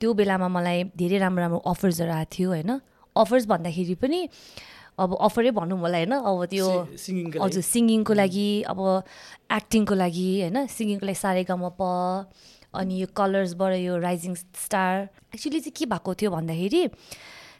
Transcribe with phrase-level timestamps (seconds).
[0.00, 2.70] त्यो बेलामा मलाई धेरै राम्रो राम्रो अफर्सहरू आएको थियो होइन?
[3.16, 4.20] अफर्स भन्दाखेरि पनि
[5.00, 6.12] अब अफरै भनौँ होला होइन?
[6.12, 6.66] अब त्यो
[7.44, 8.80] हजुर सिङ्गिङको लागि अब
[9.58, 10.56] एक्टिङको लागि होइन?
[10.76, 11.44] सिङ्गिङको लागि
[11.80, 11.82] प
[12.70, 14.34] अनि यो कलर्सबाट यो राइजिङ
[14.64, 14.94] स्टार
[15.34, 16.82] एक्चुली चाहिँ के भएको थियो भन्दाखेरि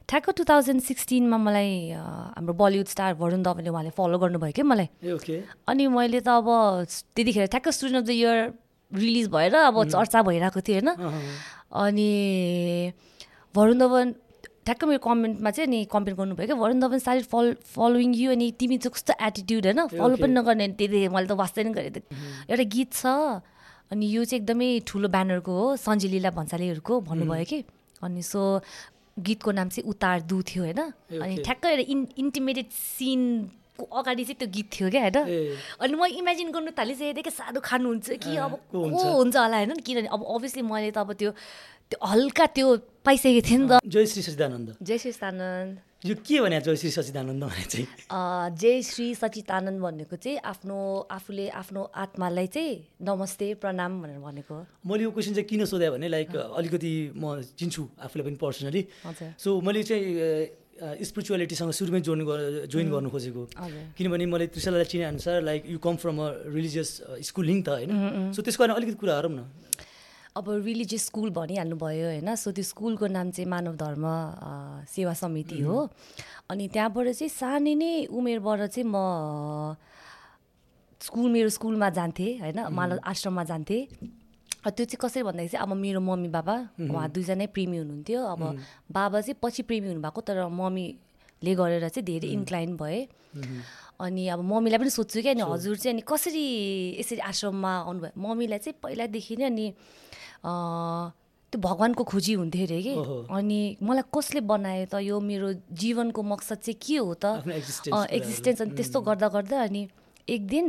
[0.07, 4.89] ठ्याक्क टु थाउजन्ड सिक्सटिनमा मलाई हाम्रो बलिउड स्टार वरुण धवनले उहाँले फलो गर्नुभयो क्या मलाई।
[5.67, 6.47] अनि मैले त अब
[6.87, 8.39] त्यतिखेर ठ्याक्क Student of the Year
[8.93, 10.91] release भएर अब चर्चा भइरहेको थियो होइन?
[11.73, 12.93] अनि
[13.57, 14.13] वरुण धवन
[14.65, 18.51] ठ्याक्क मेरो कमेन्टमा चाहिँ नि कमेन्ट गर्नुभयो क्या वरुण धवन सारी फल फलोइङ यु अनि
[18.61, 22.03] तिमी चाहिँ कस्तो एटिट्युड होइन फलो पनि नगर्ने त्यति मैले त वास्तै नै गरेँ
[22.51, 23.07] एउटा गीत छ
[23.91, 27.65] अनि यो चाहिँ एकदमै ठुलो ब्यानरको हो सञ्जय लीला भन्सालीहरूको भन्नुभयो कि।
[28.03, 28.61] अनि सो
[29.19, 31.37] गीतको नाम चाहिँ उतार दु थियो होइन। अनि.
[31.43, 35.19] ठ्याक्क एउटा इन इन्टिमेटेड सिनको अगाडि चाहिँ त्यो गीत थियो क्या होइन?
[35.81, 39.37] अनि म इमेजिन गर्नु थालिसकेको थिएँ कि साह्रो खानुहुन्छ कि अब को हुन्छ?
[39.37, 41.31] होला होइन किनभने अब अभियसली मैले त अब त्यो
[41.91, 42.67] त्यो हल्का त्यो
[43.03, 47.65] पाइसकेको थिएँ नि त। जयश्री सचिदानन्द जय श्री सचिदानन्द यो के भने जयश्री सचिदानन्द भने
[47.67, 47.87] चाहिँ?
[48.09, 50.79] अँ, जय श्री सचितानन्द भनेको चाहिँ आफ्नो
[51.11, 56.09] आफूले आफ्नो आत्मालाई चाहिँ नमस्ते प्रणाम भनेर भनेको। मैले यो क्वेसन चाहिँ किन सोधेँ भने
[56.09, 60.07] लाइक अलिकति म चिन्छु आफूलाई पनि पर्सनली हजुर। सो मैले चाहिँ
[60.81, 62.39] स्पिरिचुअलिटीसँग सुरुमै जोइन गर
[62.73, 63.43] जोइन गर्नु खोजेको।
[63.97, 66.89] किनभने मैले त्रिशलालाई चिने अनुसार like you come from a religious
[67.29, 67.91] schooling त होइन?
[68.33, 69.41] सो त्यसको बारेमा अलिकति कुरा गरौँ न।
[70.31, 72.29] अब रिलिजियस स्कुल भनिहाल्नु भयो होइन?
[72.35, 74.05] सो त्यो स्कुलको नाम चाहिँ मानव धर्म
[74.89, 75.91] सेवा समिति हो।
[76.49, 78.97] अनि त्यहाँबाट चाहिँ सानै नै उमेरबाट चाहिँ म
[81.01, 82.59] स्कुल मेरो स्कुलमा जान्थेँ होइन?
[82.71, 83.83] मानव आश्रममा जान्थेँ।
[84.61, 88.41] त्यो चाहिँ कसरी भन्दाखेरि चाहिँ अब मेरो मम्मी बाबा उहाँ। दुईजनै प्रेमी हुनुहुन्थ्यो। अब
[88.93, 93.01] बाबा चाहिँ पछि प्रेमी हुनुभएको तर मम्मीले गरेर चाहिँ धेरै इन्क्लाइन भए।
[94.01, 96.45] अनि अब मम्मीलाई पनि सोध्छु क्या अनि हजुर चाहिँ अनि कसरी
[97.01, 98.13] यसरी आश्रममा आउनुभयो?
[98.21, 99.67] मम्मीलाई चाहिँ पहिलादेखि नै अनि
[101.51, 102.95] त्यो भगवान्को खोजी हुन्थ्यो अरे कि।
[103.33, 104.95] अनि मलाई कसले बनायो त?
[105.03, 107.45] यो मेरो जीवनको मकसद चाहिँ के हो त।
[108.13, 109.89] एक्जिस्टेन्स अनि त्यस्तो गर्दा गर्दा अनि
[110.29, 110.67] एक दिन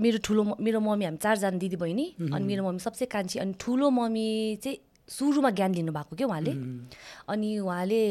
[0.00, 3.90] मेरो ठुलो मेरो मम्मी हामी चारजना दिदी बहिनी अनि मेरो मम्मी सबसे कान्छी अनि ठुलो
[3.90, 4.28] मम्मी
[4.62, 6.52] चाहिँ सुरुमा ज्ञान लिनुभएको क्या उहाँले।
[7.32, 8.02] अनि उहाँले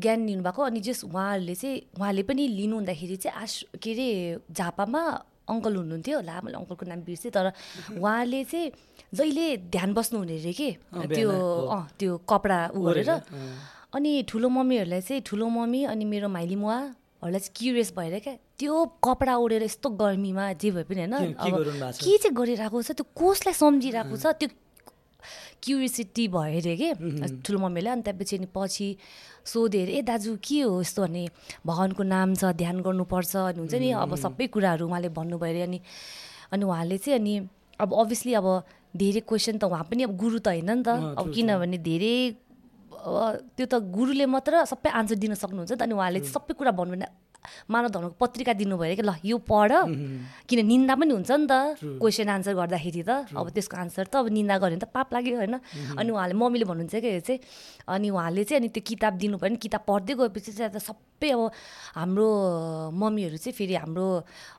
[0.00, 4.08] ज्ञान लिनुभएको अनि जस उहाँहरूले चाहिँ उहाँले पनि लिनु हुँदाखेरि चाहिँ आश के अरे
[4.50, 5.02] झापामा
[5.50, 7.52] अङ्कल हुनुहुन्थ्यो। ला मैले अङ्कलको नाम बिर्सेँ तर
[8.00, 8.70] उहाँले चाहिँ
[9.12, 10.70] जहिले ध्यान बस्नुहुने अरे कि
[11.14, 11.30] त्यो।
[11.68, 13.10] अँ त्यो कपडा उ गरेर।
[13.94, 16.56] अनि ठुलो मम्मीहरूलाई चाहिँ ठुलो मम्मी अनि मेरो माइली
[17.24, 21.56] मुवाहरूलाई चाहिँ क्युरियस भएर क्या त्यो कपडा ओढेर यस्तो गर्मीमा जे भए पनि होइन अब?
[21.96, 24.48] के चाहिँ गरिरहेको छ त्यो कसलाई सम्झिरहेको छ त्यो
[25.64, 26.88] क्युरियोसिटी भयो अरे कि
[27.40, 28.88] ठुलो मम्मीले अनि त्यसपछि अनि पछि
[29.46, 31.00] सोधेँ अरे ए दाजु के हो यस्तो?
[31.02, 31.24] भने
[31.64, 35.80] भगवान्को नाम छ ध्यान गर्नुपर्छ अनि हुन्छ नि अब सबै कुराहरू उहाँले भन्नुभयो अरे अनि
[36.52, 37.34] अनि उहाँले चाहिँ अनि
[37.80, 38.48] अब अभियसली अब
[38.94, 42.14] धेरै क्वेसन त उहाँ पनि अब गुरु त होइन नि त अब किनभने धेरै
[43.04, 47.08] त्यो त गुरुले मात्र सबै आन्सर दिन सक्नुहुन्छ त अनि उहाँले सबै कुरा भन्नु भने
[47.70, 49.72] मानव धर्मको पत्रिका दिनुभयो अरे कि ल यो पढ।
[50.48, 54.28] किन निन्दा पनि हुन्छ नि त। क्वेसन आन्सर गर्दाखेरि त। अब त्यसको आन्सर त अब
[54.32, 55.56] निन्दा गऱ्यो भने त पाप लाग्यो होइन।
[55.98, 57.40] अनि उहाँले मम्मीले भन्नुहुन्छ कि चाहिँ
[57.88, 61.42] अनि उहाँले चाहिँ अनि त्यो किताब दिनुभयो भने किताब पढ्दै गएपछि चाहिँ त सबै अब
[61.96, 62.28] हाम्रो
[62.92, 64.06] मम्मीहरू चाहिँ फेरि हाम्रो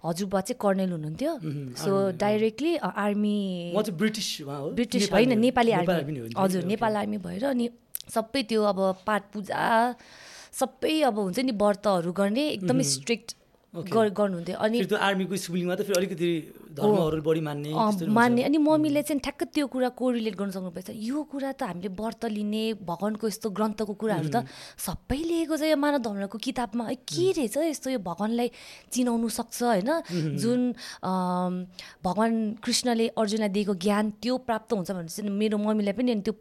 [0.05, 1.31] हजुरबा चाहिँ कर्नेल हुनुहुन्थ्यो।
[1.77, 3.37] So directly army
[3.75, 4.29] British
[4.75, 7.69] British होइन। नेपाली आर्मी नि। हजुर। नेपाल आर्मी भएर अनि
[8.05, 9.61] सबै त्यो अब पाठ पूजा
[10.59, 13.35] सबै अब हुन्छ नि व्रतहरू गर्ने एकदमै स्ट्रिक्ट
[13.75, 16.27] गर्नुहुन्थ्यो। अनि आर्मीको स्कुलिङमा त फेरि अलिकति
[16.79, 17.71] धर्महरू बढी मान्ने।
[18.07, 22.23] मान्ने। अनि मम्मीले चाहिँ ठ्याक्क त्यो कुरा कोरिलेट गर्न सक्नुपर्छ यो कुरा त हामीले व्रत
[22.31, 24.47] लिने भगवान्को यस्तो ग्रन्थको कुराहरू त
[24.79, 28.47] सबै लेखेको छ यो मानव धर्मको किताबमा। के रहेछ यस्तो यो भगवान्लाई
[28.95, 29.91] चिनाउनु सक्छ होइन?
[30.39, 30.59] जुन
[31.99, 36.35] भगवान् कृष्णले अर्जुनलाई दिएको ज्ञान त्यो प्राप्त हुन्छ भने चाहिँ मेरो मम्मीलाई पनि अनि त्यो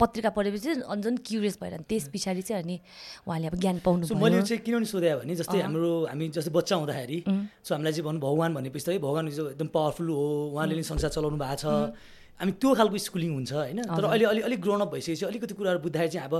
[0.00, 2.76] पत्रिका पढेपछि चाहिँ अनि झन् क्युरियस भएर त्यस पछाडि चाहिँ अनि
[3.28, 7.18] उहाँले अब ज्ञान पाउनु मैले चाहिँ किन सोधेँ भने जस्तै हाम्रो हामी जस्तै बच्चा हुँदाखेरि
[7.26, 10.24] सो हामीलाई चाहिँ भन्नु भगवान् भनेपछि त है भगवान् एकदम पावरफुल हो
[10.56, 11.68] उहाँले नै संसार चलाउनु भएको छ।
[12.40, 13.78] हामी त्यो खालको स्कुलिङ हुन्छ होइन?
[13.84, 16.34] तर अहिले अलि अलिक ग्रोन अप भइसकेपछि अलिकति कुराहरू बुझ्दाखेरि चाहिँ अब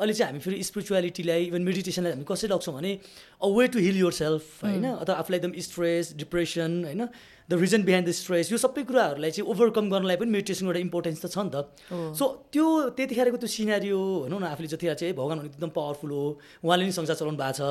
[0.00, 2.92] अहिले चाहिँ हामी फेरि स्पिरिचुअलिटीलाई इभन मेडिटेसनलाई हामी कसरी लग्छौँ भने
[3.36, 4.84] a way to heal yourself होइन?
[4.96, 7.02] अथवा आफूलाई एकदम स्ट्रेस डिप्रेसन होइन?
[7.52, 11.20] The reason behind the stress यो सबै कुराहरूलाई चाहिँ ओभरकम गर्नलाई पनि मेडिटेसनको एउटा इम्पोर्टेन्स
[11.20, 11.68] त छ नि त।
[12.16, 12.66] सो त्यो
[12.96, 16.24] त्यतिखेरको त्यो सिनारियो भनौँ न आफूले जतिखेर चाहिँ भगवान् एकदम पावरफुल हो।
[16.64, 17.62] उहाँले नै संसार चलाउनु भएको छ।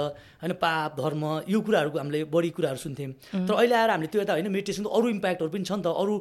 [0.46, 4.34] होइन पाप धर्म यो कुराहरूको हामीले बढी कुराहरू सुन्थ्यौँ। तर अहिले आएर हामीले त्यो यता
[4.38, 6.14] होइन मेडिटेसनको अरू इम्प्याक्टहरू पनि छ नि त। अरू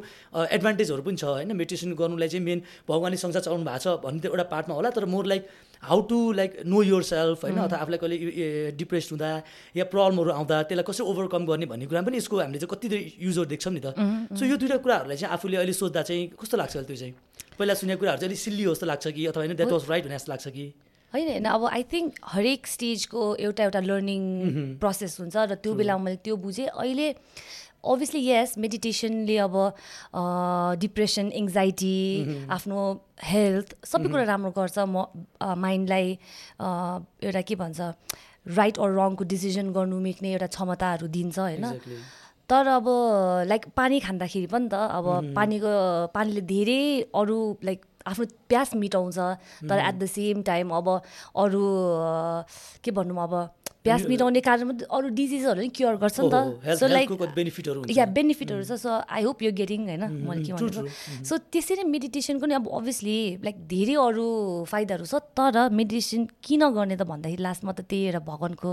[0.57, 2.59] एडभान्टेजहरू पनि छ। होइन मेडिटेसन गर्नुलाई चाहिँ मेन
[2.89, 5.45] भगवान्ले संसार चलाउनु भएको छ भन्ने त्यो एउटा पार्टमा होला तर more like
[5.83, 9.31] how to like know yourself होइन अथवा आफूलाई कहिले डिप्रेस हुँदा
[9.77, 13.05] या प्रब्लमहरू आउँदा त्यसलाई कसरी ओभरकम गर्ने भन्ने कुरा पनि यसको हामीले चाहिँ कति धेरै
[13.19, 13.97] युजहरू देख्छौँ नि त।
[14.37, 17.15] सो यो दुइटा कुराहरूलाई चाहिँ आफूले अहिले सोच्दा चाहिँ कस्तो लाग्छ अहिले त्यो चाहिँ?
[17.57, 20.17] पहिला सुनेको कुराहरू चाहिँ अलिक सिल्ली जस्तो लाग्छ कि अथवा होइन द्याट वाज राइट भने
[20.21, 20.67] जस्तो लाग्छ कि?
[21.13, 24.23] होइन होइन अब आई थिङ्क हरेक स्टेजको एउटा एउटा लर्निङ
[24.79, 27.09] प्रोसेस हुन्छ र त्यो बेलामा मैले त्यो बुझेँ। अहिले
[27.85, 29.55] अभियसली यस मेडिटेसनले अब
[30.81, 31.97] डिप्रेसन एङ्जाइटी
[32.57, 32.79] आफ्नो
[33.25, 35.05] हेल्थ सबै कुरा राम्रो गर्छ। म
[35.41, 36.07] माइन्डलाई
[36.61, 37.81] एउटा के भन्छ
[38.47, 41.65] राइट अर रङको डिसिजन गर्नु मिक्ने एउटा क्षमताहरू दिन्छ होइन?
[42.51, 42.87] तर अब
[43.47, 45.73] लाइक पानी खाँदाखेरि पनि त अब पानीको
[46.15, 46.83] पानीले धेरै
[47.15, 47.81] अरू लाइक
[48.11, 49.19] आफ्नो प्यास मिटाउँछ।
[49.71, 50.89] तर एट द सेम टाइम अब
[51.37, 51.63] अरू
[52.85, 53.35] के भनौँ अब
[53.85, 56.37] प्यास मिटाउने कारण अरू डिजिजहरू पनि क्योर गर्छ नि त.
[56.77, 57.09] सो लाइक
[57.97, 60.85] या बेनिफिटहरू छ। So I hope you getting होइन मैले के भनेको
[61.25, 64.27] सो त्यसरी मेडिटेसनको नि अब अभियसली लाइक धेरै अरू
[64.69, 68.71] फाइदाहरू छ। तर मेडिटेसन किन गर्ने त भन्दाखेरि लास्टमा त त्यही एउटा भगवान्को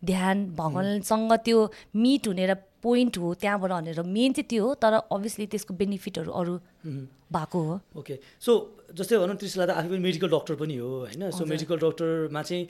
[0.00, 1.58] ध्यान भगवान्सँग त्यो
[1.94, 6.30] मिट हुने र पोइन्ट हो त्यहाँबाट भनेर मेन चाहिँ त्यो हो। तर अभियसली त्यसको बेनिफिटहरू
[6.32, 6.54] अरू
[7.30, 8.52] भएको हो। ओके सो
[8.98, 12.64] जस्तै भनौँ त्रिशला त आफै पनि मेडिकल डक्टर पनि हो होइन। सो मेडिकल डक्टरमा चाहिँ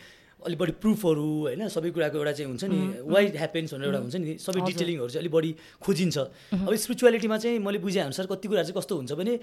[0.46, 2.78] अलिक बढी प्रुफहरू होइन सबै कुराको एउटा चाहिँ हुन्छ नि
[3.14, 5.50] वाइ ह्यापेन्स भनेर एउटा हुन्छ नि सबै डिटेलिङहरू चाहिँ अलिक बढी
[5.84, 6.16] खोजिन्छ
[6.64, 9.34] अब स्पिरिचुअलिटीमा चाहिँ मैले बुझेअनुसार कति कुराहरू चाहिँ कस्तो हुन्छ भने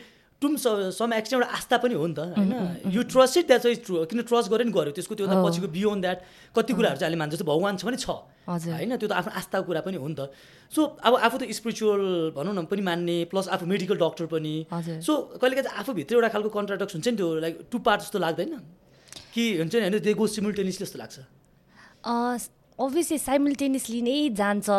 [0.41, 2.53] टुम सम एक्सटेन्ट एउटा आस्था पनि हो नि त होइन?
[2.93, 6.01] You trust it that is true किन ट्रस्ट गरेर नि गऱ्यो त्यसको त्यो पछिको बियोन्ड
[6.05, 6.17] द्याट
[6.55, 8.09] कति कुराहरू चाहिँ अहिले मान्छ जस्तो भगवान् छ भने छ
[8.47, 8.91] होइन?
[9.01, 10.29] त्यो त आफ्नो आस्थाको कुरा पनि हो नि त।
[10.69, 14.55] सो अब आफू त स्पिरिचुअल भनौँ न पनि मान्ने प्लस आफू मेडिकल डक्टर पनि।
[15.01, 18.53] सो कहिलेकाहीँ आफूभित्र एउटा खालको कन्ट्राडक्स हुन्छ नि त्यो लाइक टु पार्ट जस्तो लाग्दैन?
[19.37, 21.17] कि हुन्छ नि होइन त्यो गो सिमुल्टेनियसली जस्तो लाग्छ।
[22.79, 24.69] अभियसली साइमल्टेनियसली नै जान्छ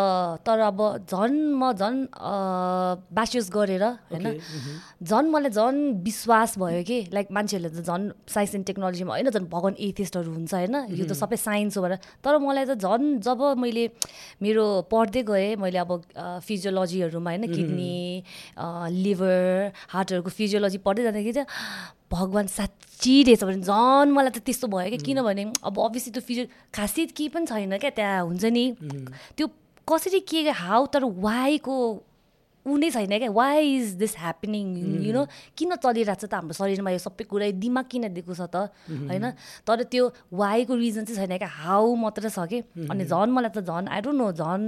[0.47, 1.99] तर अब झन् म झन्
[3.11, 4.39] बास्युस गरेर होइन।
[5.03, 9.51] झन् मलाई झन् विश्वास भयो कि लाइक मान्छेहरूले त झन् साइन्स एन्ड टेक्नोलोजीमा होइन झन्
[9.51, 13.43] भगवान् एथिस्टहरू हुन्छ होइन। यो त सबै साइन्स हो भनेर। तर मलाई त झन् जब
[13.59, 13.91] मैले
[14.47, 15.91] मेरो पढ्दै गएँ मैले अब
[16.47, 17.99] फिजियोलोजीहरूमा होइन किडनी
[18.95, 21.51] लिभर हार्टहरूको फिजियोलोजी पढ्दै जाँदाखेरि चाहिँ
[22.13, 26.45] भगवान् साँच्ची रहेछ भने झन् मलाई त त्यस्तो भयो क्या। किनभने अब अभियसली त्यो फिजियो
[26.73, 28.65] खासियत केही पनि छैन क्या त्यहाँ हुन्छ नि।
[29.37, 29.47] त्यो
[29.89, 31.77] कसरी के हाउ तर वाइको
[32.67, 34.65] ऊ नै छैन क्या। Why is this happening
[35.05, 35.23] you know
[35.57, 38.69] किन चलिरहेको छ त हाम्रो शरीरमा यो सबै कुरा दिमाग किन दिएको छ त?
[38.89, 39.25] होइन?
[39.65, 43.65] तर त्यो वाइको रिजन चाहिँ छैन क्या। हाउ मात्र छ कि। अनि झन् मलाई त
[43.65, 44.67] झन् आई डोन्ट नो झन्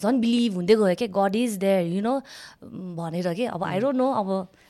[0.00, 2.14] झन् बिलिभ हुँदै गयो क्या। God is there you know
[2.96, 4.28] भनेर कि। अब आई डोन्ट नो अब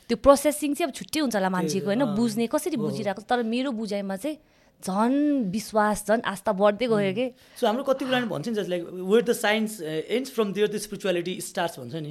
[0.08, 2.04] त्यो प्रोसेसिङ चाहिँ अब छुट्टै हुन्छ होला मान्छेको होइन?
[2.14, 4.38] बुझ्ने कसरी बुझिरहेको तर मेरो बुझाइमा चाहिँ
[4.86, 7.26] झन् विश्वास झन् आस्था बढ्दै गयो कि?
[7.58, 10.76] सो हाम्रो कति कुरा भन्छ नि just like where the science ends from there the
[10.86, 12.10] spirituality starts भन्छ नि।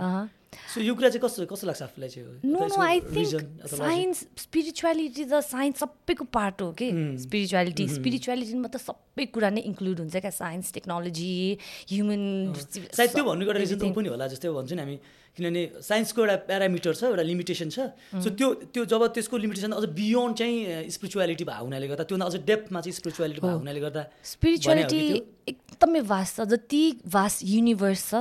[0.74, 2.42] सो यो कुरा चाहिँ कस्तो कस्तो लाग्छ आफूलाई चाहिँ?
[2.48, 6.88] No no I think science spirituality त साइन्स सबैको पार्ट हो कि?
[7.24, 10.32] स्पिरिचुअलिटी स्पिरिचुअलिटीमा त सबै कुरा नै इन्क्लुड हुन्छ क्या?
[10.32, 11.32] साइन्स टेक्नोलोजी
[11.92, 12.24] ह्युमन
[12.56, 14.98] सायद त्यो भन्नुको एउटा रिजन पनि होला जस्तै भन्छ नि हामी।
[15.36, 17.92] किनभने साइन्सको एउटा प्यारामिटर छ एउटा लिमिटेसन छ।
[18.24, 22.36] सो त्यो त्यो जब त्यसको लिमिटेसन अझ बियोन्ड चाहिँ स्पिरिचुअलिटी भएको हुनाले गर्दा त्योभन्दा अझ
[22.48, 25.02] डेप्थमा चाहिँ स्पिरिचुअलिटी भएको हुनाले गर्दा स्पिरिचुअलिटी
[25.46, 28.14] एकदमै भास्ट छ। जति भास्ट युनिभर्स छ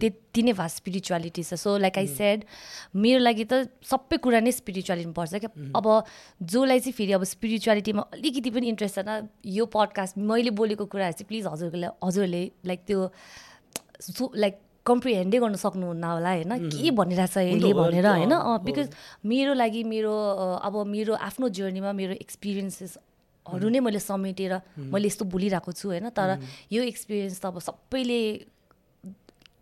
[0.00, 2.44] त्यति नै भास्ट स्पिरिचुअलिटी छ। सो लाइक आई सेड
[2.96, 5.86] मेरो लागि त सबै कुरा नै स्पिरिचुअलिटी पर्छ क्या। अब
[6.42, 11.28] जसलाई चाहिँ फेरि अब स्पिरिचुअलिटीमा अलिकति पनि इन्ट्रेस्ट छैन यो पडकास्ट मैले बोलेको कुराहरू चाहिँ
[11.28, 13.00] प्लिज हजुरले हजुरले लाइक त्यो
[14.34, 16.52] लाइक कम्प्रिहेन्डै गर्न सक्नुहुन्न होला होइन?
[16.68, 18.34] के भनिरहेछ यसले भनेर होइन?
[18.68, 18.86] बिकज
[19.24, 20.12] मेरो लागि मेरो
[20.60, 24.52] अब मेरो आफ्नो जर्नीमा मेरो एक्सपिरियन्सेसहरू नै मैले समेटेर
[24.92, 26.08] मैले यस्तो बोलिरहेको छु होइन?
[26.12, 26.28] तर
[26.72, 28.20] यो एक्सपिरियन्स त अब सबैले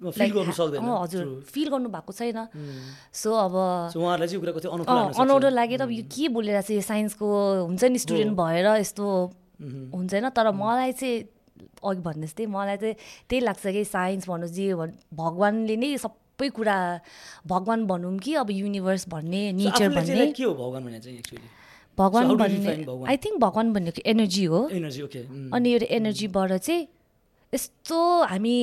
[0.02, 2.38] हजुर फिल गर्नु भएको छैन।
[3.14, 3.54] सो अब
[3.94, 7.26] अनौठो लागेर अब यो के बोलिरहेको छ यो साइन्सको
[7.70, 9.06] हुन्छ नि स्टुडेन्ट भएर यस्तो
[9.94, 11.23] हुन्छ होइन तर मलाई चाहिँ
[11.85, 12.95] अघि भन्ने जस्तै मलाई चाहिँ
[13.28, 16.76] त्यही लाग्छ कि साइन्स भन्नु जे भन् भगवान्ले नै सबै कुरा
[17.47, 21.49] भगवान् भनौँ कि अब युनिभर्स भन्ने नेचर भन्ने। के हो भगवान् भने चाहिँ एक्चुली
[21.99, 22.73] भगवान् भन्ने
[23.11, 24.61] आई थिङ्क भगवान् भनेको एनर्जी हो।
[25.52, 26.88] अनि यो एनर्जीबाट चाहिँ
[27.52, 27.99] यस्तो
[28.33, 28.57] हामी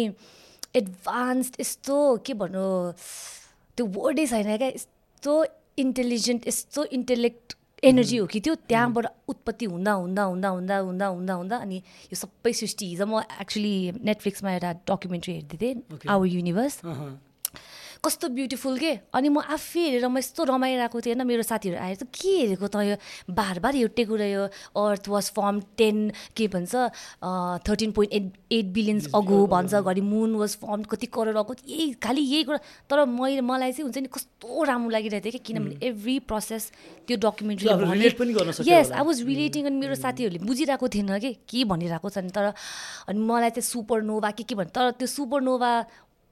[0.76, 2.66] एडभान्स्ड यस्तो के भन्नु
[3.78, 5.34] त्यो वर्डै छैन क्या यस्तो
[5.78, 11.34] इन्टेलिजेन्ट यस्तो इन्टेलेक्ट एनर्जी हो कि त्यो त्यहाँबाट उत्पत्ति हुँदा हुँदा हुँदा हुँदा हुँदा हुँदा
[11.34, 11.78] हुँदा अनि
[12.12, 16.76] यो सबै सृष्टि हिजो म एक्चुली नेटफ्लिक्समा एउटा डकुमेन्ट्री हेर्दै थिएँ आवर युनिभर्स
[18.00, 18.92] कस्तो ब्युटिफुल के?
[19.12, 22.68] अनि म आफै हेरेर म यस्तो रमाइरहेको थिएँ होइन मेरो साथीहरू आएर त के हेरेको
[22.72, 22.96] त यो?
[23.28, 24.44] बार बार एउटै कुरा यो
[24.80, 25.98] अर्थ वाज फर्म टेन
[26.32, 26.72] के भन्छ
[27.68, 32.00] thirteen point eight eight billions ago भन्छ घरि। मुन वाज फर्म कति करोड अगो यही
[32.00, 35.76] खालि यही कुरा। तर मैले मलाई चाहिँ हुन्छ नि कस्तो राम्रो लागिरहेको थियो कि किनभने
[35.88, 36.72] एभ्री प्रोसेस
[37.08, 37.68] त्यो documentary
[38.72, 41.34] yes I was relating अनि मेरो साथीहरूले बुझिरहेको थिएन कि?
[41.44, 42.56] के भनिरहेको छ नि तर
[43.12, 45.72] अनि मलाई चाहिँ सुपर नोभा के के भन्छ तर त्यो सुपर नोभा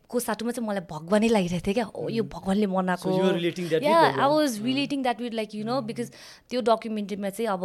[0.10, 3.36] को साटोमा चाहिँ मलाई भगवानै लागिरहेको थियो क्या। ओ यो भगवान्ले बनाएको So you are
[3.36, 4.20] relating that with या भगवान.
[4.24, 6.12] I was relating that with like you know because
[6.50, 7.64] त्यो डकुमेन्ट्रीमा चाहिँ अब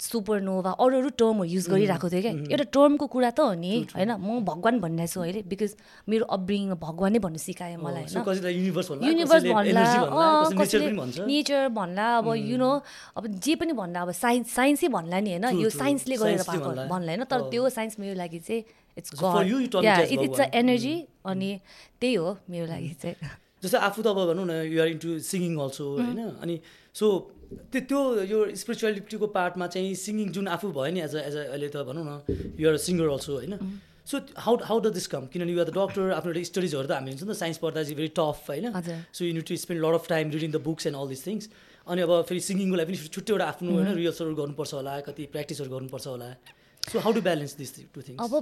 [0.00, 4.10] सुपरनोभा अरू अरू टर्महरू युज गरिरहेको थियो क्या। एउटा टर्मको कुरा त हो नि होइन?
[4.18, 5.70] म भगवान् भनिरहेको छु अहिले बिकज
[6.08, 8.50] मेरो अपब्रिङ भगवानै भन्नु सिकायो मलाई सो होइन?
[8.58, 9.82] युनिभर्स भन्ला
[11.26, 12.70] नेचर भन्ला अब यु नो
[13.16, 15.46] अब जे पनि भन्ला अब साइन्स साइन्सै भन्ला नि होइन?
[15.62, 15.70] यो.
[15.70, 17.24] साइन्सले गरेर भएको भन्ला। होइन?
[17.24, 18.62] तर अँ। त्यो साइन्स मेरो लागि चाहिँ
[18.98, 21.50] इट्स इट्स अ। एनर्जी अनि
[22.00, 23.16] त्यही हो मेरो लागि चाहिँ।
[23.62, 26.20] जस्तै आफू त अब भनौँ न युआर इन्टु सिङ्गिङ अल्सो होइन?
[26.42, 26.54] अनि
[26.94, 27.06] सो
[27.72, 28.00] त्यो त्यो
[28.32, 31.76] यो स्पिरिचुअलिटीको पार्टमा चाहिँ सिङ्गिङ जुन आफू भयो नि एज अ एज अ अहिले त
[31.88, 32.12] भनौँ न
[32.60, 33.54] युआर सिङ्गर अल्सो होइन?
[34.10, 37.10] So how how the this come किनभने युआर द डक्टर आफ्नो एउटा स्टडिजहरू त हामी
[37.12, 38.66] हुन्छ नि त साइन्स पढ्दा चाहिँ भेरी टफ होइन।
[39.16, 41.44] So you need to spend lot of time reading the books and all this things
[41.86, 45.70] अनि अब फेरि सिङ्गिङको लागि पनि छुट्टै एउटा आफ्नो होइन रिहर्सलहरू गर्नुपर्छ होला कति प्र्याक्टिसहरू
[45.76, 46.28] गर्नुपर्छ होला।
[46.82, 48.32] So how to balance this two things अब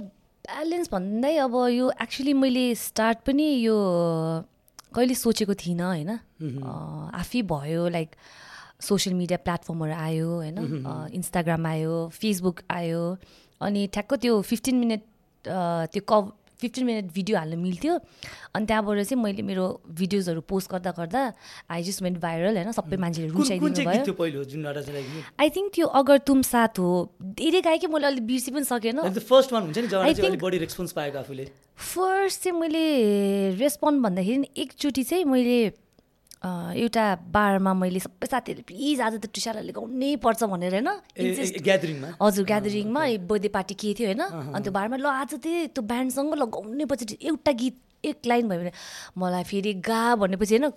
[0.47, 3.77] ब्यालेन्स भन्दै अब यो एक्चुली मैले स्टार्ट पनि यो
[4.95, 6.09] कहिले सोचेको थिइनँ होइन?
[6.43, 8.09] अँ, आफै भयो लाइक
[8.83, 10.57] सोसियल मिडिया प्लेटफर्महरू आयो होइन?
[11.13, 13.03] इन्स्टाग्राम आयो फेसबुक आयो
[13.61, 15.01] अनि ठ्याक्क त्यो फिफ्टिन मिनट
[15.45, 16.31] त्यो कभ
[16.63, 17.93] फिफ्टिन मिनट भिडियो हाल्नु मिल्थ्यो।
[18.55, 19.65] अनि त्यहाँबाट चाहिँ मैले मेरो
[19.99, 21.21] भिडियोजहरू पोस्ट गर्दा गर्दा
[21.67, 22.71] आई जस्ट वेन्ट भाइरल होइन?
[22.71, 28.07] सबै मान्छेले रुचाइदिनु भयो आई थिङ्क त्यो अगर तुम साथ हो धेरै गाएँ कि मैले
[28.07, 28.95] अलिक बिर्सि पनि सकेन।
[31.75, 32.83] फर्स्ट चाहिँ मैले
[33.59, 35.57] रेस्पोन्ड भन्दाखेरि एकचोटि चाहिँ मैले
[36.43, 40.89] एउटा बारमा मैले सबै साथीहरूले प्लिज आज त टुसालाले गाउनै पर्छ भनेर होइन
[41.67, 45.83] ग्यादरिङमा हजुर ग्यादरिङमा बर्थडे पार्टी के थियो होइन अनि त्यो बारमा ल आज चाहिँ त्यो
[45.91, 48.71] ब्यान्डसँग ल गाउनै पछि एउटा गीत एक लाइन भयो भने
[49.15, 50.67] मलाई फेरि गा भनेपछि होइन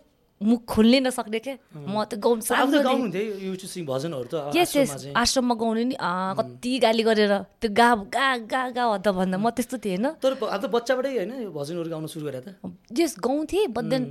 [0.40, 5.96] मुख खोल्नै नसक्ने क्या म त गाउनु यस आश्रममा यस। आश्रममा गाउने नि
[6.38, 10.36] कति गाली गरेर त्यो गा गा गा गा हद्दा भन्दा म त्यस्तो थिएँ होइन। तर
[10.36, 12.46] अब त बच्चाबाटै होइन यो भजनहरू गाउन सुरु गरेर त।
[12.92, 14.04] जस गाउँथेँ बट देन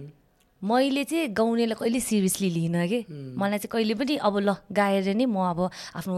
[0.66, 3.00] मैले चाहिँ गाउनेलाई कहिले सिरियसली लिइनँ कि?
[3.38, 5.60] मलाई चाहिँ कहिले पनि अब ल गाएर नै म अब
[6.00, 6.16] आफ्नो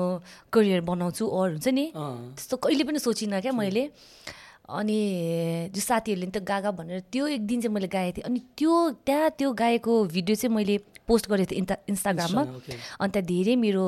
[0.53, 3.83] करियर बनाउँछु अर हुन्छ नि। त्यस्तो कहिले पनि सोचिनँ क्या मैले।
[4.67, 8.39] अनि जो साथीहरूले नि त गागा भनेर त्यो एक दिन चाहिँ मैले गाएको थिएँ। अनि
[8.59, 8.73] त्यो
[9.07, 10.75] त्यहाँ त्यो गाएको भिडियो चाहिँ मैले
[11.07, 12.41] पोस्ट गरेको थिएँ इन्टा इन्स्टाग्राममा.
[12.99, 13.87] अनि त्यहाँ धेरै मेरो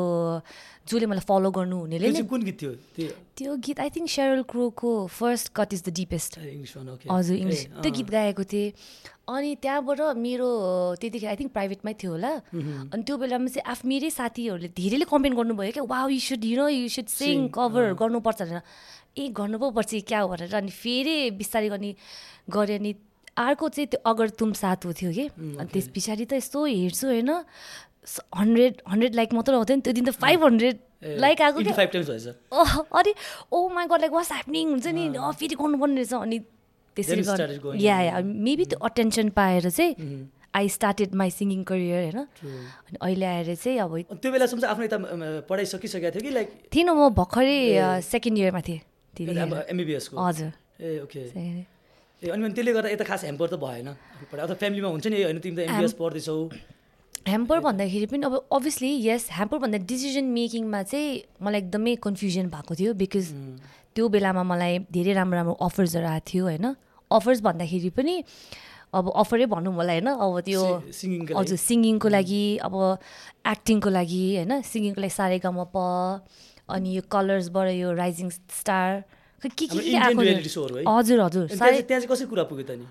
[0.88, 3.12] जसले मलाई फलो गर्नु हुनेले कुन गीत थियो?
[3.36, 6.32] त्यो गीत I think Sheryl क्रोको First Cut Is the Deepest
[7.12, 8.72] हजुर इङ्ग्लिस त्यो। गीत गाएको थिएँ।
[9.30, 10.50] अनि त्यहाँबाट मेरो
[10.98, 12.32] त्यतिखेर आई थिङ्क प्राइभेटमै थियो होला।
[12.96, 16.56] अनि त्यो बेलामा चाहिँ आफ मेरै साथीहरूले धेरैले कमेन्ट गर्नुभयो क्या वा you should you
[16.58, 18.64] know you should sing cover गर्नुपर्छ भनेर।
[19.20, 21.92] ए गर्नु पो पर्छ क्या हो भनेर अनि फेरि बिस्तारै अनि
[22.50, 22.92] गरेँ अनि
[23.38, 25.26] अर्को चाहिँ त्यो अगर तुम साथ हो थियो कि?
[25.60, 27.32] अनि त्यस पछाडि त यस्तो हेर्छु होइन
[28.36, 30.78] हन्ड्रेड हन्ड्रेड लाइक मात्र आउँथ्यो नि त्यो दिन त फाइभ हन्ड्रेड
[31.24, 31.60] लाइक आएको
[33.00, 33.14] अरे
[33.54, 35.04] ओ my God like what's happening हुन्छ नि
[35.40, 36.40] फेरि गर्नुपर्ने रहेछ अनि
[36.98, 42.98] त्यसरी या या मेबी त्यो अटेन्सन पाएर चाहिँ I started my singing career होइन। अनि
[43.00, 44.98] अहिले आएर चाहिँ अब त्यो बेलासम्म आफ्नो यता
[45.50, 48.82] पढाइ सकिसकेको थियो कि लाइक थिएन म भर्खरै सेकेन्ड इयरमा थिएँ।
[50.20, 51.66] हजुर। ए ओके। second year।
[52.24, 55.56] ए अनि त्यसले गर्दा यता खास हेम्पर त भएन। अथवा फ्यामिलीमा हुन्छ नि होइन तिमी
[55.56, 56.38] त एमबिबिएस पढ्दैछौ।
[57.28, 61.10] ह्याम्पर भन्दाखेरि पनि अब अभियसली यस ह्याम्पर भन्दा डिसिजन मेकिङमा चाहिँ
[61.44, 63.26] मलाई एकदमै कन्फ्युजन भएको थियो बिकज
[63.96, 66.66] त्यो बेलामा मलाई धेरै राम्रो राम्रो अफर्सहरू आएको थियो होइन?
[67.12, 68.16] अफर्स भन्दाखेरि पनि
[68.90, 70.08] अब अफरै भनौँ होला होइन?
[70.18, 70.62] अब त्यो।
[71.38, 72.74] हजुर सिङ्गिङको लागि अब
[73.54, 74.54] एक्टिङको लागि होइन?
[74.66, 75.78] सिङ्गिङको लागि सारेगामा प
[76.70, 78.30] अनि यो कलर्सबाट यो राइजिङ
[78.62, 79.04] स्टार।
[79.44, 80.22] के के के आएको।
[80.88, 82.88] हजुर हजुर। सारे कसरी कुरा पुग्यो त नि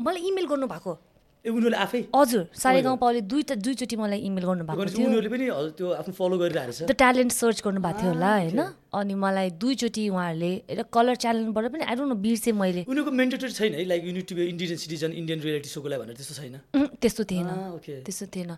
[0.00, 0.92] मलाई इमेल गर्नुभएको।
[1.38, 2.00] ए उनीहरूले आफै?
[2.10, 5.46] हजुर सारेगामा पाले दुईवटा दुईचोटि मलाई इमेल गर्नुभएको भनेपछि थियो। उनीहरूले पनि
[5.78, 8.60] त्यो आफ्नो फलो गरिरहेको त्यो ट्यालेन्ट सर्च गर्नुभएको थियो होला आ, होइन?
[8.98, 13.52] अनि मलाई दुईचोटि उहाँहरूले एउटा कलर च्यानलबाट पनि आई डोन्ट नो बिर्सेँ मैले। उनीहरूको मेन्टेटरी
[13.54, 13.86] छैन है?
[13.86, 16.54] Like you need to be Indian citizen Indian reality सोको लागि भनेर त्यस्तो छैन?
[16.98, 17.48] त्यस्तो थिएन।
[17.78, 18.50] ओके त्यस्तो थिएन।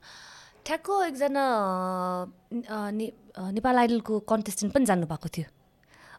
[0.67, 1.45] ठ्याक्क एकजना
[3.57, 5.49] नेपाल आइडलको कन्टेस्टेन्ट पनि जानुभएको थियो।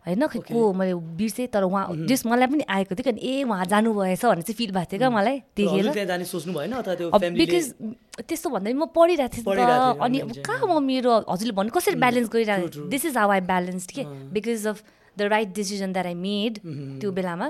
[0.01, 0.25] होइन?
[0.27, 4.25] खै को मैले बिर्सेँ तर उहाँ जस मलाई पनि आएको थियो कि ए उहाँ जानुभएछ
[4.25, 5.91] भन्ने चाहिँ फिल भएको थियो क्या मलाई फ्यामिलीले
[7.37, 7.65] बिकज
[8.25, 12.89] त्यस्तो भन्दा म पढिरहेको थिएँ अनि कहाँ म मेरो हजुरले भन्नु कसरी ब्यालेन्स गरिरहेको.
[12.89, 14.03] This is how I balance के?
[14.33, 14.77] Because of
[15.17, 16.53] the right decision that I made
[16.97, 17.47] त्यो बेलामा।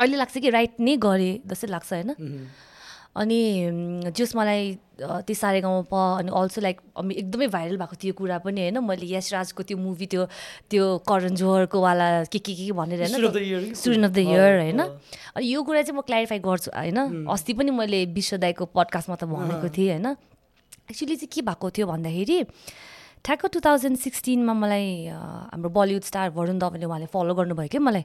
[0.00, 2.10] अहिले लाग्छ कि राइट नै गरेँ जस्तै लाग्छ होइन?
[3.16, 6.76] अनि जस मलाई त्यो सारे गाउँमा प अनि अल्सो लाइक
[7.16, 10.24] एकदमै भाइरल भएको थियो कुरा पनि होइन। मैले यस राजको त्यो मुभी त्यो
[10.70, 13.72] त्यो करण जोहरको वाला के के के भनेर होइन?
[13.72, 17.26] स्टुडेन्ट अफ द इयर होइन। अनि यो कुरा चाहिँ म क्ल्यारिफाई गर्छु होइन?
[17.28, 20.06] अस्ति पनि मैले विश्व दाईको पडकास्टमा त भनेको थिएँ होइन?
[20.90, 22.38] एक्चुली चाहिँ के भएको थियो भन्दाखेरि
[23.24, 28.04] ठ्याक्क टु थाउजन्ड सिक्सटिनमा मलाई हाम्रो बलिउड स्टार वरुण धवनले उहाँले फलो गर्नुभयो क्या मलाई।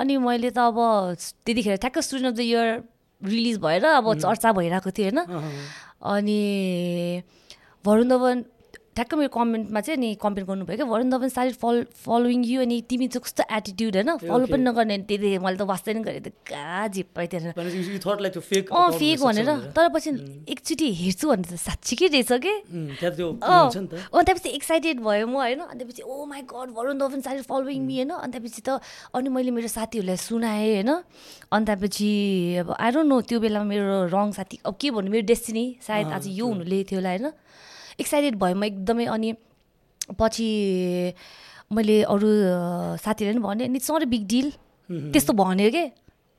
[0.00, 0.78] अनि मैले त अब
[1.44, 2.68] त्यतिखेर ठ्याक्क Student of the Year
[3.22, 5.18] release भएर अब चर्चा भइरहेको थियो होइन?
[6.14, 7.22] अनि
[7.84, 8.44] वरुण धवन
[8.90, 12.76] ठ्याक्क मेरो कमेन्टमा चाहिँ नि कमेन्ट गर्नुभयो क्या वरुण धवन सारी फल फलोइङ यु अनि
[12.90, 14.10] तिमी चाहिँ कस्तो एटिट्युड होइन?
[14.18, 18.02] फलो पनि नगर्ने त्यति मैले त वास्तै नै गरेँ त कहाँ झिप्पै त्यहाँ भनेपछि यु
[18.02, 20.10] थट लाइक त्यो फेक अँ फेक भनेर। तर पछि
[20.50, 22.54] एकचोटि हेर्छु भने त साँच्चीकै रहेछ कि?
[23.46, 27.86] अँ। त्यसपछि एक्साइटेड भयो म होइन। अनि त्यसपछि ओ my God Varun Dhawan sorry following
[27.86, 28.82] me होइन। अनि त्यसपछि त
[29.14, 30.90] अनि मैले मेरो साथीहरूलाई सुनाएँ होइन।
[31.54, 32.10] अनि त्यसपछि
[32.66, 36.10] अब आई डोन्ट नो त्यो बेलामा मेरो रङ साथी अब के भन्नु मेरो डेस्टिनी सायद
[36.10, 37.30] आज यो हुनु ल्याएको थियो होला होइन।
[38.02, 39.28] एक्साइटेड भयो म एकदमै अनि
[40.18, 40.48] पछि
[41.72, 44.48] मैले अरू अ, साथीहरूले पनि भने अनि सरी बिग डिल
[45.14, 45.84] त्यस्तो भन्यो कि?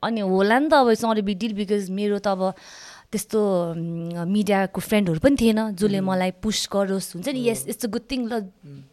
[0.04, 2.42] अनि होला नि त अब सरी बिग डिल बिकज मेरो त अब
[3.12, 3.40] त्यस्तो
[4.28, 8.20] मिडियाको फ्रेन्डहरू पनि थिएन जसले मलाई पुस गरोस् हुन्छ नि yes it's a good thing
[8.32, 8.34] ल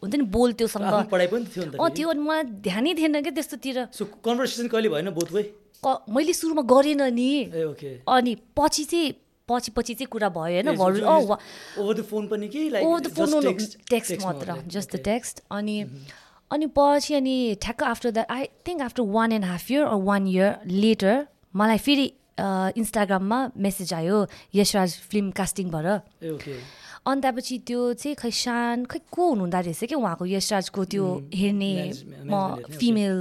[0.03, 2.45] हुन्छ नि बोल त्योसँग। आफ्नो पढाइ पनि त थियो नि अँ त त्यो अनि मलाई
[2.67, 3.77] ध्यानै थिएन क्या त्यस्तोतिर।
[4.27, 5.09] कन्भर्सेसन कहिले भएन
[6.11, 7.31] मैले सुरुमा गरेन नि।
[8.11, 9.09] अनि पछि चाहिँ
[9.49, 10.77] पछि पछि चाहिँ कुरा भयो होइन?
[10.77, 11.39] भरु अँ वा-
[11.79, 13.55] ओभर द फोन पनि कि like over the phone
[13.91, 15.77] text मात्र जस्ट द टेक्स्ट अनि
[16.51, 20.27] अनि पछि अनि ठ्याक्क after that I think after one and half year or one
[20.29, 22.07] year later मलाई फेरि
[22.79, 25.87] इन्स्टाग्राममा मेसेज आयो यशराज फिल्म कास्टिङबाट
[27.07, 31.73] अनि त्यहाँपछि त्यो चाहिँ खै सान खै को हुनुहुँदो रहेछ कि उहाँको यशराजको त्यो हेर्ने?
[32.25, 32.35] म
[32.71, 33.17] फिमेल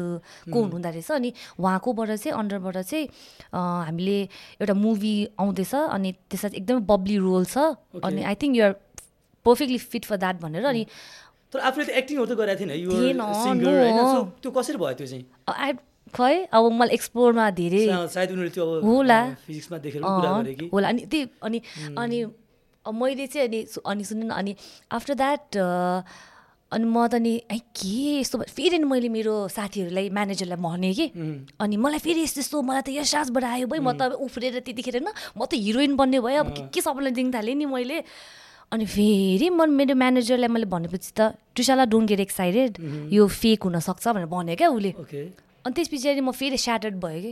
[0.47, 1.09] को हुनुहुँदो रहेछ?
[1.11, 1.29] अनि
[1.59, 3.05] उहाँकोबाट चाहिँ अन्डरबाट चाहिँ
[3.53, 4.17] हामीले
[4.59, 7.57] एउटा मुभी आउँदैछ अनि त्यसमा चाहिँ एकदमै बब्ली रोल छ।
[8.01, 8.73] अनि I think you're
[9.45, 10.83] perfectly fit for that भनेर अनि
[11.53, 13.71] तर आफूले त एक्टिङहरू त गरेको थिएन। You singer.
[13.71, 14.31] होइन?
[14.43, 15.23] त्यो कसरी भयो त्यो चाहिँ?
[15.47, 15.71] आई
[16.13, 20.29] खै अब मलाई एक्सप्लोरमा धेरै सा- सायद उनीहरूले त्यो अब होला। फिजिक्समा देखेर पनि कुरा
[20.31, 21.57] अँ, गरे कि। होला। अनि त्यही अनि
[21.97, 22.17] अनि
[22.91, 24.51] मैले चाहिँ अनि अनि सुन्नु न अनि
[24.91, 25.55] आफ्टर द्याट
[26.67, 28.51] अनि म त नि ऐ के यस्तो भयो?
[28.51, 31.05] फेरि नि मैले मेरो साथीहरूलाई म्यानेजरलाई भनेँ कि
[31.63, 34.99] अनि मलाई फेरि यस्तो यस्तो मलाई त यस राजबाट आयो भाइ म त उफ्रेर त्यतिखेर
[34.99, 38.03] न म त हिरोइन बन्ने भयो अब के के सबैलाई दिन थालेँ नि मैले।
[38.67, 42.71] अनि फेरि म मेरो म्यानेजरलाई मैले भनेपछि त टुसाला डोन्ट गेट एक्साइटेड
[43.15, 44.91] यो फेक हुनसक्छ भनेर भन्यो क्या उसले।
[45.67, 47.31] अनि त्यस पछाडि म फेरि स्याटर्ड भयो कि।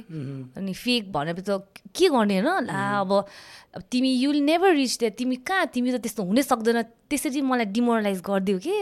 [0.59, 1.63] अनि फेक भनेपछि त
[1.95, 2.67] के गर्ने होइन?
[2.67, 3.11] ला अब
[3.87, 5.65] तिमी you will never reach that तिमी कहाँ?
[5.71, 8.75] तिमी त त्यस्तो हुनै सक्दैन। त्यसरी मलाई डिमोरलाइज गरिदियो कि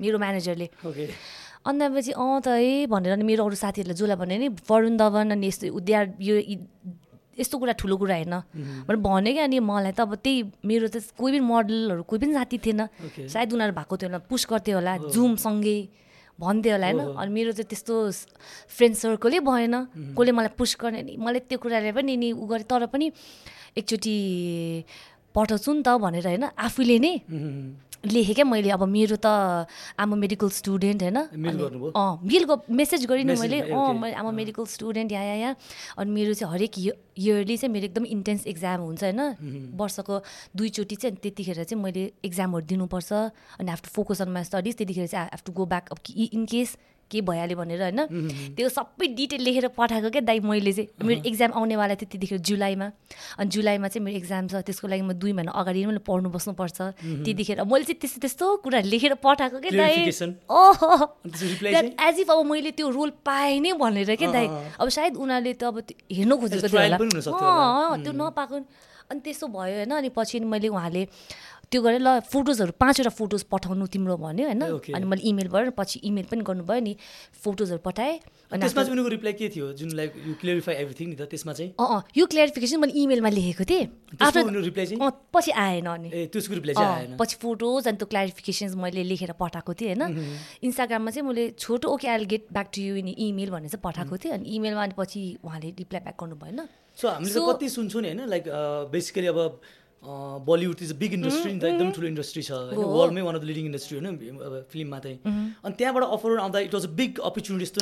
[0.00, 0.68] मेरो म्यानेजरले
[1.64, 5.36] अनि त्यसपछि अँ त है भनेर अनि मेरो अरू साथीहरूलाई जसलाई भने नि वरुण धवन
[5.36, 6.34] अनि यस्तो उद्यार यो
[7.40, 8.34] यस्तो कुरा ठुलो कुरा होइन।
[8.84, 12.32] भनेर भन्यो कि अनि मलाई त अब त्यही मेरो त कोही पनि मोडलहरू कोही पनि
[12.36, 12.80] साथी थिएन.
[13.32, 15.78] सायद उनीहरू भएको थियो होला पुस गर्थ्यो होला जुमसँगै
[16.40, 17.00] भन्थ्यो होला होइन?
[17.14, 17.94] अनि मेरो चाहिँ त्यस्तो
[18.74, 19.74] फ्रेन्ड सर्कलै भएन।
[20.18, 21.14] कसले मलाई पुस गर्ने नि?
[21.16, 23.06] मैले त्यो कुराले पनि नि उ गरेँ तर पनि
[23.78, 24.16] एकचोटि
[25.34, 26.44] पठाउँछु नि त भनेर होइन?
[26.58, 27.12] आफूले नै।
[28.04, 29.26] लेखेँ क्या मैले अब मेरो त
[29.96, 31.16] आम मेडिकल स्टुडेन्ट होइन?
[31.16, 33.92] अँ मेलको मेसेज गरेँ नि Message मैले। अँ.
[33.94, 35.56] मैले आम मेडिकल स्टुडेन्ट यहाँ यहाँ यहाँ
[35.98, 39.20] अनि मेरो चाहिँ हरेक इयरली चाहिँ मेरो एकदम इन्टेन्स एक्जाम हुन्छ होइन?
[39.76, 40.22] वर्षको
[40.56, 43.12] दुईचोटि चाहिँ अनि त्यतिखेर चाहिँ मैले एक्जामहरू दिनुपर्छ।
[43.60, 46.76] अनि to focus on my studies त्यतिखेर चाहिँ हेभ टु गो ब्याक अब इन केस
[47.10, 48.00] के भइहाल्यो भनेर होइन
[48.56, 52.86] त्यो सबै डिटेल लेखेर पठाएको क्या दाइ मैले चाहिँ। मेरो एक्जाम आउनेवाला थियो त्यतिखेर जुलाईमा।
[53.38, 56.28] अनि जुलाईमा चाहिँ मेरो एक्जाम छ त्यसको लागि म दुई महिना अगाडि नै मैले पढ्नु
[56.34, 56.78] बस्नुपर्छ।
[57.24, 59.94] त्यतिखेर मैले चाहिँ त्यस्तो त्यस्तो कुरा लेखेर पठाएको क्या दाइ?
[62.08, 64.46] एज इफ अब मैले त्यो रोल पाएँ नै भनेर के दाइ।
[64.80, 65.76] अब सायद उनीहरूले त अब
[66.12, 66.96] हेर्नु खोजेको थियो होला।
[68.00, 68.56] त्यो नपाएको।
[69.04, 71.02] अनि त्यसो भयो होइन अनि पछि मैले उहाँले
[71.70, 74.62] त्यो गरेँ ल फोटोजहरू पाँचवटा फोटोज पठाउनु तिम्रो भन्यो होइन.
[74.94, 76.92] अनि मैले इमेल गरेर पछि इमेल पनि गर्नुभयो नि
[77.44, 78.14] फोटोजहरू पठाएँ।
[78.52, 81.22] अनि त्यसमा after- चाहिँ उनीहरूको रिप्लाई के थियो जुन लाइक यु क्लियरिफाई एभ्रिथिङ नि त
[81.32, 81.70] त्यसमा चाहिँ?
[81.80, 85.10] अँ यो क्लियरिफिकेसन मैले इमेलमा लेखेको थिएँ। उनीहरू रिप्लाई चाहिँ?
[85.34, 89.94] पछि आएन अनि। त्यसको रिप्लाई चाहिँ पछि फोटोज अनि त्यो क्ल्यारिफिकेसन्स मैले लेखेर पठाएको थिएँ
[89.94, 90.02] होइन?
[90.62, 94.16] इन्स्टाग्राममा चाहिँ मैले छोटो okay I get back to you in email भनेर चाहिँ पठाएको
[94.22, 96.60] थिएँ। अनि इमेलमा अनि पछि उहाँले रिप्लाई ब्याक गर्नु भएन
[96.98, 98.20] सो हामीले कति सुन्छौँ नि होइन?
[98.30, 98.44] लाइक
[98.92, 99.38] बेसिकली अब
[100.48, 103.42] Bollywood is a big industry नि त एकदम ठुलो इन्डस्ट्री छ होइन। वर्ल्डमै one of
[103.42, 104.06] the leading industry होइन?
[104.48, 105.18] अब फिल्ममा चाहिँ
[105.64, 107.80] अनि त्यहाँबाट अफर आउँदा it was a big opportunity जस्तो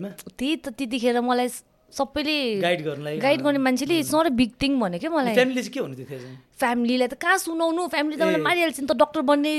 [0.00, 0.08] मा?
[0.38, 1.48] त्यही त त्यतिखेर मलाई
[1.92, 5.62] सबैले गाइड गर्नलाई गाइड गर्ने मान्छेले it's not a big thing भने क्या मलाई। फ्यामिलीले
[5.62, 6.18] चाहिँ के भन्नु थियो
[6.56, 7.82] फ्यामिलीलाई त कहाँ सुनाउनु?
[7.92, 9.52] फ्यामिली त मलाई। मारिहाल्छ नि त डक्टर बन्ने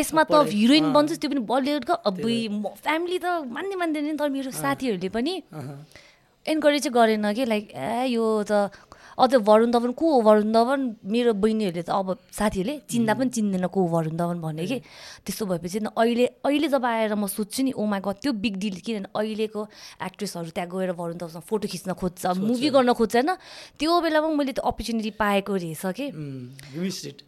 [0.00, 2.16] यसमा त हिरोइन। बन्छ त्यो पनि बलिउडको अब
[2.80, 5.34] फ्यामिली त। मान्ने मान्दैन नि तर मेरो साथीहरूले पनि।
[6.46, 8.72] एन्करेज चाहिँ गरेन कि लाइक ए यो त
[9.18, 10.20] अझ वरुण धवन को हो?
[10.22, 14.66] वरुण धवन मेरो बहिनीहरूले त अब साथीहरूले चिन्दा पनि चिन्दैन को हो वरुण धवन भन्ने
[14.66, 14.78] कि।
[15.24, 19.08] त्यस्तो भएपछि अहिले अहिले जब आएर म सोध्छु नि ओमा ग त्यो बिग डिल किनभने
[19.16, 19.60] अहिलेको
[20.04, 23.30] एक्ट्रेसहरू त्यहाँ गएर वरुण धवनसँग फोटो खिच्न खोज्छ मुभी गर्न खोज्छ होइन?
[23.80, 26.06] त्यो बेलामा मैले त्यो अपर्च्युनिटी पाएको रहेछ कि।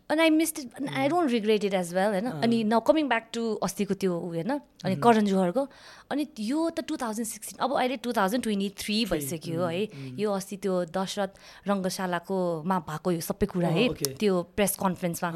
[0.09, 2.27] अनि I miss it I don't regret it as well होइन?
[2.45, 4.53] अनि न कमिङ ब्याक टु अस्तिको त्यो ऊ होइन?
[4.85, 5.63] अनि करण जोहरको
[6.11, 9.83] अनि यो त टु थाउजन्ड सिक्सटिन अब अहिले टु थाउजन्ड ट्वेन्टी थ्री भइसक्यो है।
[10.17, 11.33] यो अस्ति त्यो दशरथ
[11.69, 13.85] रङ्गशालाकोमा भएको यो सबै कुरा है
[14.17, 15.31] त्यो प्रेस कन्फरेन्समा।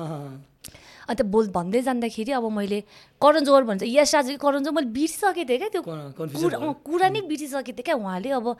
[1.13, 2.81] अन्त बोल भन्दै जाँदाखेरि अब मैले
[3.21, 7.21] करण जोहर भन्छ यस आज करण जोहर मैले बिर्सिसकेको थिएँ क्या त्यो कुरा कुरा नै
[7.29, 8.57] बिर्सिसकेको थिएँ क्या उहाँले। अब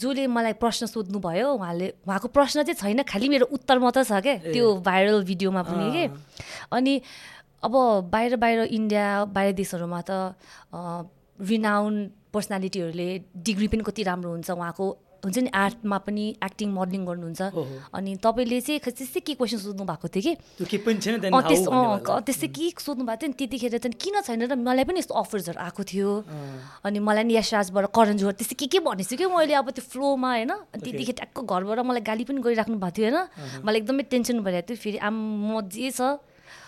[0.00, 4.22] जसले मलाई प्रश्न सोध्नु भयो उहाँले उहाँको प्रश्न चाहिँ छैन खालि मेरो उत्तर मात्र छ
[4.22, 6.04] क्या त्यो भाइरल भिडियोमा पनि के।
[6.72, 6.94] अनि
[7.66, 7.74] अब
[8.10, 9.04] बाहिर बाहिर इन्डिया
[9.34, 10.10] बाहिर देशहरूमा त
[11.40, 11.94] रिनाउन
[12.32, 13.08] पर्सनालिटीहरूले
[13.46, 14.86] डिग्री पनि कति राम्रो हुन्छ उहाँको
[15.24, 17.40] हुन्छ नि आर्टमा पनि एक्टिङ मोडलिङ गर्नुहुन्छ।
[17.96, 20.68] अनि तपाईँले चाहिँ त्यस्तै के क्वेसन सोध्नु भएको थियो कि?
[22.28, 25.58] त्यस्तै के सोध्नु भएको थियो नि त्यतिखेर चाहिँ किन छैन र मलाई पनि यस्तो अफर्सहरू
[25.64, 26.10] आएको थियो।
[26.84, 29.24] अनि मलाई नि यशराजबाट करण जोहर त्यस्तै के के भनेछु कि?
[29.32, 33.64] मैले अब त्यो फ्लोमा होइन त्यतिखेर ट्याक्क घरबाट मलाई गाली पनि गरिराख्नु भएको थियो होइन।
[33.64, 35.16] मलाई एकदमै टेन्सन भइरहेको थियो। फेरि आम
[35.56, 36.20] म जे छ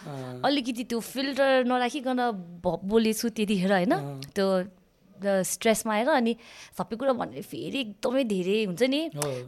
[0.07, 2.21] अलिकति त्यो फिल्टर नराखिकन
[2.63, 3.95] बोलेछु त्यतिखेर होइन?
[4.35, 4.47] त्यो
[5.17, 6.33] स्ट्रेसमा आएर अनि
[6.79, 9.01] सबै कुरा भनेर फेरि एकदमै धेरै हुन्छ नि।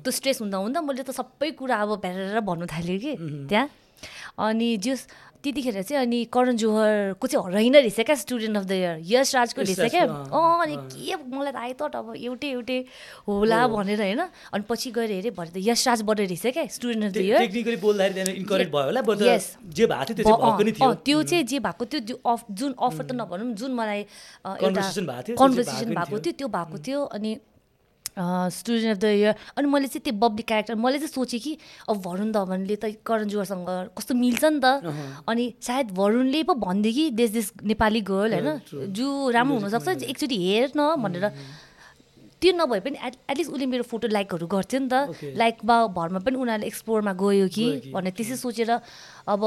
[0.03, 3.13] त्यो स्ट्रेस हुँदा हुँदा मैले त सबै कुरा अब भ्याएर भन्नु थालेँ कि
[3.49, 3.69] त्यहाँ।
[4.39, 5.07] अनि जस
[5.39, 8.95] त्यतिखेर चाहिँ अनि करण जोहरको चाहिँ होइन रहेछ क्या Student of the Year.
[9.07, 10.05] Yes राजको रहेछ क्या?
[10.05, 12.79] अँ अनि के मलाई त आयो त अब एउटै एउटै
[13.29, 14.21] होला भनेर होइन।
[14.53, 17.39] अनि पछि गएर हेरेँ भरे त यस राजबाट रहेछ क्या स्टुडेन्ट अफ द इयर।
[21.07, 24.01] त्यो चाहिँ जे भएको थियो अफ जुन अफर त नभनौँ जुन मलाई
[24.59, 24.83] एउटा
[25.39, 27.31] कन्भर्सेसन भएको थियो त्यो भएको थियो। अनि
[28.19, 31.53] स्टुडेन्ट अफ द इयर अनि मैले चाहिँ त्यो बब्ली क्यारेक्टर मैले चाहिँ सोचेँ कि
[31.89, 34.67] अब वरुण धवनले त करण जुवारसँग कस्तो मिल्छ नि त।
[35.29, 40.37] अनि सायद वरुणले पो भनिदियो कि देश देश नेपाली गर्ल होइन। जु राम्रो हुनसक्छ एकचोटि
[40.45, 41.27] हेर न भनेर
[42.43, 44.95] त्यो नभए पनि एट एटलिस्ट उसले मेरो फोटो लाइकहरू गर्थ्यो नि त।
[45.39, 48.71] लाइक बा भरमा पनि उनीहरूले एक्सप्लोरमा गयो कि भनेर त्यसै सोचेर
[49.27, 49.43] अब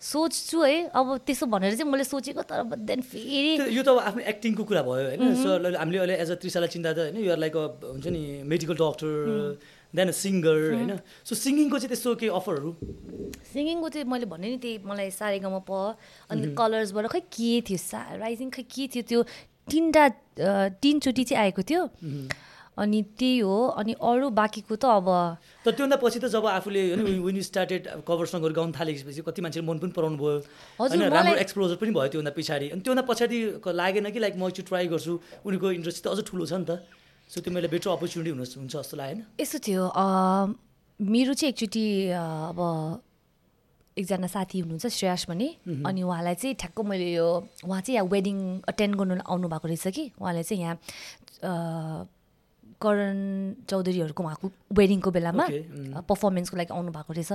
[0.00, 4.22] सोच्छु है। अब त्यसो भनेर चाहिँ मैले सोचेको तर देन फेरि यो त अब आफ्नो
[4.32, 7.54] एक्टिङको कुरा भयो होइन। सो हामीले अहिले एज अ त्रिशालाई चिन्ता त होइन युआर लाइक
[7.56, 7.64] अ
[7.98, 9.10] हुन्छ नि medical doctor
[9.90, 10.92] then a singer होइन।
[11.26, 12.70] सो सिङ्गिङको चाहिँ त्यस्तो केही अफरहरू
[13.52, 15.98] सिङ्गिङको चाहिँ मैले भने नि त्यही मलाई सारेगामा प
[16.30, 17.78] अन्त कलर्सबाट खै के थियो?
[17.78, 19.02] सा राइजिङ खै के थियो?
[19.02, 19.20] त्यो
[19.66, 20.04] तिनवटा
[20.78, 21.82] तिनचोटि चाहिँ आएको थियो।
[22.78, 25.08] अनि त्यही हो अनि अरू बाँकीको त अब
[25.64, 29.78] तर त्योभन्दा पछि त जब आफूले होइन स्टार्टेड कभर सङ्गहरू गाउनु थालेपछि कति मान्छेले मन
[29.82, 30.34] पनि पराउनु भयो।
[30.78, 34.68] होइन राम्रो एक्सप्लोजर पनि भयो त्योभन्दा पछाडि। अनि त्योभन्दा पछाडि लागेन कि लाइक म एकचोटि
[34.70, 35.12] ट्राई गर्छु
[35.44, 36.72] उनीहरूको इन्ट्रेस्ट त अझ ठुलो छ नि त।
[37.30, 39.82] सो त्यो मैले बेटर अपर्च्युनिटी हुनु हुन्छ जस्तो लागेन। यस्तो थियो
[41.00, 42.60] मेरो चाहिँ एकचोटि अब
[43.96, 45.48] एकजना साथी हुनुहुन्छ श्रेयास भने
[45.82, 47.28] अनि उहाँलाई चाहिँ ठ्याक्क मैले यो
[47.66, 48.38] उहाँ चाहिँ यहाँ वेडिङ
[48.70, 50.76] अटेन्ड गर्नु आउनु भएको रहेछ कि। उहाँले चाहिँ यहाँ
[52.78, 53.18] करण
[53.70, 54.46] चौधरीहरूको उहाँको
[54.78, 55.44] वेडिङको बेलामा
[56.08, 57.32] पर्फर्मेन्सको लागि आउनु भएको रहेछ।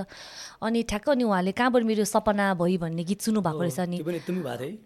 [0.64, 3.98] अनि ठ्याक्क अनि उहाँले कहाँबाट मेरो सपना भई भन्ने गीत सुन्नु भएको रहेछ अनि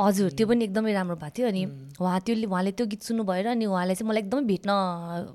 [0.01, 1.63] हजुर त्यो पनि एकदमै राम्रो भएको थियो अनि
[2.03, 4.71] उहाँ त्यो उहाँले त्यो गीत सुन्नु भएर अनि उहाँले चाहिँ मलाई एकदमै भेट्न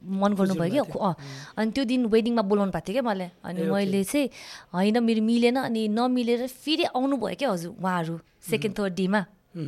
[0.03, 4.27] मन गर्नुभयो कि। अनि त्यो दिन वेडिङमा बोलाउनु भएको थियो क्या मलाई। अनि मैले चाहिँ
[4.75, 8.19] होइन मेरो मिलेन अनि नमिलेर फेरि आउनुभयो क्या हजुर उहाँहरू
[8.51, 9.21] सेकेन्ड थर्ड डेमा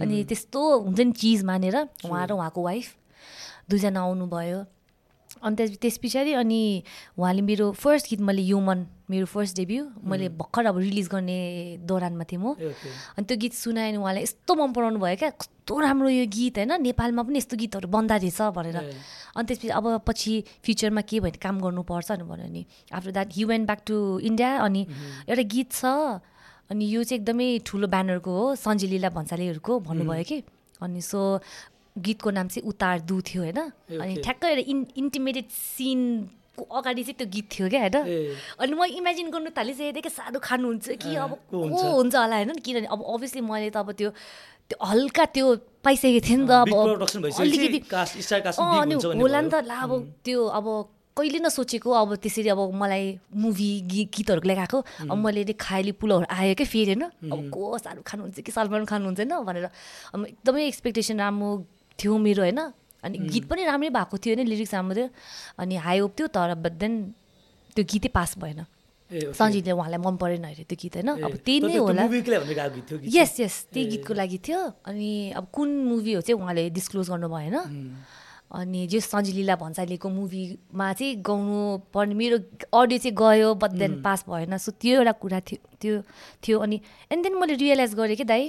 [0.03, 2.87] अनि त्यस्तो हुन्छ नि चिज मानेर उहाँ र उहाँको वाइफ
[3.69, 4.59] दुईजना आउनुभयो।
[5.45, 6.62] अनि त्यस त्यस पछाडि अनि
[7.17, 8.79] उहाँले मेरो फर्स्ट गीत मैले युमन
[9.10, 11.39] मेरो फर्स्ट डेब्यु मैले भर्खर अब रिलिज गर्ने
[11.86, 12.58] दौरानमा थिएँ म।
[13.17, 16.58] अनि त्यो गीत सुनाएँ अनि उहाँलाई यस्तो मन पराउनु भयो क्या कस्तो राम्रो यो गीत
[16.58, 18.77] होइन नेपालमा पनि यस्तो गीतहरू बन्दा रहेछ भनेर।
[19.38, 20.34] अनि त्यसपछि अब पछि
[20.65, 24.81] फ्युचरमा के भयो काम गर्नुपर्छ भन्यो नि after that he went back to India अनि
[25.29, 25.86] एउटा गीत छ
[26.73, 30.38] अनि यो चाहिँ एकदमै ठुलो ब्यानरको हो सञ्जीलीला भन्सालीहरूको भन्नुभयो कि।
[30.81, 31.39] अनि सो
[31.97, 33.60] गीतको नाम चाहिँ उतार दु थियो होइन?
[33.95, 38.36] अनि ठ्याक्क एउटा इन इन्टिमेटेड सिनको अगाडि चाहिँ त्यो गीत थियो क्या होइन?
[38.60, 42.15] अनि म इमेजिन गर्नु थालिसकेको थिएँ कि साह्रो खानुहुन्छ कि अब को हुन्छ?
[42.15, 42.51] होला होइन?
[42.60, 44.10] किनभने अब अभियसली मैले त अब त्यो
[44.65, 45.47] त्यो हल्का त्यो
[45.86, 46.73] पाइसकेको थिएँ नि त अब
[47.39, 49.91] अलिकति अनि होला नि त ला अब
[50.25, 50.67] त्यो अब
[51.15, 56.27] कहिले नसोचेको अब त्यसरी अब मलाई मुभी गीत गीतहरूको लागि आएको। अब मैले खाइली पुलाउहरू
[56.27, 57.03] आयो क्या फेरि होइन?
[57.31, 59.31] अब को साह्रो खानुहुन्छ कि सलमान खानुहुन्छ होइन?
[59.47, 59.65] भनेर।
[60.12, 61.51] अब एकदमै एक्सपेक्टेसन राम्रो
[61.99, 62.60] थियो मेरो होइन?
[63.03, 64.47] अनि गीत पनि राम्रै भएको थियो होइन?
[64.47, 65.10] लिरिक्स राम्रो थियो।
[65.60, 66.93] अनि हाई होप थियो तर बट देन
[67.75, 68.65] त्यो गीतै पास भएन।
[69.05, 71.10] सञ्जीले उहाँलाई मन परेन अरे त्यो गीत होइन?
[71.21, 72.03] अब त्यही नै होला।
[73.05, 77.29] यस यस त्यही गीतको लागि थियो। अनि अब कुन मुभी हो चाहिँ उहाँले डिस्क्लोज गर्नु
[77.29, 77.58] भएन
[78.45, 82.38] अनि जो सजिलीला भन्सालीको मुभीमा चाहिँ गाउनु पर्ने मेरो
[82.73, 85.93] अडियो चाहिँ गयो बट देन पास भएन। सो त्यो एउटा कुरा थियो त्यो
[86.41, 86.79] थियो। अनि
[87.12, 88.43] एन्ड देन मैले रियलाइज गरेँ कि दाइ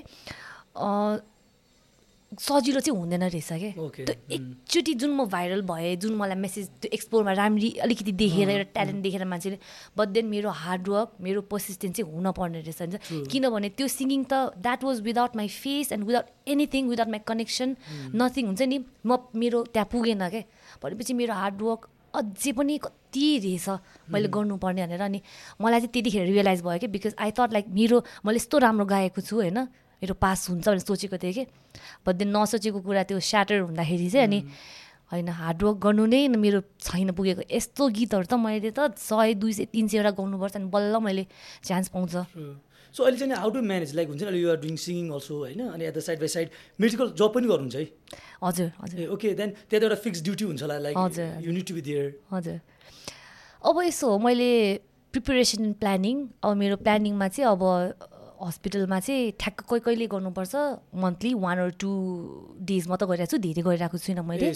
[2.32, 3.70] सजिलो चाहिँ हुँदैन रहेछ क्या
[4.04, 8.70] त्यो एकचोटि जुन म भाइरल भएँ जुन मलाई मेसेज त्यो एक्सप्लोरमा राम्ररी अलिकति देखेर एउटा
[8.74, 9.58] ट्यालेन्ट देखेर मान्छेले
[9.96, 15.00] बट देन मेरो हार्डवर्क मेरो पर्सिस्टेन्स चाहिँ हुनपर्ने रहेछ किनभने त्यो सिङ्गिङ त that was
[15.06, 17.76] without my face and without anything without my connection
[18.18, 20.42] nothing हुन्छ नि। म मेरो त्यहाँ पुगेन क्या
[20.82, 23.68] भनेपछि मेरो हार्डवर्क अझै पनि कति रहेछ
[24.10, 25.20] मैले गर्नुपर्ने भनेर अनि
[25.62, 26.86] मलाई चाहिँ त्यतिखेर रियलाइज भयो कि?
[26.90, 29.68] बिकज आई थट लाइक मेरो मैले यस्तो राम्रो गाएको छु होइन?
[30.02, 31.44] मेरो पास हुन्छ भनेर सोचेको थिएँ कि।
[32.04, 34.40] देन नसोचेको कुरा त्यो स्याटर हुँदाखेरि चाहिँ अनि
[35.12, 39.64] होइन हार्डवर्क गर्नु नै मेरो छैन पुगेको। यस्तो गीतहरू त मैले त सय दुई सय
[39.70, 41.24] तिन सयवटा गाउनुपर्छ अनि बल्ल मैले
[41.62, 42.12] चान्स पाउँछ।
[42.94, 45.61] सो अहिले चाहिँ हाउ टु म्यानेज लाइक हुन्छ नि अहिले युआर डुइङ सिङ्गिङ अल्सो होइन?
[45.68, 46.48] अनि at the side by side
[46.80, 47.87] medical job पनि गर्नुहुन्छ है?
[48.42, 51.74] हजुर हजुर। ओके देन त्यहाँ त एउटा फिक्स ड्युटी हुन्छ होला लाइक हजुर। युनिट टु
[51.76, 52.59] बी दियर हजुर।
[53.62, 54.50] अब यसो हो मैले
[55.14, 57.62] प्रिपेरेसन प्लानिङ अब मेरो प्लानिङमा चाहिँ अब
[58.42, 60.55] हस्पिटलमा चाहिँ ठ्याक्क कहिले कहिले गर्नुपर्छ।
[60.94, 61.90] Monthly one or two
[62.61, 64.53] days मात्रै गरिरहेको छु धेरै गरिरहेको छुइनँ मैले।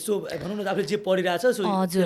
[1.65, 2.05] हजुर।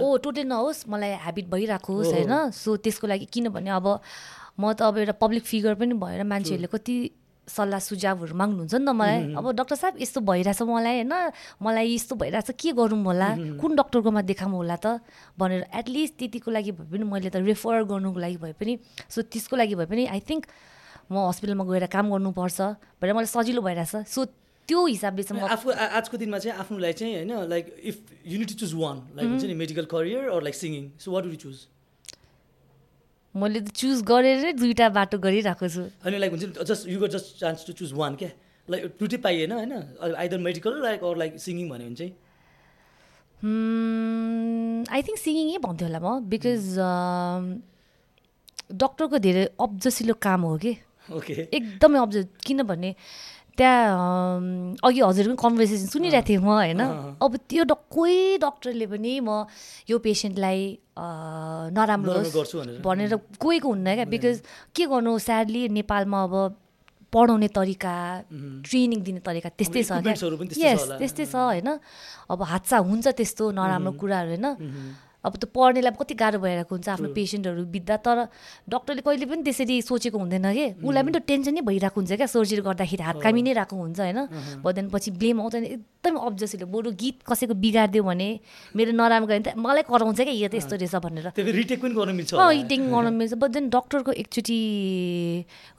[0.00, 2.50] ओ टोटली नहोस् मलाई ह्याबिट भइराखोस् हो। होइन?
[2.50, 3.86] सो त्यसको लागि किनभने अब
[4.60, 6.96] म त अब एउटा पब्लिक फिगर पनि भएर मान्छेहरूले कति
[7.46, 11.14] सल्लाह सुझावहरू माग्नुहुन्छ नि त मलाई। अब डक्टर साहब यस्तो भइरहेछ मलाई होइन।
[11.62, 13.28] मलाई यस्तो भइरहेछ के गरौँ होला?
[13.62, 14.86] कुन डक्टरकोमा देखाउँ होला त?
[15.38, 18.72] भनेर एटलिस्ट त्यतिको लागि भए पनि मैले त रेफर गर्नुको लागि भए पनि
[19.06, 20.42] सो त्यसको लागि भए पनि आई थिङ्क
[21.06, 22.58] म हस्पिटलमा गएर काम गर्नुपर्छ
[22.98, 24.26] भनेर मलाई सजिलो भइरहेछ। सो
[24.66, 28.96] त्यो हिसाबले चाहिँ आफू आजको दिनमा चाहिँ आफ्नोलाई चाहिँ होइन like if you need choose one
[29.14, 31.56] like हुन्छ नि medical career or like singing so what would choose
[33.36, 36.98] मैले त चुज गरेर नै दुइटा बाटो गरिरहेको छु। अनि लाइक हुन्छ नि just you
[37.00, 38.30] got just chance to choose one क्या?
[38.68, 39.72] लाइक दुइटै पाइएन होइन?
[40.02, 42.12] Either medical like or like singing भन्यो भने चाहिँ।
[44.90, 46.62] आई थिङ्क सिङ्गिङै भन्थ्यो होला म बिकज
[48.82, 50.72] डक्टरको धेरै अब्जसिलो काम हो कि।
[51.06, 52.90] ओके एकदमै अब्ज किनभने
[53.56, 56.82] त्यहाँ अघि हजुर पनि कन्भर्सेसन सुनिरहेको थिएँ म होइन।
[57.24, 59.48] अब त्यो डक कोही डक्टरले पनि म
[59.88, 60.60] यो पेसेन्टलाई
[61.72, 64.36] नराम्रो होस् भनेर। कोहीको हुन्न क्या बिकज
[64.76, 66.34] के गर्नु स्याडली नेपालमा अब
[67.12, 67.94] पढाउने तरिका
[68.66, 69.90] ट्रेनिङ दिने तरिका त्यस्तै छ
[70.52, 71.68] यस। त्यस्तै छ होइन
[72.28, 74.46] अब हादसा हुन्छ त्यस्तो नराम्रो कुराहरू होइन
[75.26, 78.18] अब त्यो पढ्नेलाई कति गाह्रो भइरहेको हुन्छ आफ्नो पेसेन्टहरू बित्दा तर
[78.70, 80.66] डक्टरले कहिले पनि त्यसरी सोचेको हुँदैन कि?
[80.86, 83.98] उसलाई पनि त्यो टेन्सन नै भइरहेको हुन्छ क्या सर्जरी गर्दाखेरि हात कामी नै रहेको हुन्छ
[84.00, 84.20] होइन?
[84.62, 88.28] भदन पछि ब्लेम आउँदैन एकदमै अब्जेसिलो बरु गीत कसैको बिगारिदियो भने
[88.78, 91.94] मेरो नराम्रो गयो भने त मलाई कराउँछ क्या यो त यस्तो रहेछ भनेर। रिटेक पनि
[91.98, 94.58] गर्न मिल्छ। गर्न मिल्छ। बट देन डक्टरको एकचोटि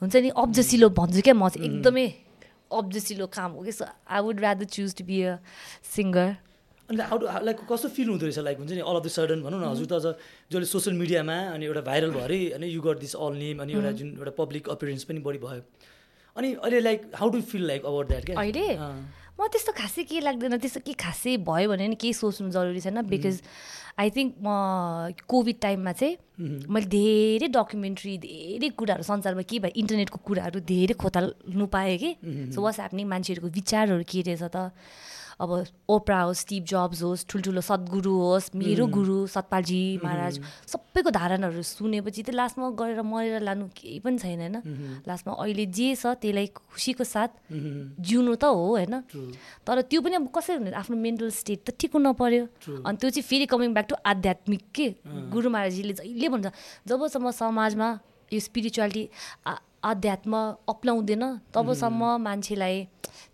[0.02, 2.06] हुन्छ नि अब्जेसिलो भन्छु क्या म चाहिँ एकदमै
[2.68, 3.72] अब्जेसिलो काम हो कि?
[3.72, 5.40] So I would rather choose to be a
[5.96, 6.36] singer
[6.88, 8.38] अनि हाउ लाइक कस्तो फिल हुँदो रहेछ?
[8.48, 10.06] लाइक हुन्छ नि अल अफ द सडन भनौँ न हजुर त अझ
[10.52, 13.72] जसले सोसियल मिडियामा अनि एउटा भाइरल भयो अरे अनि you got this all name अनि
[13.76, 15.62] एउटा जुन एउटा पब्लिक अपियरेन्स पनि बढी भयो।
[16.36, 18.36] अनि अहिले like how do feel like about that क्या?
[18.40, 18.68] अहिले।
[19.38, 23.02] म त्यस्तो खासै के लाग्दैन त्यस्तो के खासै भयो भने नि केही सोच्नु जरुरी छैन
[23.06, 23.36] बिकज
[24.02, 24.48] आई थिङ्क म
[25.30, 26.16] कोभिड टाइममा चाहिँ
[26.74, 32.10] मैले धेरै डकुमेन्ट्री धेरै कुराहरू संसारमा के भयो इन्टरनेटको कुराहरू धेरै खोताल्नु पाएँ कि।
[32.54, 34.72] सो वास ह्यापनिङ मान्छेहरूको विचारहरू के रहेछ त?
[35.40, 35.50] अब
[35.88, 42.22] ओप्रा होस् स्टिभ जब्स होस् ठुल्ठुलो सद्गुरु होस् मेरो गुरु सतपालजी महाराज सबैको धारणाहरू सुनेपछि
[42.22, 44.56] चाहिँ लास्टमा गएर मरेर लानु केही पनि छैन होइन?
[45.06, 47.30] लास्टमा अहिले जे छ त्यसलाई खुसीको साथ
[48.02, 48.94] जिउनु त हो होइन.
[49.62, 50.70] तर त्यो पनि अब कसरी हुने?
[50.74, 52.82] आफ्नो मेन्टल स्टेट त ठिक हुन True.
[52.82, 54.88] अनि त्यो चाहिँ फेरि कमिङ ब्याक टु आध्यात्मिक के?
[55.30, 56.46] गुरु महाराजजीले जहिले भन्छ
[56.88, 57.88] जबसम्म समाजमा
[58.32, 59.08] यो स्पिरिचुअलिटी
[59.78, 60.32] आध्यात्म
[60.68, 61.24] अप्नाउँदैन
[61.54, 62.76] तबसम्म मान्छेलाई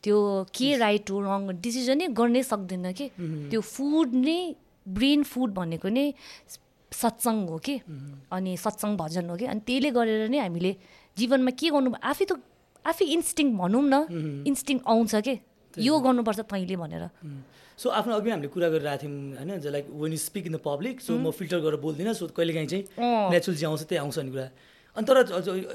[0.02, 0.16] त्यो
[0.56, 3.06] के राइट हो रङ डिसिजनै गर्नै सक्दैन कि।
[3.50, 4.38] त्यो फुड नै
[4.86, 6.06] ब्रेन फुड भनेको नै
[6.92, 7.74] सत्सङ्ग हो कि।
[8.32, 10.72] अनि सत्सङ्ग भजन हो कि। अनि त्यसले गरेर नै हामीले
[11.16, 12.32] जीवनमा के गर्नु आफै त
[12.84, 13.94] आफै इन्स्टिङ भनौँ न
[14.46, 15.34] इन्स्टिङ आउँछ के।
[15.74, 17.04] यो गर्नुपर्छ तैँले भनेर।
[17.74, 21.00] सो आफ्नो अघि हामीले कुरा गरिरहेको थियौँ होइन like when you speak in the public
[21.02, 24.30] so म फिल्टर गरेर बोल्दिनँ सो कहिलेकाहीँ चाहिँ अँ। नेचुरल जे आउँछ त्यही आउँछ भन्ने
[24.30, 24.46] कुरा।
[24.96, 25.16] अनि तर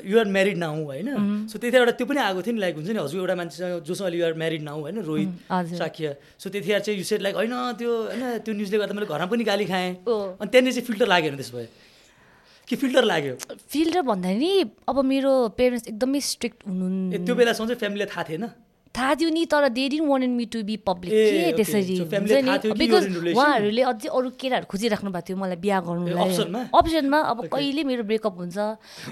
[0.06, 1.08] युआर म्यारिड नाउ होइन।
[1.52, 4.06] सो त्यतिखेर एउटा त्यो पनि आएको थियो नि लाइक हुन्छ नि हजुर एउटा मान्छेसँग जोसँग
[4.08, 5.30] अहिले युआर म्यारिड नाउ होइन रोहित।
[5.76, 9.28] साख्य। सो त्यतिखेर चाहिँ यु सेट लाइक होइन त्यो होइन त्यो न्युजले गर्दा मैले घरमा
[9.28, 11.68] पनि गाली खाएँ। अनि त्यहाँनिर चाहिँ फिल्टर लाग्यो त्यसो भए।
[12.68, 13.36] कि फिल्टर लाग्यो?
[13.74, 14.52] फिल्टर भन्दा नि
[14.88, 18.46] अब मेरो पेरेन्ट्स एकदमै स्ट्रिक्ट हुनु त्यो बेलासम्म चाहिँ फ्यामिलीलाई थाहा थिएन?
[18.96, 21.52] थाहा थियो नि तर they didn't want me to be public के.
[21.58, 23.04] त्यसरी you were बिकज?
[23.34, 26.30] उहाँहरूले अझै अरू केटाहरू खोजिराख्नु भएको थियो मलाई बिहा गर्नुलाई?
[26.74, 28.58] अप्सनमा अब कहिले मेरो ब्रेकअप हुन्छ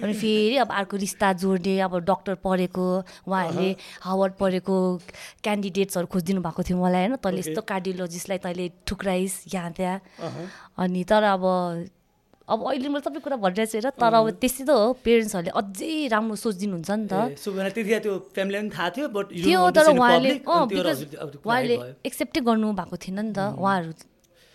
[0.02, 2.86] अनि फेरि अब अर्को रिस्ता जोड्ने अब डक्टर पढेको
[3.30, 3.70] उहाँहरूले
[4.02, 4.76] हावर्ड पढेको
[5.46, 7.40] क्यान्डिडेट्सहरू खोजिदिनु भएको थियो मलाई होइन तैँले.
[7.40, 10.02] यस्तो कार्डियोलोजिस्टलाई तैँले ठुक्राइस यहाँ त्यहाँ।
[10.82, 11.44] अनि तर अब
[12.48, 15.92] अब अहिले मैले सबै कुरा भनिरहेको छु हेर तर अब त्यस्तै त हो पेरेन्ट्सहरूले अझै
[16.16, 17.14] राम्रो सोचिदिनुहुन्छ नि त।
[19.44, 21.76] थियो तर उहाँले उहाँले
[22.08, 23.92] एक्सेप्टै गर्नु भएको थिएन नि त उहाँहरू।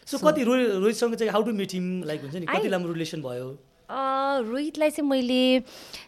[0.08, 3.20] सो कति रोहित रोहितसँग चाहिँ how to meet him like हुन्छ नि कति राम्रो रिलेसन
[3.28, 3.48] भयो?
[3.92, 5.60] रोहितलाई चाहिँ मैले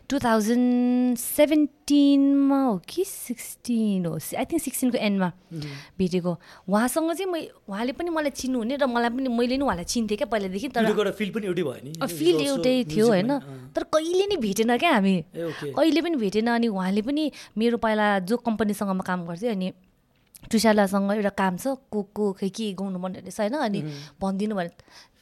[0.09, 5.29] टु थाउजन्ड सेभेन्टिनमा हो कि सिक्सटिन हो आई थिङ्क सिक्सटिनको एन्डमा
[5.99, 6.33] भेटेको।
[6.69, 10.27] उहाँसँग चाहिँ मै उहाँले पनि मलाई चिन्नुहुने र मलाई पनि मैले नि उहाँलाई चिन्थेँ क्या
[10.27, 13.33] पहिलादेखि तर फिल पनि एउटै भयो नि। फिल एउटै थियो होइन।
[13.77, 15.17] तर कहिले नि भेटेन क्या हामी।
[15.77, 17.25] कहिले पनि भेटेन अनि उहाँले पनि
[17.59, 19.73] मेरो पहिला जो कम्पनीसँग म काम गर्थेँ अनि
[20.53, 23.81] टुसालासँग एउटा काम छ को को खै के गाउनु मन रहेछ होइन अनि
[24.21, 24.71] भनिदिनु भने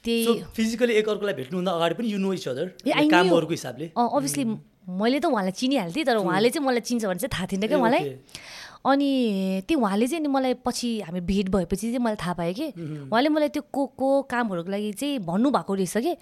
[0.05, 2.67] त्यही फिजिकली एक अर्कोलाई भेट्नुभन्दा अगाडि पनि यु नो इच अदर.
[2.87, 4.45] कामहरूको हिसाबले। अभियसली
[4.83, 8.19] मैले त उहाँलाई चिनिहाल्थेँ तर उहाँले चाहिँ मलाई चिन्छ भने चाहिँ थाहा थिएन क्या मलाई.
[8.83, 12.67] अनि त्यो उहाँले चाहिँ मलाई पछि हामी भेट भएपछि चाहिँ मैले थाहा पाएँ कि
[13.11, 16.13] उहाँले मलाई त्यो को को कामहरूको लागि चाहिँ भन्नुभएको रहेछ कि।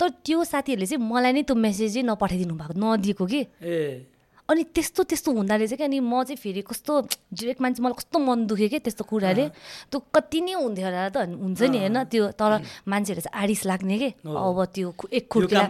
[0.00, 4.08] तर त्यो साथीहरूले चाहिँ मलाई नै त्यो मेसेज चाहिँ नपठाइदिनु भएको नदिएको कि। ए
[4.48, 6.92] अनि त्यस्तो त्यस्तो हुँदो रहेछ कि अनि म चाहिँ फेरि कस्तो
[7.36, 9.44] डिरेक्ट मान्छे मलाई कस्तो मन दुख्यो कि त्यस्तो कुराले
[9.92, 12.52] त्यो कति नै हुन्थ्यो होला त हुन्छ नि होइन त्यो तर
[12.88, 15.60] मान्छेहरू चाहिँ आडिस लाग्ने कि अब त्यो एक खुर्किला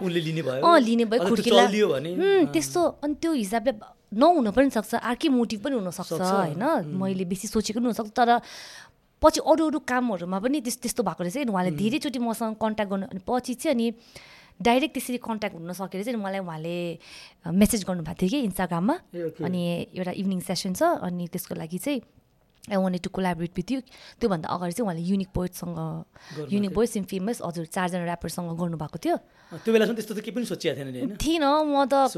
[0.63, 1.63] अँ लिने भयो खुर्किला
[2.55, 3.71] त्यस्तो अनि त्यो हिसाबले
[4.15, 6.63] नहुन पनि सक्छ अर्कै मोटिभ पनि हुनसक्छ सक्छ, होइन
[6.95, 8.31] मैले बेसी सोचेको पनि हुनसक्छ तर
[9.21, 13.21] पछि अरू अरू कामहरूमा पनि त्यस त्यस्तो भएको रहेछ उहाँले धेरैचोटि मसँग कन्ट्याक्ट गर्नु अनि
[13.27, 13.87] पछि चाहिँ अनि
[14.61, 16.75] डाइरेक्ट त्यसरी कन्ट्याक्ट हुन सकेर चाहिँ मलाई उहाँले
[17.47, 18.95] मेसेज गर्नुभएको थियो कि इन्स्टाग्राममा.
[19.45, 19.61] अनि
[19.95, 22.01] एउटा इभिनिङ सेसन छ अनि त्यसको लागि चाहिँ
[22.69, 23.79] I wanted to collaborate with you
[24.19, 25.79] त्योभन्दा अगाडि चाहिँ उहाँले युनिक पोइटसँग
[26.53, 29.15] युनिक पोइट्स इन फेमस हजुर चारजना ऱ्यापरसँग गर्नुभएको थियो।
[29.63, 32.11] त्यो बेलासम्म त्यस्तो त केही पनि सोचिएको थिएन म त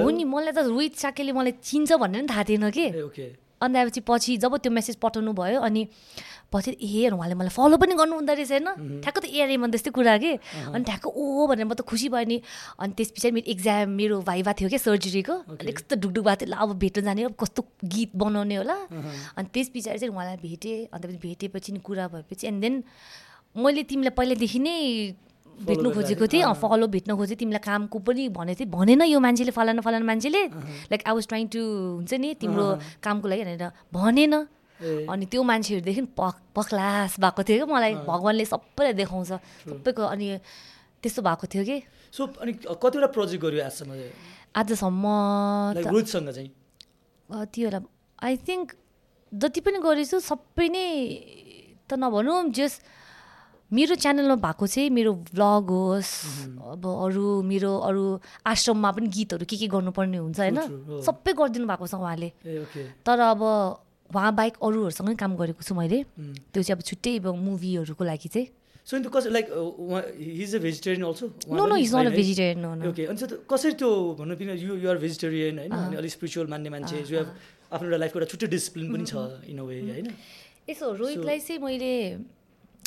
[0.00, 2.86] हो नि मलाई त रोहित साकेले मलाई चिन्छ भन्ने पनि थाहा थिएन कि?
[3.60, 5.82] अनि त्यसपछि पछि जब त्यो मेसेज पठाउनु भयो अनि
[6.52, 10.32] पछि ए उहाँले मलाई फलो पनि गर्नुहुँदो रहेछ होइन ठ्याक्क त एआरएमन त्यस्तै कुरा कि?
[10.72, 12.38] अनि ठ्याक्क ओ भनेर म त खुसी भयो नि।
[12.80, 16.48] अनि त्यस पछाडि मेरो इक्जाम मेरो भाइभा थियो क्या सर्जरीको अनि कस्तो ढुकढुक भएको थियो।
[16.48, 18.76] ल अब भेट्न जाने अब कस्तो गीत बनाउने होला।
[19.36, 22.74] अनि त्यस पछाडि चाहिँ उहाँलाई भेटेँ। अन्त पछि भेटेपछि नि कुरा भएपछि। एन्ड देन
[23.56, 24.76] मैले तिमीलाई पहिल्यैदेखि नै
[25.58, 29.50] भेट्नु खोजेको थिएँ अँ, फलो भेट्न खोजेँ तिमीलाई कामको पनि भनेको थिएँ। भनेन यो मान्छेले
[29.50, 30.42] फलाना फलाना मान्छेले
[30.92, 31.60] like I was trying to
[31.98, 32.66] हुन्छ नि तिम्रो
[33.02, 34.34] कामको लागि भनेर। भनेन
[35.10, 39.30] अनि त्यो मान्छेहरूदेखि पख पख्लास भएको थियो क्या मलाई। भगवान्ले सबैलाई देखाउँछ।
[39.66, 40.26] सबैको अनि
[41.02, 41.78] त्यस्तो भएको थियो कि।
[42.14, 43.90] सो अनि कतिवटा प्रोजेक्ट गर्यो आजसम्म?
[44.54, 45.04] आजसम्म
[46.30, 46.50] चाहिँ।
[47.28, 47.78] कतिवटा
[48.22, 48.66] आई थिङ्क
[49.32, 50.86] जति पनि गरेछु सबै नै
[51.84, 52.80] त नभनौँ जस
[53.68, 56.12] मेरो च्यानलमा भएको चाहिँ मेरो भ्लग होस्
[56.56, 58.04] अब अरू मेरो अरू
[58.48, 60.56] आश्रममा पनि गीतहरू के के गर्नुपर्ने हुन्छ होइन।
[61.04, 62.28] सबै गरिदिनु भएको छ उहाँले।
[63.04, 63.42] तर अब
[64.08, 68.48] उहाँ बाहेक अरूहरूसँग काम गरेको छु मैले। त्यो चाहिँ अब छुट्टै मुभीहरूको लागि चाहिँ।
[68.88, 69.46] सो त्यो कसरी like
[70.16, 73.44] he's a vegetarian also no no is not a vegetarian no no okay अनि चाहिँ
[73.44, 75.72] कसरी त्यो भन्नु पनि यु युआर भेजिटेरियन होइन?
[75.76, 77.28] अनि अलिक स्पिरिचुअल मान्ने मान्छे यु हेभ
[77.76, 80.08] आफ्नो एउटा लाइफको एउटा छुट्टै डिसिप्लिन पनि छ इन अ वे होइन?
[80.72, 81.92] यसो रोहितलाई चाहिँ मैले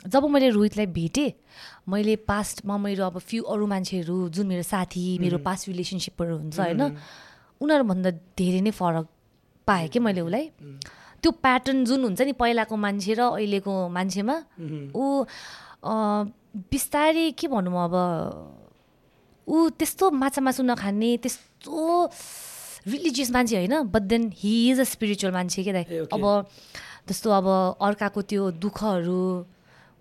[0.05, 1.31] जब मैले रोहितलाई भेटेँ
[1.89, 6.81] मैले पास्टमा मेरो अब फ्यु अरू मान्छेहरू जुन मेरो साथी मेरो पास्ट रिलेसनसिपहरू हुन्छ होइन
[7.61, 9.05] उनीहरूभन्दा धेरै नै फरक
[9.67, 10.45] पाएँ कि मैले उसलाई।
[11.21, 14.35] त्यो प्याटर्न जुन हुन्छ नि पहिलाको मान्छे र अहिलेको मान्छेमा
[14.95, 15.05] ऊ
[16.73, 17.95] बिस्तारै के भनौँ अब
[19.47, 22.09] ऊ त्यस्तो माछा मासु नखाने त्यस्तो
[22.89, 26.13] रिलिजियस मान्छे होइन but then he is a spiritual मान्छे के दाइ ए, okay.
[26.13, 26.45] अब
[27.09, 27.47] जस्तो अब
[27.81, 29.21] अर्काको त्यो दुःखहरू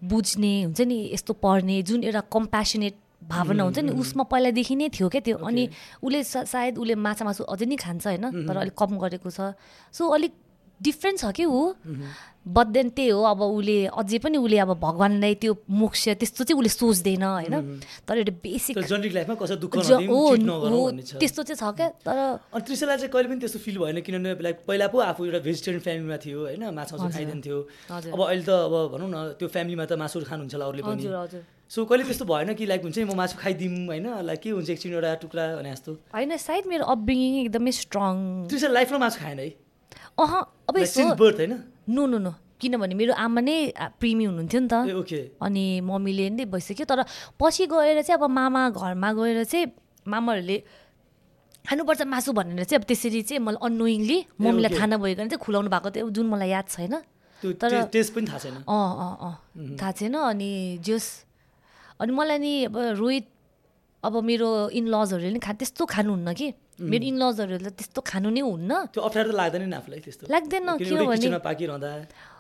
[0.03, 5.09] बुझ्ने हुन्छ नि यस्तो पढ्ने जुन एउटा कम्प्यासनेट भावना हुन्छ नि उसमा पहिलादेखि नै थियो
[5.09, 5.69] क्या त्यो। अनि
[6.03, 9.53] उसले सायद उसले माछा मासु अझै नै खान्छ होइन तर अलिक कम गरेको छ।
[9.93, 10.33] सो अलिक
[10.83, 11.75] डिफ्रेन्ट छ कि ऊ?
[12.41, 16.57] बट देन त्यही हो अब उसले अझै पनि उसले अब भगवान्लाई त्यो मोक्ष त्यस्तो चाहिँ
[16.57, 17.55] उसले सोच्दैन होइन?
[18.09, 18.83] तर एउटा बेसिक हो
[21.21, 24.57] त्यस्तो चाहिँ छ क्या तर अनि त्रिशलाई चाहिँ कहिले पनि त्यस्तो फिल भएन किनभने लाइक
[24.65, 26.65] पहिला पो आफू एउटा भेजिटेरियन फ्यामिलीमा थियो होइन?
[26.81, 27.59] माछा मासु खाइदिन्थ्यो।
[28.09, 31.85] अब अहिले त अब भनौँ न त्यो फ्यामिलीमा त मासुहरू खानुहुन्छ होला अरूले पनि। सो
[31.85, 34.07] कहिले त्यस्तो भएन कि लाइक हुन्छ नि म मासु खाइदिउँ होइन?
[34.27, 38.69] लाइक के हुन्छ एकछिन एउटा टुक्रा भने जस्तो। होइन सायद मेरो अपब्रिङिङ एकदमै स्ट्रङ त्रिशा
[38.73, 39.49] लाइफमा मासु खाएन है?
[40.21, 40.33] अह
[40.69, 40.75] अब
[41.91, 44.75] नो नो नो। किनभने मेरो आमा नै प्रेमी हुनुहुन्थ्यो नि त।
[45.43, 47.05] अनि मम्मीले नै भइसक्यो। तर
[47.41, 49.67] पछि गएर चाहिँ अब मामा घरमा गएर चाहिँ
[50.09, 50.63] मामाहरूले
[51.69, 54.71] खानुपर्छ मासु भनेर चाहिँ अब त्यसरी चाहिँ मलाई अनोइङली मम्मीलाई.
[54.77, 56.95] थाहा नभइकन चाहिँ खुलाउनु भएको थियो। जुन मलाई याद छैन।
[57.57, 59.35] तर- टेस्ट पनि थाहा छैन। अँ अँ अँ।
[59.81, 61.25] थाहा छैन। अनि जस
[62.01, 63.27] अनि मलाई नि अब रोहित
[64.05, 69.01] अब मेरो इनलजहरूले नि खा त्यस्तो खानुहुन्न कि। मेरो इनलजहरूले त्यस्तो खानु नै हुन्न। त्यो
[69.05, 71.89] अप्ठ्यारो त लाग्दैन नि आफूलाई त्यस्तो। लाग्दैन किनभने पाकिरहँदा।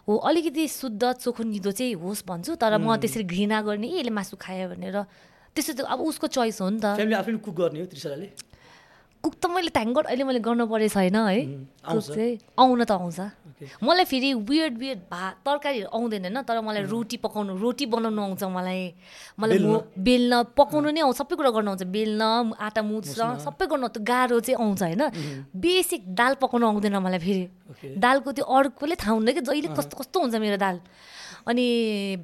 [0.08, 4.34] हो अलिकति शुद्ध चोखो निदो चाहिँ होस् भन्छु तर म त्यसरी घृणा गर्ने यसले मासु
[4.40, 4.96] खायो भनेर।
[5.52, 8.28] त्यस्तो त अब उसको चोइस हो नि त। आफूले कुक गर्ने हो त्रिशलाले?
[9.20, 11.40] कुक त मैले थ्याङ्क गड अहिले मैले गर्नु परेको छैन है।
[11.84, 13.20] कुक। चाहिँ। आउन त आउँछ.
[13.84, 18.42] मलाई फेरि वियर्ड वियर्ड भात तरकारीहरू आउँदैन होइन तर मलाई रोटी पकाउनु रोटी बनाउनु आउँछ
[18.48, 18.80] मलाई।
[19.36, 19.58] मलाई
[20.00, 20.32] बेल्न?
[20.56, 22.22] पकाउनु नै आउँछ सबै कुरा गर्नु आउँछ। बेल्न
[22.56, 25.02] आँटा मुछ्न सबै गर्नु त्यो गाह्रो चाहिँ आउँछ होइन।
[25.52, 27.44] बेसिक दाल पकाउनु आउँदैन मलाई फेरि.
[28.00, 30.80] दालको त्यो अर्कोले थाहा हुन्न कि जहिले कस्तो कस्तो हुन्छ मेरो दाल।
[31.44, 31.66] अनि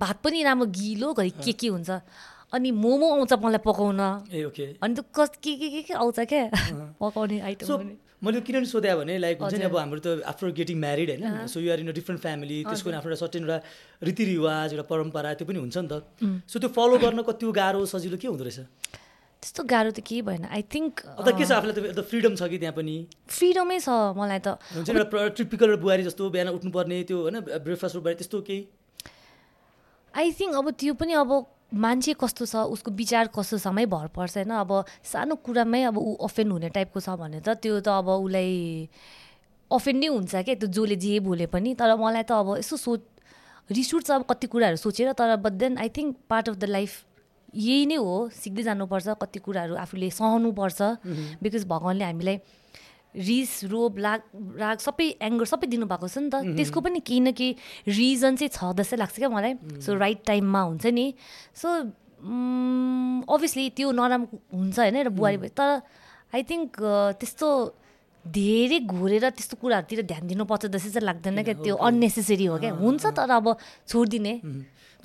[0.01, 1.91] भात पनि राम्रो गिलो घरि के के हुन्छ।
[2.53, 6.19] अनि मोमो आउँछ मलाई पकाउन। ए ओके। अनि त्यो कस के के के के आउँछ
[6.31, 6.45] क्या?
[7.03, 11.09] पकाउने आइटम मैले किन सोधेँ भने लाइक हुन्छ नि अब हाम्रो त आफ्टर गेटिङ म्यारिड
[11.11, 11.47] होइन?
[11.47, 13.59] So you're in a different family त्यसको आफ्नो एउटा सर्टेन एउटा
[14.09, 15.95] रीतिरिवाज एउटा परम्परा त्यो पनि हुन्छ नि त।
[16.49, 18.59] सो त्यो फलो गर्न कति गाह्रो सजिलो के हुँदो रहेछ?
[19.43, 22.57] त्यस्तो गाह्रो त केही भएन। आई थिङ्क त के छ आफूलाई त फ्रिडम छ कि
[22.57, 22.97] त्यहाँ पनि?
[23.29, 28.17] फ्रिडमै छ मलाई त। हुन्छ एउटा टिपिकल बुहारी जस्तो बिहान उठ्नुपर्ने त्यो होइन ब्रेकफास्ट बुहारी
[28.17, 28.61] त्यस्तो केही?
[30.15, 31.31] आई थिङ्क अब त्यो पनि अब
[31.73, 34.51] मान्छे कस्तो छ उसको विचार कस्तो छमै भर पर्छ होइन?
[34.51, 34.71] अब
[35.03, 38.89] सानो कुरामै अब ऊ अफेन्ड हुने टाइपको छ भने त त्यो त अब उसलाई
[39.71, 43.01] अफेन्ड नै हुन्छ क्या त्यो जसले जे बोले पनि। तर मलाई त अब यसो सोच
[43.71, 46.93] रिस उठ्छ अब कति कुराहरू सोचेर तर but then I think part of the life
[47.55, 50.81] यही नै हो। सिक्दै जानुपर्छ कति कुराहरू आफूले सहनुपर्छ।
[51.43, 52.37] बिकज भगवान्ले हामीलाई
[53.17, 54.21] रिस रोब लाग
[54.61, 57.57] राग सबै एङ्गर सबै दिनुभएको छ नि त। त्यसको पनि केही न केही
[57.89, 61.07] रिजन चाहिँ छ जस्तै लाग्छ क्या मलाई। सो राइट टाइममा हुन्छ नि।
[61.57, 61.69] सो
[63.29, 65.71] अभियसली त्यो नराम्रो हुन्छ होइन एउटा बुहारी भयो। तर
[66.35, 66.69] आई थिङ्क
[67.21, 67.49] त्यस्तो
[68.25, 73.05] धेरै घोरेर त्यस्तो कुराहरूतिर ध्यान दिनुपर्छ जस्तै चाहिँ लाग्दैन क्या। त्यो अननेसेसरी हो क्या। हुन्छ
[73.17, 73.47] तर अब
[73.87, 74.33] छोडिदिने।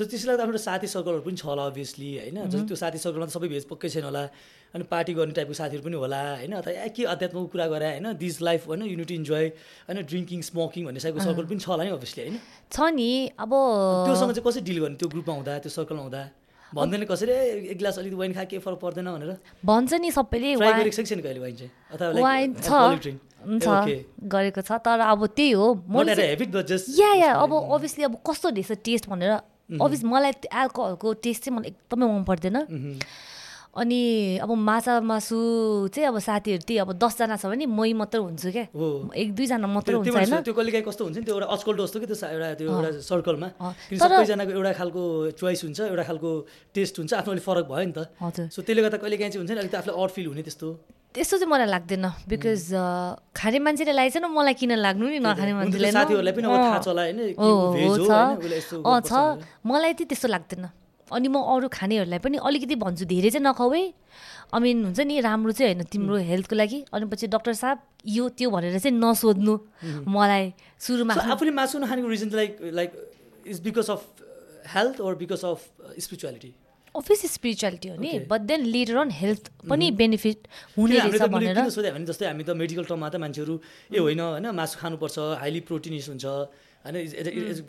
[0.02, 2.38] जस्तो त्यसलाई त आफ्नो साथी सर्कलहरू पनि छ होला अभियसली होइन?
[2.50, 4.24] जस्तो त्यो साथी सर्कलमा त सबै भेज पक्कै छैन होला।
[4.74, 6.54] अनि पार्टी गर्ने टाइपको साथीहरू पनि होला होइन?
[6.58, 8.08] अथवा ए के अध्यात्मको कुरा गरे होइन?
[8.18, 8.82] दिस लाइफ होइन?
[8.90, 9.46] युनिटी इन्जोय
[9.86, 10.02] होइन?
[10.02, 12.38] ड्रिङ्किङ स्मोकिङ भन्ने टाइपको सर्कल पनि छ होला नि अभियसली होइन?
[12.74, 13.52] छ नि अब
[14.10, 14.98] त्योसँग चाहिँ कसरी डिल गर्ने?
[14.98, 16.24] त्यो ग्रुपमा हुँदा त्यो सर्कलमा हुँदा?
[16.72, 17.32] भन्दैन कसरी
[17.68, 21.72] एक गिलास अलिकति वाइन खा के फरक पर्दैन भनेर। भन्छ नि सबैले वाइन चाहिँ?
[21.92, 23.04] अथवा वाइन लाइक
[23.60, 23.68] छ.
[24.24, 25.68] गरेको छ तर अब त्यही हो।
[26.96, 31.70] या या अब अभियसली अब कस्तो रहेछ टेस्ट भनेर अभियस मलाई एल्कोहलको टेस्ट चाहिँ मलाई
[31.72, 32.58] एकदमै मन पर्दैन।
[33.72, 35.38] अनि अब माछा मासु
[35.96, 38.68] चाहिँ अब साथीहरू त्यही अब दसजना छ भने मै मात्र हुन्छु क्या।
[39.16, 42.00] एक दुईजना मात्र हुन्छ होइन। त्यो कहिले काहीँ कस्तो हुन्छ नि त्यो एउटा अचकल्टो जस्तो
[42.04, 43.48] कि त्यो एउटा त्यो एउटा सर्कलमा।
[43.96, 45.02] सबैजनाको एउटा खालको
[45.40, 46.30] चोइस हुन्छ एउटा खालको
[46.76, 49.40] टेस्ट हुन्छ आफ्नो अलिक फरक भयो नि त। हजुर। सो त्यसले गर्दा कहिले काहीँ चाहिँ
[49.40, 50.68] हुन्छ नि अलिकति आफूलाई अड फिल हुने त्यस्तो।
[51.16, 52.76] त्यस्तो चाहिँ मलाई लाग्दैन बिकज
[53.40, 55.96] खाने मान्छेले लागेको छैन मलाई किन लाग्नु नि नखाने मान्छेलाई
[59.08, 59.16] छ।
[59.64, 60.64] मलाई चाहिँ त्यस्तो लाग्दैन।
[61.12, 63.84] अनि म अरू खानेहरूलाई पनि अलिकति भन्छु धेरै चाहिँ नखाऊ है
[64.52, 68.24] आई मिन हुन्छ नि राम्रो चाहिँ होइन तिम्रो हेल्थको लागि। अनि पछि डक्टर साहब यो
[68.36, 69.54] त्यो भनेर चाहिँ नसोध्नु।
[70.08, 70.44] मलाई
[70.80, 72.92] सुरुमा आफूले मासु नखानेको reason like like
[73.48, 74.02] is because of
[74.76, 75.60] health or because of
[76.00, 76.52] spirituality
[76.96, 78.12] office spirituality हो नि.
[78.28, 80.48] But then later on health पनि बेनिफिट
[80.78, 81.92] हुने हामीले रहेछ त मैले भनेर। किन सोधेँ?
[81.96, 83.56] भने जस्तै हामी त मेडिकल टर्ममा त मान्छेहरू
[83.96, 86.26] ए होइन होइन मासु खानुपर्छ हाइली प्रोटिनिस हुन्छ।
[86.82, 86.96] होइन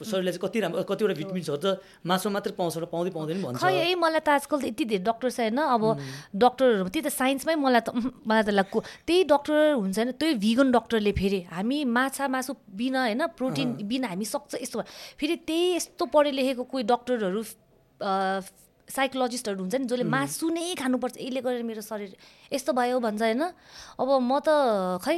[0.00, 3.72] शरीरलाई चाहिँ कति राम्रो कतिवटा भिटामिन्सहरू त मासुमा मात्रै पाउँछ र पाउँदै पाउँदैन भन्छ। खै
[3.76, 5.84] है मलाई त आजकल त यति धेरै डक्टर छ होइन अब
[6.32, 7.90] डक्टरहरू त्यही त साइन्समै मलाई त
[8.24, 13.00] मलाई त लाग्छ त्यही डक्टर हुन्छ होइन त्यही भिगन डक्टरले फेरि हामी माछा मासु बिना
[13.12, 14.80] होइन प्रोटिन बिना हामी सक्छ यस्तो।
[15.20, 17.40] फेरि त्यही यस्तो पढे लेखेको कोही डक्टरहरू
[18.88, 22.12] साइकोलोजिस्टहरू हुन्छ नि जसले मासु नै खानुपर्छ। यसले गरेर मेरो शरीर
[22.52, 23.42] यस्तो भयो भन्छ होइन।
[23.96, 24.48] अब म त
[25.04, 25.16] खै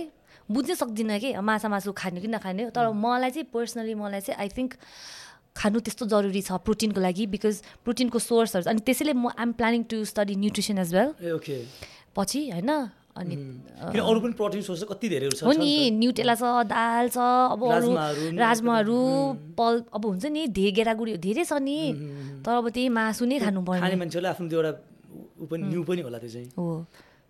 [0.51, 4.49] बुझ्नै सक्दिनँ कि माछा मासु खाने कि नखाने। तर मलाई चाहिँ पर्सनली मलाई चाहिँ आई
[4.53, 4.75] थिङ्क
[5.57, 10.05] खानु त्यस्तो जरुरी छ प्रोटिनको लागि बिकज प्रोटिनको सोर्सहरू अनि त्यसैले म I'm planning to
[10.05, 11.09] study nutrition as well.
[11.33, 11.57] Okay.
[12.17, 12.71] पछि होइन?
[13.15, 13.35] अनि
[13.95, 15.07] किन अरू पनि प्रोटिन सोर्स कति
[15.39, 17.19] छ हो नि। न्युटेला छ। दाल छ
[17.55, 17.91] अब अरू
[18.35, 18.99] राजमाहरू
[19.55, 21.79] पल अब हुन्छ नि धे गेडागुडी धेरै छ नि।
[22.43, 24.73] तर अब त्यही मासु नै खानु खाने पर्ने। मान्छेहरूले आफ्नो त्यो एउटा
[25.15, 26.67] ऊ पनि न्यू पनि होला त्यो चाहिँ। हो।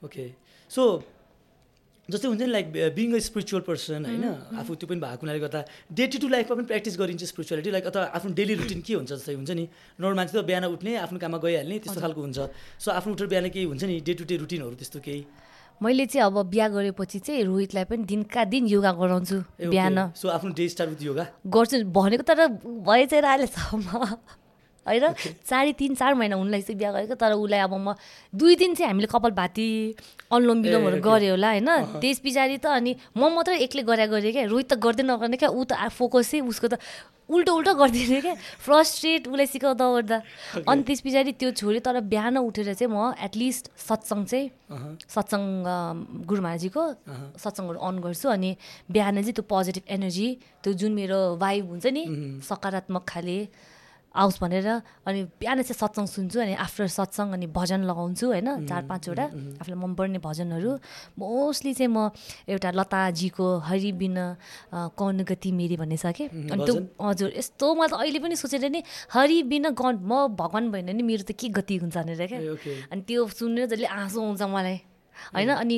[0.09, 0.25] ओके।
[0.73, 0.83] सो
[2.11, 4.25] जस्तै हुन्छ नि like being a spiritual person होइन?
[4.61, 7.85] आफू त्यो पनि भएको हुनाले गर्दा डे टु डे लाइफमा पनि प्र्याक्टिस गरिन्छ स्पिरिचुअलिटी लाइक
[7.89, 9.11] अथवा आफ्नो डेली रुटिन के हुन्छ?
[9.13, 9.65] जस्तै हुन्छ नि
[10.01, 12.39] नर्मल मान्छे त बिहान उठ्ने आफ्नो काममा गइहाल्ने त्यस्तो खालको हुन्छ।
[12.85, 15.23] सो आफ्नो उठेर बिहान केही हुन्छ नि डे टु डे रुटिनहरू त्यस्तो केही?
[15.81, 19.37] मैले चाहिँ अब बिहा गरेपछि चाहिँ रोहितलाई पनि दिनका दिन योगा गराउँछु
[19.73, 22.41] बिहान। सो आफ्नो डे स्टार्ट विथ योगा गर्छु। भनेको तर
[22.85, 23.89] भए चाहिँ अहिलेसम्म
[24.87, 25.05] होइन?
[25.49, 27.95] साढे तिन चार महिना उनलाई चाहिँ बिहा गरेको तर उसलाई अब म
[28.33, 29.67] दुई दिन चाहिँ हामीले कपाल भाती
[30.31, 31.71] अनुलोम विलोमहरू गऱ्यो होला होइन?
[32.01, 35.51] त्यस पछाडि त अनि म मात्रै एक्लै गरे गरेँ क्या रोहित त गर्दै नगर्ने क्या
[35.51, 36.81] ऊ त फोकसै उसको त
[37.25, 40.19] उल्टो उल्टो गरिदिने क्या। फ्रस्ट्रेट उसलाई सिकाउँदा ओर्दा।
[40.69, 44.47] अनि त्यस पछाडि त्यो छोड्यो तर बिहान उठेर चाहिँ म एटलिस्ट सत्सङ चाहिँ
[45.09, 46.83] सत्सङ्ग गुरु महाराजीको
[47.41, 48.51] सत्सङ्गहरू अन गर्छु अनि
[48.93, 50.29] बिहान चाहिँ त्यो पोजिटिभ एनर्जी
[50.61, 52.05] त्यो जुन मेरो भाइब हुन्छ नि
[52.45, 53.39] सकारात्मक खाले
[54.15, 54.67] आओस् भनेर
[55.07, 59.25] अनि बिहान चाहिँ सत्सङ सुन्छु अनि आफ्टर सत्सङ अनि भजन लगाउँछु होइन चार पाँचवटा
[59.59, 60.71] आफूलाई मनपर्ने भजनहरू।
[61.19, 62.11] मोस्टली चाहिँ म
[62.47, 64.17] एउटा लताजीको हरि बिन
[64.95, 68.71] कौन गति मेरी भन्ने छ कि। अनि त्यो हजुर यस्तो म त अहिले पनि सोचेर
[68.71, 72.39] नि हरि बिन गण म भगवान् भएन नि मेरो त के गति हुन्छ भनेर क्या।
[72.95, 74.94] अनि त्यो सुनेर जसले आँसु आउँछ मलाई।
[75.35, 75.77] होइन अनि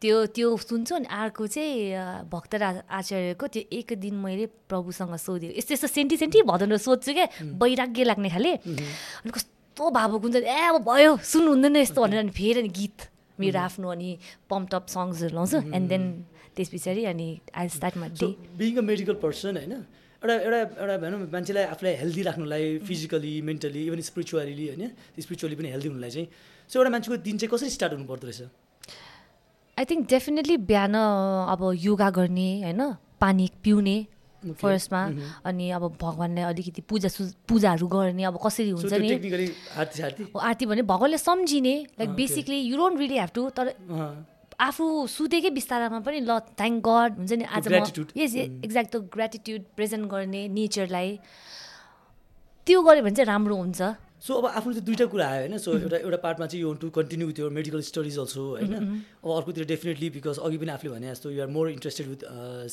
[0.00, 5.74] त्यो त्यो सुन्छु अनि अर्को चाहिँ भक्तराज आचार्यको त्यो एक दिन मैले प्रभुसँग सोधेँ यस्तो
[5.74, 7.26] यस्तो सेन्टी सेन्टी भदनहरू सोध्छु क्या
[7.62, 12.32] वैराग्य लाग्ने खाले। अनि कस्तो भावुक हुन्छ ए अब भयो सुन्नु हुँदैन यस्तो भनेर अनि
[12.32, 12.98] फेरि अनि गीत
[13.38, 14.10] मेरो आफ्नो अनि
[14.50, 16.04] पम्पटप सङ्ग्सहरू लाउँछु। एन्ड देन
[16.56, 18.28] त्यस पछाडि अनि I start my day
[18.58, 19.72] being a medical person होइन?
[20.18, 24.90] एउटा एउटा एउटा भनौँ मान्छेलाई आफूलाई हेल्दी राख्नुलाई फिजिकली मेन्टली इभन स्पिरिचुअली होइन?
[25.22, 26.26] स्पिरिचुअली पनि हेल्दी हुनुलाई चाहिँ।
[26.70, 28.42] सो एउटा मान्छेको दिन चाहिँ कसरी स्टार्ट हुनुपर्दो रहेछ?
[29.78, 30.94] आई थिङ्क डेफिनेटली बिहान
[31.54, 32.82] अब योगा गर्ने होइन?
[33.22, 33.96] पानी पिउने
[34.42, 35.02] फर्स्टमा
[35.46, 39.10] अनि अब भगवान्लाई अलिकति पूजा सु पूजाहरू गर्ने अब कसरी हुन्छ नि?
[39.78, 43.66] आरती भने भगवान्ले सम्झिने। Like basically you don't really have to तर
[44.58, 47.44] आफू सुतेकै बिस्तारामा पनि ल थ्याङ्क गड हुन्छ नि?
[47.46, 47.66] आज
[48.18, 48.34] यस
[48.66, 51.08] एक्ज्याक्ट ग्रेटिट्युड प्रेजेन्ट गर्ने नेचरलाई
[52.66, 53.80] त्यो गऱ्यो भने चाहिँ राम्रो हुन्छ।
[54.26, 55.58] सो अब आफ्नो चाहिँ दुइटा कुरा आयो होइन?
[55.58, 58.74] सो एउटा एउटा पार्टमा चाहिँ you want to continue with your medical studies also होइन?
[59.24, 62.22] अब अर्कोतिर डेफिनेटली बिकज अघि पनि आफूले भने जस्तो you're more interested with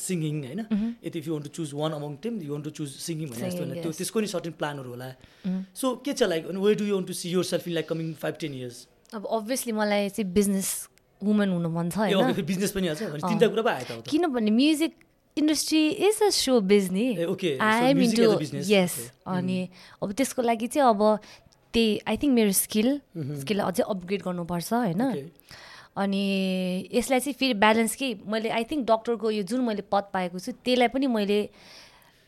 [0.04, 0.60] singing होइन?
[1.06, 3.50] यति if you want to choose one among them you want to choose singing भने
[3.50, 5.08] जस्तो होइन। त्यो त्यसको नि सर्टेन प्लानहरू होला।
[5.74, 8.34] सो के छ like where do you want to see yourself in like coming five
[8.42, 10.70] ten years अब अभियसली मलाई चाहिँ बिजनेस
[11.20, 14.92] वुमन हुनु मन छ बिजनेस पनि तिनवटा कुरा पो आयो त किनभने music
[15.36, 17.06] industry is a so business
[17.60, 18.22] I am into
[18.72, 18.94] यस
[19.26, 19.58] अनि
[20.02, 21.02] अब त्यसको लागि चाहिँ अब
[21.74, 22.88] त्यही आई थिङ्क मेरो स्किल
[23.40, 25.02] स्किललाई अझै अपग्रेड गर्नुपर्छ होइन?
[25.96, 26.22] अनि
[26.94, 30.52] यसलाई चाहिँ फेरि ब्यालेन्स कि मैले आई थिङ्क डक्टरको यो जुन मैले पद पाएको छु
[30.64, 31.38] त्यसलाई पनि मैले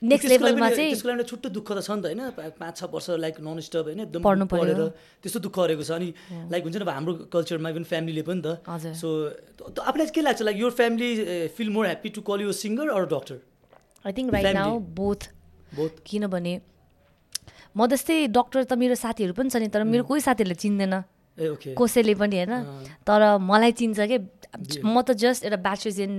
[0.02, 3.06] नेक्स्ट लेभलमा चाहिँ त्यसको लागि छुट्टो दुःख त छ नि त होइन पाँच छ वर्ष
[3.18, 4.80] लाइक नन स्टप होइन एकदम पढ्नु पढेर
[5.22, 6.08] त्यस्तो दुःख गरेको छ। अनि
[6.54, 8.62] लाइक हुन्छ नि हाम्रो कल्चरमा इभन फ्यामिलीले पनि त।
[8.94, 9.08] सो
[9.82, 11.10] आफूलाई के लाग्छ लाइक यो family
[11.50, 13.36] feel more happy to call you singer or doctor
[14.06, 15.20] I think right now both
[15.74, 16.54] both किनभने
[17.74, 20.94] म जस्तै डक्टर त मेरो साथीहरू पनि छ नि तर मेरो कोही साथीहरूले चिन्दैन।
[21.78, 22.54] कसैले पनि होइन
[23.06, 24.18] तर मलाई चिन्छ कि
[24.84, 26.12] म त जस्ट एउटा ब्याचलर्स इन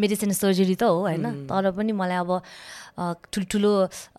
[0.00, 2.30] मेडिसिन सर्जरी त हो होइन। तर पनि मलाई अब
[3.32, 3.72] ठुल्ठुलो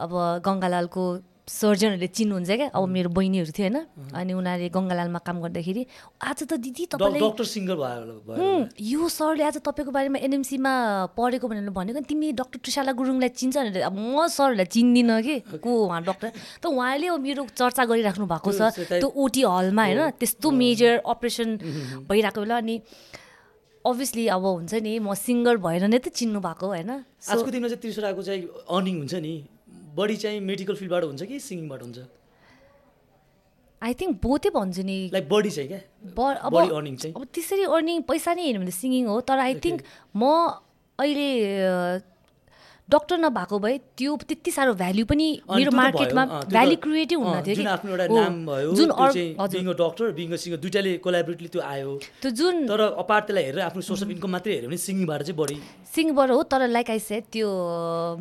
[0.03, 0.11] अब
[0.45, 1.03] गङ्गालालको
[1.47, 3.77] सर्जनहरूले चिन्नुहुन्छ क्या। अब मेरो बहिनीहरू थियो होइन।
[4.11, 5.83] अनि उनीहरूले गङ्गालालमा काम गर्दाखेरि
[6.19, 10.71] आज त दिदी भयो यो सरले आज तपाईँको बारेमा एनएमसीमा
[11.15, 15.69] पढेको भनेर भनेको। तिमी डक्टर टुसाला गुरुङलाई चिन्छ भनेर। अब म सरहरूलाई चिन्दिनँ कि। को
[15.87, 16.29] उहाँ डक्टर?
[16.59, 18.61] त उहाँले मेरो चर्चा गरिराख्नु भएको छ।
[18.99, 21.49] त्यो ओटी हलमा होइन। त्यस्तो मेजर अपरेसन
[22.11, 22.75] भइरहेको बेला अनि
[23.87, 26.91] अभियसली अब हुन्छ नि म सिङ्गर भएर नै त चिन्नु भएको होइन।
[27.23, 29.56] आजको दिनमा चाहिँ त्रिसराको चाहिँ अर्निङ हुन्छ नि।
[29.97, 31.99] बढी चाहिँ मेडिकल फिल्डबाट हुन्छ कि सिङ्गिङबाट हुन्छ?
[33.81, 35.81] आई थिङ्क बोथै भन्छु नि। लाइक बडी चाहिँ क्या?
[36.47, 39.79] अब अर्निङ चाहिँ। अब त्यसरी अर्निङ पैसा नै हेर्नु भने सिङ्गिङ हो तर आई थिङ्क
[40.15, 40.23] म
[40.99, 41.29] अहिले
[42.89, 47.55] डक्टर नभएको भए त्यो त्यति साह्रो भ्याल्यु पनि मेरो मार्केटमा भ्याल्यु क्रिएटै हुन थियो
[48.79, 51.91] जुन हजुर। डक्टर बिङ सिङ्गर दुइटाले कोलाबरेटली त्यो आयो।
[52.23, 55.37] त्यो जुन तर अपार्ट त्यसलाई हेरेर आफ्नो सोर्स अफ इन्कम मात्रै हेऱ्यो भने सिङ्गिङबाट चाहिँ
[55.41, 55.57] बढी।
[55.95, 57.47] सिङ्गिङबाट हो तर लाइक आई सेड त्यो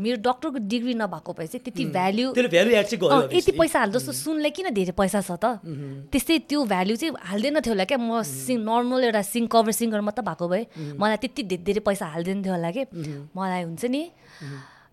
[0.03, 4.13] मेरो डक्टरको डिग्री नभएको भए चाहिँ त्यति भ्याल्यु भ्याल्यु एड चाहिँ यति पैसा हाल्दा जस्तो
[4.19, 5.63] सुनलाई किन धेरै पैसा छ त?
[6.11, 10.01] त्यस्तै त्यो भ्याल्यु चाहिँ हाल्दैन थियो होला क्या। म सिङ नर्मल एउटा सिङ कभर सिङ्गर
[10.11, 10.63] मात्रै भएको भए
[10.99, 12.83] मलाई त्यति धेरै पैसा हाल्दैन थियो होला कि?
[13.31, 14.03] मलाई हुन्छ नि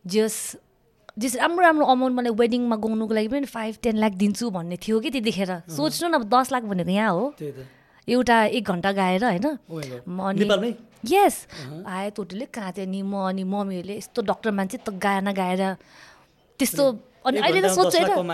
[0.05, 0.35] जस
[1.19, 4.99] जस राम्रो राम्रो अमाउन्ट मलाई वेडिङमा गाउनुको लागि पनि फाइभ टेन लाख दिन्छु भन्ने थियो
[4.99, 7.25] कि त्यतिखेर। सोच्नु न अब दस लाख भनेको यहाँ हो।
[8.07, 10.73] एउटा एक घन्टा गाएर होइन। अनि
[11.05, 11.35] यस
[11.87, 15.63] आयो टोटली कहाँ थियो नि म अनि मम्मीहरूले यस्तो डक्टर मान्छे त गाना गाएर
[16.59, 16.83] त्यस्तो
[17.23, 18.27] अनि अहिले त सोचेर अँ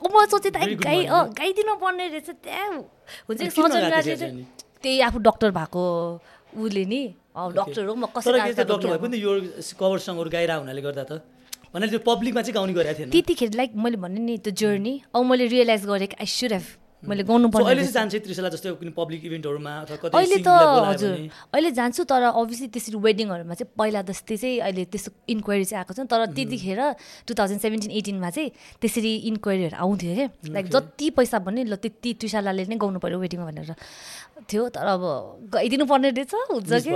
[0.00, 2.68] म सोचेँ त गाई अँ गाइदिनु पर्ने रहेछ त्यहाँ
[3.28, 3.40] हुन्छ
[4.84, 5.84] त्यही आफू डक्टर भएको।
[6.54, 7.00] उसले नि
[7.34, 9.32] डक्टर हो म कसरी डक्टर भए पनि यो
[9.74, 11.12] कभर सङ्गहरू गाइरहेको हुनाले गर्दा त
[11.74, 15.44] त्यो पब्लिकमा चाहिँ गाउने गरेको थिएन। त्यतिखेर लाइक मैले भने नि त्यो जर्नी अब मैले
[15.50, 16.66] रियलाइज गरेँ आई सुड हेभ
[17.04, 20.16] मैले गाउनु So, पर्ने अहिले रहेछ। चाहिँ जान्छ त्रिशला जस्तै कुनै पब्लिक इभेन्टहरूमा अथवा कतै
[20.24, 21.12] अहिले त हजुर
[21.52, 25.92] अहिले जान्छु तर अभियसली त्यसरी वेडिङहरूमा चाहिँ पहिला जस्तै चाहिँ अहिले त्यस्तो इन्क्वायरी चाहिँ आएको
[25.92, 26.80] छ। तर त्यतिखेर
[27.28, 28.48] टु थाउजन्ड सेभेन्टिन एटिनमा चाहिँ
[28.80, 33.44] त्यसरी इन्क्वायरीहरू आउँथ्यो क्या लाइक जति पैसा भन्यो ल त्यति त्रिशालाले नै गाउनु पऱ्यो वेडिङमा
[33.52, 33.76] भनेर।
[34.50, 35.02] थियो तर अब
[35.54, 36.94] गइदिनु पर्ने रहेछ हुन्छ कि?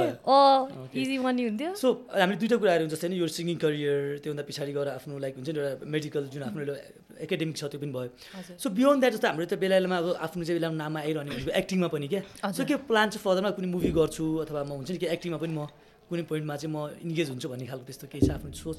[1.01, 4.73] इजी मनी हुन्थ्यो। सो हामीले दुइटा कुराहरू हुन्छ जस्तै नि यो सिङ्गिङ करियर त्योभन्दा पछाडि
[4.77, 6.77] गएर आफ्नो लाइक हुन्छ नि एउटा मेडिकल जुन आफ्नो एउटा
[7.25, 8.11] एकाडेमिक छ त्यो पनि भयो।
[8.59, 11.51] सो बियोन्ड द्याट जस्तो हाम्रो त बेला बेलामा अब आफ्नो चाहिँ बेलामा नाममा आइरहने भनेको
[11.63, 12.23] एक्टिङमा पनि क्या।
[12.53, 15.53] सो के प्लान चाहिँ फर्दरमा कुनै मुभी गर्छु अथवा म हुन्छ नि कि एक्टिङमा पनि
[15.55, 15.71] म
[16.11, 16.77] कुनै पोइन्टमा चाहिँ म
[17.07, 18.79] इन्गेज हुन्छु भन्ने खालको त्यस्तो केही छ आफ्नो सोच?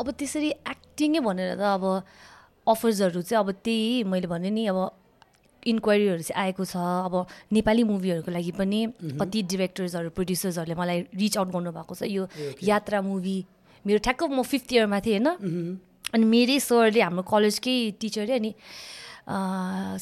[0.00, 1.84] अब त्यसरी एक्टिङै भनेर त अब
[2.72, 4.78] अफर्सहरू चाहिँ अब त्यही मैले भने नि अब
[5.66, 7.14] इन्क्वायरीहरू चाहिँ आएको छ। अब
[7.52, 8.80] नेपाली मुभीहरूको लागि पनि
[9.20, 12.26] कति डिरेक्टर्सहरू प्रड्युसर्सहरूले मलाई रिच आउट गर्नुभएको छ। यो.
[12.62, 13.36] यात्रा मुभी
[13.86, 15.78] मेरो ठ्याक्क म फिफ्थ इयरमा थिएँ होइन?
[16.14, 18.50] अनि मेरै सरले हाम्रो कलेजकै टिचरले अनि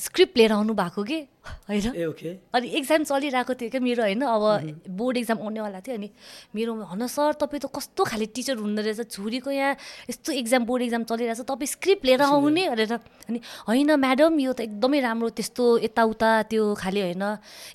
[0.01, 1.19] स्क्रिप्ट लिएर आउनु भएको कि?
[1.41, 1.95] होइन?
[1.97, 4.23] ए ओके। अनि एक्जाम चलिरहेको थियो क्या मेरो होइन?
[4.23, 4.45] अब
[4.93, 6.09] बोर्ड एक्जाम आउनेवाला थियो अनि
[6.55, 9.73] मेरो हन सर तपाईँ त कस्तो खाले टिचर हुँदो रहेछ छोरीको यहाँ
[10.11, 12.93] यस्तो एक्जाम बोर्ड एक्जाम चलिरहेछ तपाईँ स्क्रिप्ट लिएर आउने भनेर।
[13.31, 13.39] अनि
[13.69, 17.25] होइन म्याडम यो त एकदमै राम्रो त्यस्तो यताउता त्यो खाले होइन?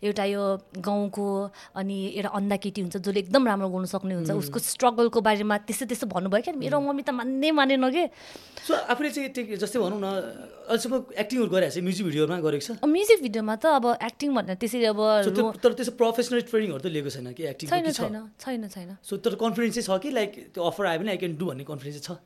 [0.05, 0.43] एउटा यो
[0.78, 1.26] गाउँको
[1.74, 5.86] अनि एउटा अन्धा केटी हुन्छ जसले एकदम राम्रो गर्नु सक्ने हुन्छ उसको स्ट्रगलको बारेमा त्यस्तो
[5.89, 8.03] त्यस्तो भन्नुभयो क्या। मेरो मम्मी त मान्नै मानेन कि।
[8.68, 10.07] सो आफूले चाहिँ जस्तै भनौँ न
[10.66, 12.70] अहिलेसम्म एक्टिङहरू गरिरहेको छ म्युजिक भिडियोमा गरेको छ?
[12.84, 14.99] म्युजिक भिडियोमा त अब एक्टिङ भनेर त्यसरी अब
[15.64, 19.36] तर त्यसो प्रोफेसनल ट्रेनिङहरू त लिएको छैन कि एक्टिङ छैन छैन छैन छैन। सो तर
[19.41, 22.18] कन्फिडेन्स चाहिँ छ कि लाइक त्यो अफर आयो भने आई क्यान डु भन्ने कन्फिडेन्स चाहिँ
[22.18, 22.24] छ?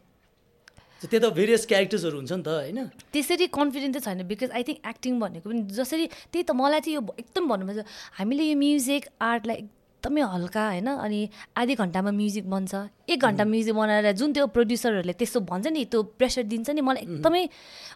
[0.99, 2.79] त्यो त भेरियस क्यारेक्टर्सहरू हुन्छ नि त होइन?
[3.15, 6.95] त्यसरी कन्फिडेन्ट चाहिँ छैन बिकज आई थिङ्क एक्टिङ भनेको पनि जसरी त्यही त मलाई चाहिँ
[6.99, 7.79] यो एकदम भन्नुपर्छ
[8.19, 9.57] हामीले यो म्युजिक आर्टलाई
[9.99, 10.87] एकदमै हल्का होइन?
[10.99, 11.19] अनि
[11.55, 12.73] आधी घन्टामा म्युजिक बन्छ।
[13.15, 17.03] एक घन्टा म्युजिक बनाएर जुन त्यो प्रड्युसरहरूले त्यस्तो भन्छ नि त्यो प्रेसर दिन्छ नि मलाई
[17.07, 17.43] एकदमै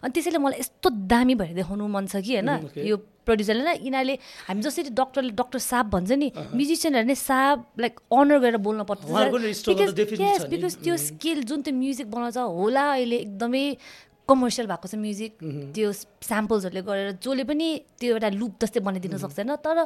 [0.04, 2.50] अनि त्यसैले मलाई यस्तो दामी भएर देखाउनु मन छ कि होइन?
[2.68, 2.84] Okay.
[2.88, 2.96] यो
[3.26, 4.16] प्रड्युसरले न यिनीहरूले
[4.48, 9.02] हामी जसरी डक्टरले डक्टर साप भन्छ नि म्युजिसियनहरूले नै साप लाइक अनर गरेर बोल्न पर्छ।
[10.50, 13.64] बिकज त्यो स्किल जुन त्यो म्युजिक बनाउँछ होला अहिले एकदमै
[14.28, 15.32] कमर्सियल भएको छ म्युजिक
[15.76, 17.68] त्यो स्याम्पल्सहरूले गरेर जसले पनि
[18.00, 19.78] त्यो एउटा लुप जस्तै बनाइदिन सक्छ होइन तर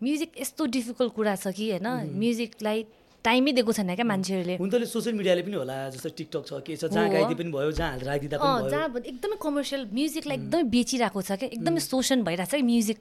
[0.00, 1.88] म्युजिक यस्तो डिफिकल्ट कुरा छ कि होइन?
[2.16, 2.78] म्युजिकलाई
[3.24, 6.76] टाइमै दिएको छैन क्या मान्छेहरूले। हुन त सोसियल मिडियाले पनि होला जस्तो टिकटक छ के
[6.76, 11.30] छ जहाँ। गाइदिए पनि भयो जहाँ राखिदिँदा पनि जहाँ एकदमै कमर्सियल म्युजिकलाई एकदमै बेचिरहेको छ
[11.40, 13.00] क्या एकदमै शोषण भइरहेको छ कि म्युजिक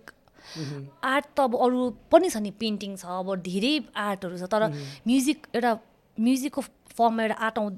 [1.03, 1.79] आर्ट त अब अरू
[2.11, 3.73] पनि छ नि पेन्टिङ छ अब धेरै
[4.07, 4.61] आर्टहरू छ तर
[5.11, 5.71] म्युजिक एउटा
[6.17, 6.61] म्युजिकको
[6.97, 7.69] फर्ममा एउटा आर्ट आउँ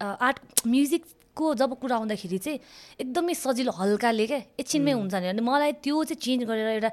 [0.00, 2.58] आर्ट म्युजिकको जब कुरा आउँदाखेरि चाहिँ
[3.04, 6.90] एकदमै सजिलो हल्काले क्या एकछिनमै हुन्छ नि। अनि मलाई त्यो चाहिँ चेन्ज गरेर एउटा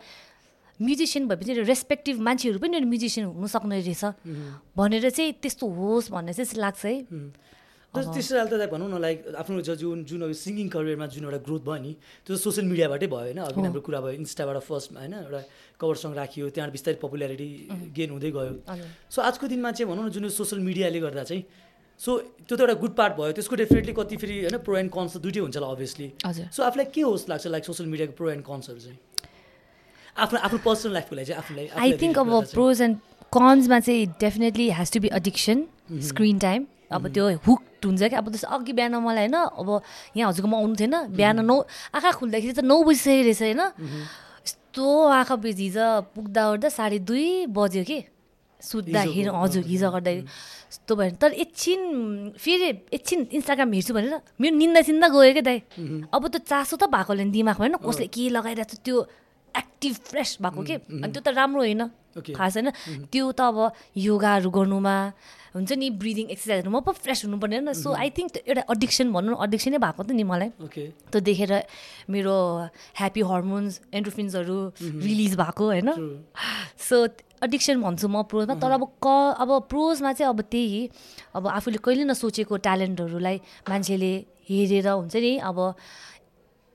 [0.81, 4.03] म्युजिसियन भएपछि रेस्पेक्टिभ मान्छेहरू पनि म्युजिसियन हुनु सक्ने रहेछ
[4.77, 6.95] भनेर चाहिँ त्यस्तो होस् भन्ने चाहिँ लाग्छ है।
[7.93, 11.61] त्यस्तो खाले त भनौँ न लाइक आफ्नो जुन जुन अब सिङ्गिङ करियरमा जुन एउटा ग्रोथ
[11.61, 11.93] भयो नि
[12.25, 15.41] त्यो सोसियल मिडियाबाटै भयो होइन। अघि हाम्रो कुरा भयो इन्स्टाबाट फर्स्ट होइन एउटा
[15.77, 17.49] कभर सङ राखियो त्यहाँबाट बिस्तारै पपुल्यारिटी
[17.93, 18.53] गेन हुँदै गयो।
[19.13, 21.45] सो आजको दिनमा चाहिँ भनौँ न जुन यो सोसियल मिडियाले गर्दा चाहिँ
[22.01, 22.17] सो
[22.49, 25.41] त्यो त एउटा गुड पार्ट भयो। त्यसको डेफिनेटली कति फेरि होइन प्रो एन्ड कन्स दुइटै
[25.45, 26.07] हुन्छ होला अभियसली
[26.49, 28.97] सो आफूलाई के होस् लाग्छ लाइक सोसियल मिडियाको प्रो एन्ड कन्सहरू चाहिँ?
[30.13, 32.97] आफ्नो आफ्नो पर्सनल लाइफको लागि चाहिँ आफूलाई आई थिङ्क अब। प्रोज एन्ड
[33.33, 35.57] कन्समा चाहिँ definitely has to be addiction
[36.09, 39.69] screen time अब त्यो हुक्ड हुन्छ क्या। अब जस्तो अघि बिहान मलाई होइन अब
[40.17, 41.57] यहाँ हजुरकोमा आउनु थिएन बिहान नौ
[41.97, 43.61] आँखा खुल्दाखेरि त नौ बजिसकेको रहेछ होइन।
[44.45, 47.99] यस्तो आँखा बिच हिजो पुग्दा ओर्दा साढे दुई बज्यो कि।
[48.61, 51.81] सुत्दाखेरि हजुर हिजो गर्दाखेरि यस्तो भयो। तर एकछिन
[52.37, 55.57] फेरि एकछिन इन्स्टाग्राम हेर्छु भनेर मेरो निन्दा सिन्दा गयो क्या दाइ।
[56.13, 58.97] अब त चासो त भएको होला नि दिमागमा होइन कसले के लगाइरहेको छ त्यो
[59.55, 60.75] एक्टिभ फ्रेस भएको के?
[60.89, 61.83] अनि त्यो त राम्रो होइन.
[62.13, 62.69] खास होइन।
[63.11, 63.57] त्यो त अब
[63.97, 64.95] योगाहरू गर्नुमा
[65.53, 69.77] हुन्छ नि ब्रिदिङ एक्सर्साइजहरूमा पो फ्रेस हुनुपर्ने होइन। सो आई थिङ्क एउटा एडिक्सन भनौँ एडिक्सनै
[69.77, 70.49] भएको त नि मलाई।
[71.13, 71.51] त्यो देखेर
[72.09, 72.35] मेरो
[72.97, 75.89] ह्याप्पी हर्मोन्स एन्ड्रोफिन्सहरू रिलिज भएको होइन।
[76.77, 76.95] सो
[77.43, 80.81] एडिक्सन भन्छु म प्रोजमा तर अब क अब प्रोजमा चाहिँ अब त्यही
[81.37, 83.37] अब आफूले कहिले नसोचेको ट्यालेन्टहरूलाई
[83.69, 84.13] मान्छेले
[84.49, 85.57] हेरेर हुन्छ नि अब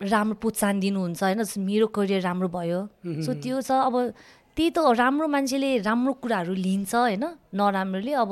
[0.03, 1.38] राम्रो प्रोत्साहन दिनुहुन्छ होइन?
[1.42, 2.80] जस्तो मेरो करियर राम्रो भयो।
[3.26, 3.94] सो त्यो छ अब
[4.57, 7.24] त्यही त राम्रो मान्छेले राम्रो कुराहरू लिन्छ होइन?
[7.55, 8.30] नराम्रोले अब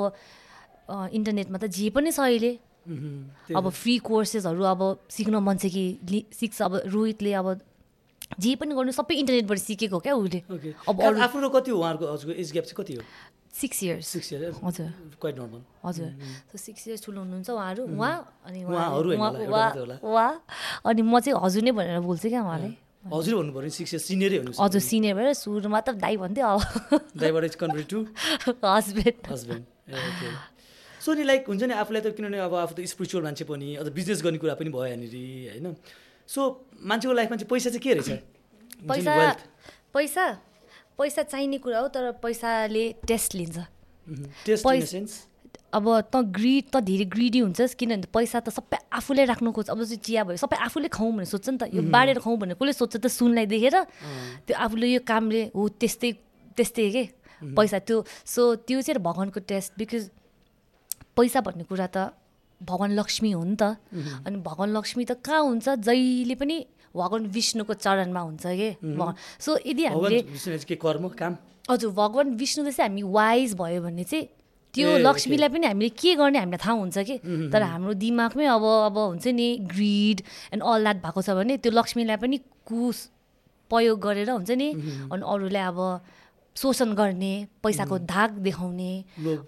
[1.18, 2.52] इन्टरनेटमा त जे पनि छ अहिले।
[3.50, 5.84] अब फ्री कोर्सेसहरू अब सिक्न मन छ कि
[6.30, 7.58] सिक्छ अब रोहितले अब
[8.38, 10.40] जे पनि गर्नु सबै इन्टरनेटबाट सिकेको क्या उसले।
[10.86, 13.02] अब आफ्नो कति हो उहाँहरूको हजुरको एज ग्याप चाहिँ कति हो?
[13.56, 14.88] सिक्स इयर्स सिक्स इयर हजुर।
[15.20, 16.08] क्वाइट नर्मल हजुर।
[16.52, 20.32] सो सिक्स इयर्स ठुलो हुनुहुन्छ उहाँहरू। उहाँ अनि। उहाँ
[20.84, 22.68] अनि म चाहिँ हजुर नै भनेर बोल्छु क्या उहाँले।
[23.06, 26.60] हजुर भन्नु पऱ्यो सिक्स इयर सिनियरै हुनु हजुर सिनियर भएर सुरुमा त दाई भन्थ्यो अब।
[27.16, 27.98] दाइबाट is convert to
[28.66, 29.64] husband husband
[31.00, 33.88] so नि लाइक हुन्छ नि आफूलाई त किनभने अब आफू त स्पिरिचुअल मान्छे पनि अझ
[33.94, 35.14] बिजनेस गर्ने कुरा पनि भयो यहाँनिर
[35.54, 35.66] होइन?
[36.28, 36.40] सो
[36.82, 38.10] मान्छेको लाइफमा चाहिँ पैसा चाहिँ के रहेछ?
[38.90, 39.12] पैसा.
[39.94, 40.24] पैसा
[40.98, 43.58] पैसा चाहिने कुरा हो तर पैसाले टेस्ट लिन्छ।
[44.64, 45.12] पैस- सेन्स
[45.76, 49.80] अब त ग्रिड त धेरै ग्रिडी हुन्छस् किनभने पैसा त सबै आफूले राख्नु खोज्छ। अब
[49.84, 52.72] चाहिँ चिया भयो सबै आफूले खाउँ भनेर सोध्छ नि त। यो बाँडेर खाउँ भनेर कसले
[52.72, 53.06] सोध्छ त?
[53.12, 53.76] सुनलाई देखेर।
[54.46, 56.10] त्यो आफूले यो कामले हो त्यस्तै
[56.56, 57.04] त्यस्तै के?
[57.56, 60.02] पैसा त्यो सो त्यो चाहिँ भगवान्को टेस्ट बिकज
[61.16, 61.98] पैसा भन्ने कुरा त
[62.62, 63.76] भगवान् लक्ष्मी हो नि त।
[64.24, 65.66] अनि भगवान् लक्ष्मी त कहाँ हुन्छ?
[65.84, 66.56] जहिले पनि
[66.96, 68.70] भगवान् विष्णुको चरणमा हुन्छ कि?
[69.44, 70.20] सो यदि हामीले
[70.68, 71.36] के कर्म काम?
[71.70, 74.26] हजुर भगवान् विष्णुले चाहिँ हामी वाइज भयो भने चाहिँ
[74.74, 77.16] त्यो लक्ष्मीलाई पनि हामीले के गर्ने हामीलाई थाहा हुन्छ कि?
[77.52, 80.18] तर हाम्रो दिमागमै अब अब हुन्छ नि ग्रिड
[80.52, 82.36] एन्ड अल द्याट भएको छ भने त्यो लक्ष्मीलाई पनि
[82.68, 82.98] कुस
[83.70, 84.68] प्रयोग गरेर हुन्छ नि
[85.12, 85.80] अनि अरूलाई अब
[86.56, 87.32] शोषण गर्ने
[87.62, 88.92] पैसाको धाक देखाउने।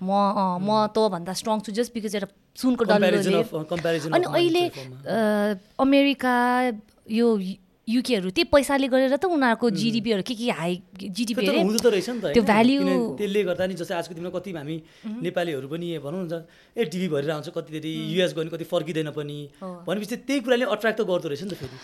[0.04, 0.10] म
[0.60, 3.64] म तँभन्दा स्ट्रङ छु जस्ट बिकज एउटा सुनको डल्लो
[4.12, 4.64] अनि अहिले
[5.80, 6.34] अमेरिका
[7.10, 7.26] यो
[7.88, 12.20] युकेहरू त्यही पैसाले गरेर त उनीहरूको जिडिपीहरू के के हाई जिडिपी हुँदो त रहेछ नि
[12.20, 14.76] त त्यो किन त्यसले गर्दा नि जस्तै आजको दिनमा कति हामी
[15.24, 16.44] नेपालीहरू पनि भनौँ न
[16.76, 19.38] ए टिभी भरेर आउँछ कतिखेरि युएस गयो भने कति फर्किँदैन पनि।
[19.88, 21.76] भनेपछि त्यही कुराले अट्र्याक्ट त गर्दो रहेछ नि त फेरि।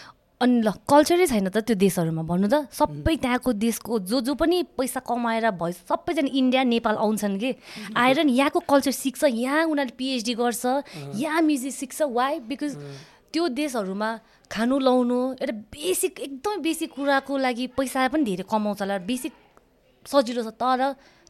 [0.45, 2.69] अनि ल कल्चरै छैन त त्यो देशहरूमा भन्नु त?
[2.69, 7.51] सबै त्यहाँको देशको जो जो पनि पैसा कमाएर भयो सबैजना इन्डिया नेपाल आउँछन् कि?
[7.97, 10.65] आएर नि यहाँको कल्चर सिक्छ यहाँ उनीहरूले पिएचडी गर्छ
[11.17, 12.77] यहाँ म्युजिक सिक्छ। वाइ बिकज
[13.35, 14.11] त्यो देशहरूमा
[14.47, 19.33] खानु लाउनु एउटा बेसिक एकदमै बेसिक कुराको लागि पैसा पनि धेरै कमाउँछ होला। बेसिक
[20.07, 20.81] सजिलो छ तर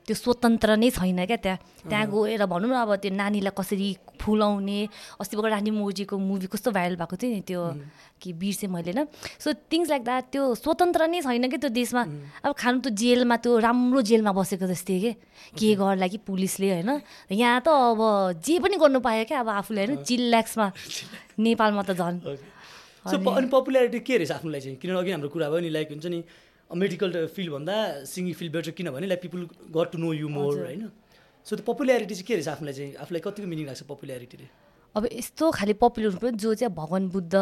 [0.05, 3.89] त्यो स्वतन्त्र नै छैन क्या त्यहाँ। त्यहाँ गएर भनौँ न अब त्यो नानीलाई कसरी
[4.21, 4.79] फुलाउने
[5.21, 7.61] अस्ति भर्खर रानी मुखर्जीको मुभी कस्तो भाइरल भएको थियो नि त्यो
[8.21, 9.09] कि बिर्सेँ मैले होइन
[9.41, 12.03] सो थिङ्स लाइक द्याट त्यो स्वतन्त्र नै छैन कि त्यो देशमा।
[12.45, 15.13] अब खानु त जेलमा त्यो राम्रो जेलमा बसेको जस्तै के?
[15.57, 16.91] के गर्ला कि पुलिसले होइन?
[17.33, 18.01] यहाँ त अब
[18.45, 20.05] जे पनि गर्नु पायो क्या अब आफूले होइन?
[20.05, 20.67] चिल्ल्याक्समा।
[21.41, 22.17] नेपालमा त झन्।
[23.05, 24.77] सो अनि पपुलारिटी के रहेछ आफ्नोलाई चाहिँ?
[24.81, 26.21] किनभने अघि हाम्रो कुरा भयो नि लाइक हुन्छ नि
[26.83, 27.77] मेडिकल फिल्डभन्दा
[28.13, 30.91] सिङ्गिङ फिल्ड बेटर किनभने like people got to know you more होइन
[31.47, 32.93] सो त्यो पपुलारिटी चाहिँ के रहेछ आफूलाई चाहिँ?
[33.03, 34.47] आफूलाई कतिको मिनिङ लाग्छ पपुलारिटीले
[34.95, 37.35] अब यस्तो खालि पपुलर हुनु पर्यो जो चाहिँ भगवान् बुद्ध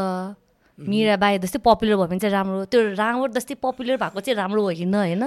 [0.79, 4.95] मिराबाई जस्तै पपुलर भयो भने चाहिँ राम्रो त्यो राम्रो जस्तै पपुलर भएको चाहिँ राम्रो होइन?
[4.97, 5.23] होइन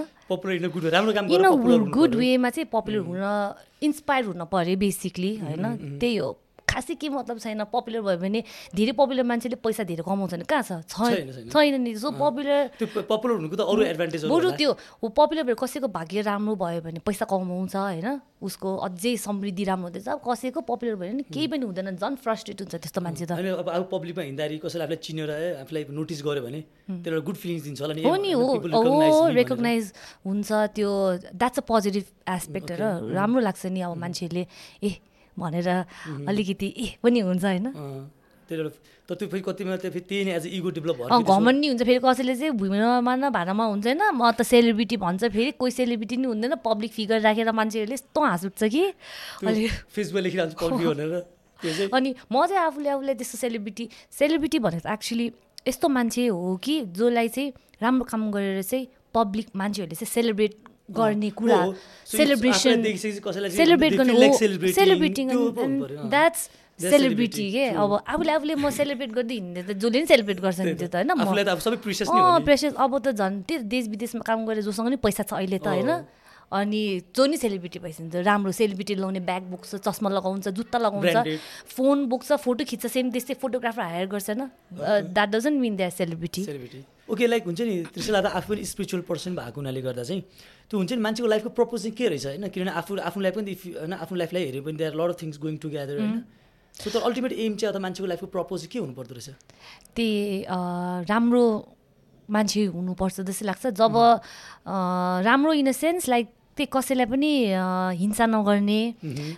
[1.94, 3.22] गुड वेमा चाहिँ पपुलर हुन
[3.86, 5.66] इन्सपायर हुन पऱ्यो बेसिकली होइन?
[6.02, 6.30] त्यही हो।
[6.68, 8.44] खासै के मतलब छैन पपुलर भयो भने
[8.76, 10.86] धेरै पपुलर मान्छेले पैसा धेरै कमाउँछ भने कहाँ छ?
[10.92, 12.76] छैन, नि। सो पपुलर
[13.08, 17.26] पपुलर हुनुको त अरू एडभान्टेज बरु त्यो पपुलर भएर कसैको भाग्य राम्रो भयो भने पैसा
[17.26, 18.08] कमाउँछ होइन?
[18.46, 22.58] उसको अझै समृद्धि राम्रो हुँदैछ। अब कसैको पपुलर भयो भने केही पनि हुँदैन। झन् फ्रस्ट्रेट
[22.62, 26.44] हुन्छ त्यस्तो मान्छे त। अब अब पब्लिकमा हिँड्दाखेरि कसैले आफूलाई चिनेर है आफूलाई नोटिस गर्यो
[26.44, 26.62] भने
[27.02, 29.86] त्यसले गुड फिलिङ्स दिन्छ होला नि। हो नि हो। रेकगनाइज
[30.28, 30.92] हुन्छ त्यो।
[31.34, 32.84] द्याट्स अ पोजिटिभ एस्पेक्ट र
[33.16, 34.44] राम्रो लाग्छ नि अब मान्छेहरूले
[34.84, 34.90] ए
[35.38, 35.68] भनेर
[36.28, 37.68] अलिकति ए पनि हुन्छ होइन?
[38.50, 38.68] तर
[39.10, 40.98] त्यो फेरि कतिमा त्यो फेरि त्यही नै एज इगो डेभलप
[41.52, 44.02] नि हुन्छ फेरि कसैले चाहिँ भुइँमा न भाँडामा हुन्छ होइन?
[44.14, 48.46] म त सेलिब्रिटी भन्छ फेरि कोही सेलिब्रिटी नि हुँदैन पब्लिक फिगर राखेर मान्छेहरूले यस्तो हाँस
[48.46, 48.84] उठ्छ कि
[49.46, 55.32] अलि फेसबुक लेखिरहन्छ भनेर अनि म चाहिँ आफूले आफूलाई त्यस्तो सेलिब्रिटी सेलिब्रिटी भनेको एक्चुली
[55.68, 60.54] यस्तो मान्छे हो कि जसलाई चाहिँ राम्रो काम गरेर चाहिँ पब्लिक मान्छेहरूले चाहिँ सेलिब्रेट
[60.90, 61.60] गर्ने कुरा।
[62.06, 62.84] सेलिब्रेसन
[63.50, 64.30] सेलिब्रेट गर्ने
[64.74, 65.28] सेलिब्रेटिङ।
[66.10, 66.42] द्याट्स
[66.76, 67.66] सेलिब्रिटी के.
[67.72, 70.96] अब आफूले आफूले म सेलिब्रेट गर्दै हिँड्ने त जसले नि सेलिब्रेट गर्छ नि त्यो त।
[71.00, 71.16] होइन?
[71.42, 75.68] त अब त झन् त्यो देश विदेशमा काम गरेर जोसँग नि पैसा छ अहिले त
[75.72, 76.04] होइन?
[76.46, 76.82] अनि
[77.16, 81.42] जो नि सेलिब्रिटी भइसक्छ राम्रो सेलिब्रिटी लगाउने ब्याग बोक्छ चस्मा लगाउँछ जुत्ता लगाउँछ.
[81.74, 84.44] फोन बोक्छ फोटो खिच्छ सेम त्यस्तै फोटोग्राफर हायर गर्छ होइन?
[85.10, 86.44] That doesn't mean that celebrity
[87.10, 90.22] okay like हुन्छ नि त्यसलाई त आफू पनि स्पिरिचुअल पर्सन भएको हुनाले गर्दा चाहिँ
[90.70, 92.48] त्यो हुन्छ नि मान्छेको लाइफको पर्पज चाहिँ के रहेछ होइन?
[92.50, 95.58] किनभने आफू आफ्नो लाइफ पनि होइन आफ्नो लाइफलाई हेऱ्यो भने there lot of things going
[95.62, 96.24] together होइन?
[96.76, 99.30] सो तर अल्टिमेट एम चाहिँ अथवा मान्छेको लाइफको पर्पज के हुनुपर्दो रहेछ?
[99.96, 100.44] त्यही
[101.10, 101.46] राम्रो
[102.30, 104.78] मान्छे हुनुपर्छ जस्तो लाग्छ। जब अ,
[105.30, 106.28] राम्रो इन अ सेन्स लाइक
[106.58, 107.32] त्यही कसैलाई पनि
[108.02, 108.82] हिंसा नगर्ने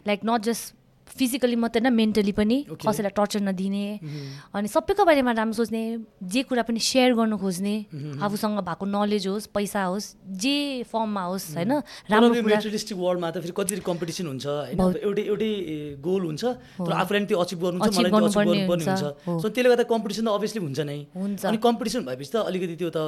[0.08, 0.74] लाइक नट जस्ट
[1.18, 2.58] फिजिकली मात्रै होइन मेन्टली पनि.
[2.78, 3.86] कसैलाई टर्चर नदिने
[4.54, 5.82] अनि सबैको बारेमा राम्रो सोच्ने
[6.34, 7.76] जे कुरा पनि सेयर गर्नु खोज्ने
[8.22, 10.08] आफूसँग भएको नलेज होस् पैसा होस्
[10.44, 10.58] जे
[10.92, 11.74] फर्ममा होस् होइन
[12.10, 12.30] राम्रो
[12.98, 14.46] वर्ल्डमा त फेरि कति कम्पिटिसन हुन्छ।
[14.78, 15.52] एउटै एउटै
[16.02, 16.44] गोल हुन्छ
[16.86, 17.80] तर आफूलाई पनि त्यो अचिभ गर्नु
[18.14, 19.04] गर्नुपर्ने हुन्छ।
[19.42, 23.00] सो त्यसले गर्दा कम्पिटिसन त अभियसली हुन्छ नै। अनि कम्पिटिसन भएपछि त अलिकति त्यो त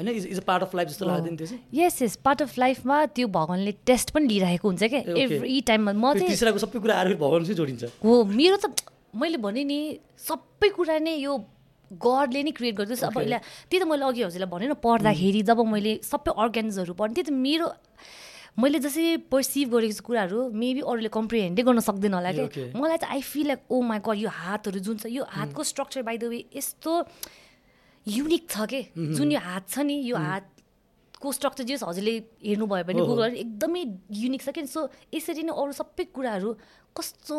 [0.00, 0.08] होइन?
[0.16, 3.04] Is is a part of life जस्तो लाग्दैन त्यो चाहिँ यस यस पार्ट अफ लाइफमा
[3.20, 5.00] त्यो भगवान्ले टेस्ट पनि लिइरहेको हुन्छ क्या.
[5.28, 7.16] एभ्री टाइममा म तिस्राको सबै कुरा आएर
[7.54, 8.72] जोडिन्छ। हो मेरो त
[9.20, 9.78] मैले भने नि
[10.24, 11.36] सबै कुरा नै यो
[11.90, 13.18] गडले नै क्रिएट गर्दैछ। अब.
[13.18, 17.30] यसलाई त्यही त मैले अघि हजुरलाई भने न पढ्दाखेरि जब मैले सबै अर्ग्यान्सहरू पढ्थेँ त्यही
[17.30, 17.66] त मेरो
[18.62, 22.66] मैले जसरी पर्सिभ गरेको छु कुराहरू मेबी अरूले कम्प्रिहेन्डै गर्न सक्दैन होला ए, कि okay.
[22.78, 26.02] मलाई चाहिँ I feel like oh my god यो हातहरू जुन छ यो हातको स्ट्रक्चर
[26.06, 26.92] बाई द वे यस्तो
[28.16, 28.80] युनिक छ के?
[28.96, 32.14] जुन यो हात छ नि यो हातको स्ट्रक्चर जे हजुरले
[32.48, 33.82] हेर्नुभयो भने। गुगल एकदमै
[34.24, 34.66] युनिक छ कि?
[34.66, 36.50] सो यसरी नै अरू सबै कुराहरू
[36.96, 37.38] कस्तो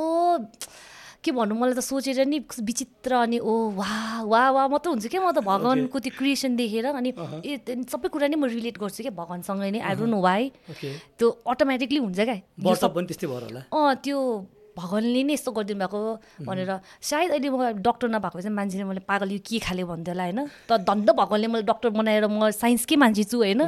[1.21, 5.21] के भन्नु मलाई त सोचेर नि विचित्र अनि ओ वा वा वा मात्र हुन्छ क्या
[5.21, 7.13] म त भगवान्को त्यो क्रिएसन देखेर अनि
[7.93, 10.49] सबै कुरा नै म रिलेट गर्छु क्या भगवान्सँगै नै आई डोन्ट नो वाइ
[11.21, 12.41] त्यो अटोमेटिकली हुन्छ क्या
[13.69, 14.17] अँ त्यो
[14.77, 15.99] भगवान्ले नै यस्तो गरिदिनु भएको
[16.47, 16.71] भनेर
[17.03, 20.39] सायद अहिले म डक्टर नभएको चाहिँ मान्छेले मैले पागल यो के खाले भन्थ्यो होला होइन।
[20.69, 23.61] तर धन्द भगवान्ले मैले डक्टर बनाएर म साइन्सकै मान्छे छु होइन।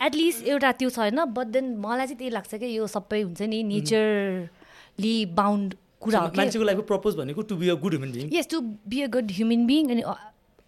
[0.00, 3.42] एटलिस्ट एउटा त्यो छ होइन बट देन मलाई चाहिँ त्यही लाग्छ कि यो सबै हुन्छ
[3.52, 8.48] नि नेचरली बााउन्ड कुरा हो मान्छेको प्रपोज भनेको to be a good human being yes
[8.48, 10.02] to be a good human being अनि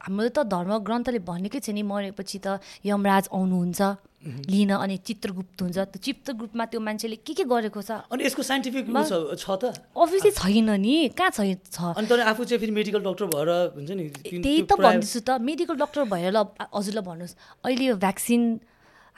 [0.01, 3.81] हाम्रो त धर्म ग्रन्थले भनेकै छ नि मरेपछि त यमराज आउनुहुन्छ।
[4.25, 7.91] लिन अनि चित्रगुप्त हुन्छ। त्यो चित्रगुप्तमा त्यो मान्छेले के के गरेको छ?
[8.11, 11.55] अनि यसको साइन्टिफिक छ त। अभियसली छैन नि। कहाँ छ?
[11.71, 14.05] छ आफू चाहिँ फेरि मेडिकल डक्टर भएर हुन्छ नि
[14.43, 18.43] त्यही त्यो त भन्दैछु त। मेडिकल डक्टर भएर ल हजुरलाई भन्नुहोस्। अहिले यो भ्याक्सिन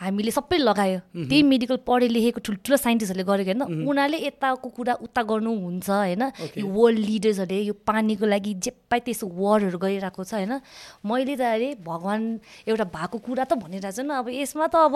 [0.01, 0.99] हामीले सबै लगायो।
[1.29, 6.23] त्यही मेडिकल पढे लेखेको ठुल्ठुलो साइन्टिस्टहरूले गरेको होइन उनीहरूले यताको कुरा उता गर्नुहुन्छ होइन?
[6.57, 10.65] यो वर्ल्ड लिडर्सहरूले यो पानीको लागि जे पाइ त्यसो वारहरू गरिरहेको छ होइन?
[11.05, 12.25] मैले त अरे भगवान्
[12.65, 14.95] एउटा भएको कुरा त भनिरहेको छु नि अब यसमा त अब.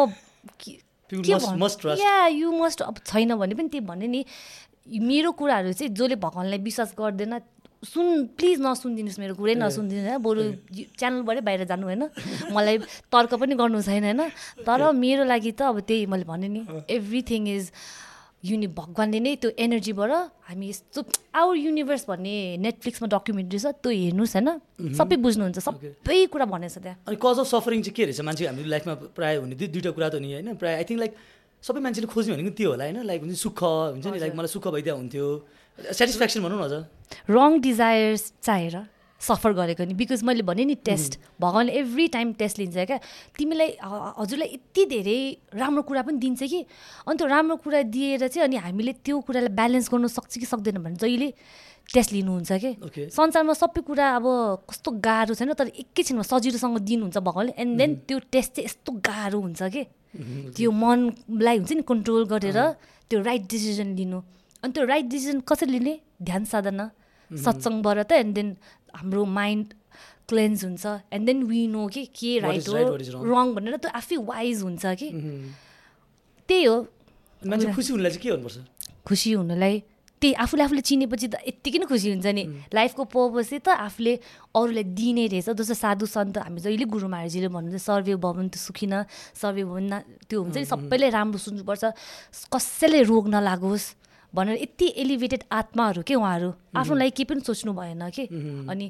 [2.00, 4.24] या यु मस्ट अब छैन भने पनि त्यही भने नि।
[4.84, 7.32] मेरो कुराहरू चाहिँ जसले भगवान्लाई विश्वास गर्दैन
[7.84, 8.06] सुन
[8.38, 10.42] प्लिज नसुनिदिनुहोस् मेरो कुरै नसुनिदिनु होइन बरु
[10.98, 12.04] च्यानलबाटै बाहिर जानु होइन।
[12.52, 12.76] मलाई
[13.12, 14.22] तर्क पनि गर्नु छैन होइन।
[14.66, 17.64] तर मेरो लागि त अब त्यही मैले भने नि एभ्रिथिङ इज
[18.44, 20.12] युनि भगवान्ले नै त्यो एनर्जीबाट
[20.48, 21.00] हामी यस्तो
[21.32, 24.48] आवर युनिभर्स भन्ने नेटफ्लिक्समा डकुमेन्ट्री छ त्यो हेर्नुहोस् होइन।
[25.00, 28.44] सबै बुझ्नुहुन्छ सबै कुरा भनेको छ त्यहाँ। अनि कज अफ सफरिङ चाहिँ के रहेछ मान्छे
[28.44, 31.12] हाम्रो लाइफमा प्रायः हुने दुई दुइटा कुरा त नि होइन। प्रायः आई थिङ्क लाइक
[31.64, 33.60] सबै मान्छेले खोज्ने भनेको त्यो होला होइन। लाइक हुन्छ नि सुख
[33.96, 35.28] हुन्छ नि। लाइक मलाई सुख भइदिया हुन्थ्यो।
[35.78, 36.72] सेटिस्फ्याक्सन भनौँ न अझ
[37.30, 38.76] रङ डिजायर्स चाहेर
[39.20, 42.98] सफर गरेको नि। बिकज मैले भने नि टेस्ट भगवान्ले एभ्री टाइम टेस्ट लिन्छ क्या।
[43.38, 43.70] तिमीलाई
[44.20, 45.18] हजुरलाई यति धेरै
[45.56, 46.60] राम्रो कुरा पनि दिन्छ कि।
[47.08, 50.78] अनि त्यो राम्रो कुरा दिएर चाहिँ अनि हामीले त्यो कुरालाई ब्यालेन्स गर्नु सक्छ कि सक्दैन
[50.84, 51.28] भने जहिले
[51.94, 52.72] टेस्ट लिनुहुन्छ कि.
[53.16, 54.26] संसारमा सबै कुरा अब
[54.68, 59.40] कस्तो गाह्रो छैन तर एकैछिनमा सजिलोसँग दिनुहुन्छ भगवान्ले। एन्ड देन त्यो टेस्ट चाहिँ यस्तो गाह्रो
[59.40, 59.82] हुन्छ कि।
[60.52, 62.60] त्यो मनलाई हुन्छ नि कन्ट्रोल गरेर
[63.08, 64.20] त्यो राइट डिसिजन लिनु।
[64.64, 65.94] अनि त्यो राइट डिसिजन कसरी लिने?
[66.22, 66.90] ध्यान साधना।
[67.30, 68.48] सत्सङबाट त एन्ड देन
[68.96, 69.66] हाम्रो माइन्ड
[70.28, 72.74] क्लेन्स हुन्छ। एन्ड देन वी नो कि के राइट हो.
[73.28, 75.08] रङ भनेर त्यो आफै वाइज हुन्छ कि।
[76.48, 76.76] त्यही हो।
[77.46, 78.58] मान्छे खुसी हुनुलाई चाहिँ के गर्नुपर्छ
[79.04, 79.82] खुसी हुनलाई
[80.20, 82.44] त्यही आफूले आफूले चिनेपछि त यत्तिकै नै खुसी हुन्छ नि।
[82.74, 84.12] लाइफको पर्पज चाहिँ त आफूले
[84.56, 89.04] अरूलाई दिने रहेछ। जस्तो साधु सन्त हामी जहिले गुरु महाराजीले भन्नुहुन्छ सर्वे भवन त सुखिन
[89.36, 91.84] सर्वे भवन न- त्यो हुन्छ नि सबैले राम्रो सुन्नुपर्छ।
[92.48, 93.86] कसैले रोग नलागोस्।
[94.34, 96.50] भनेर यति एलिभेटेड आत्माहरू के उहाँहरू?
[96.74, 98.24] आफ्नो लागि केही पनि सोच्नु भएन कि?
[98.70, 98.86] अनि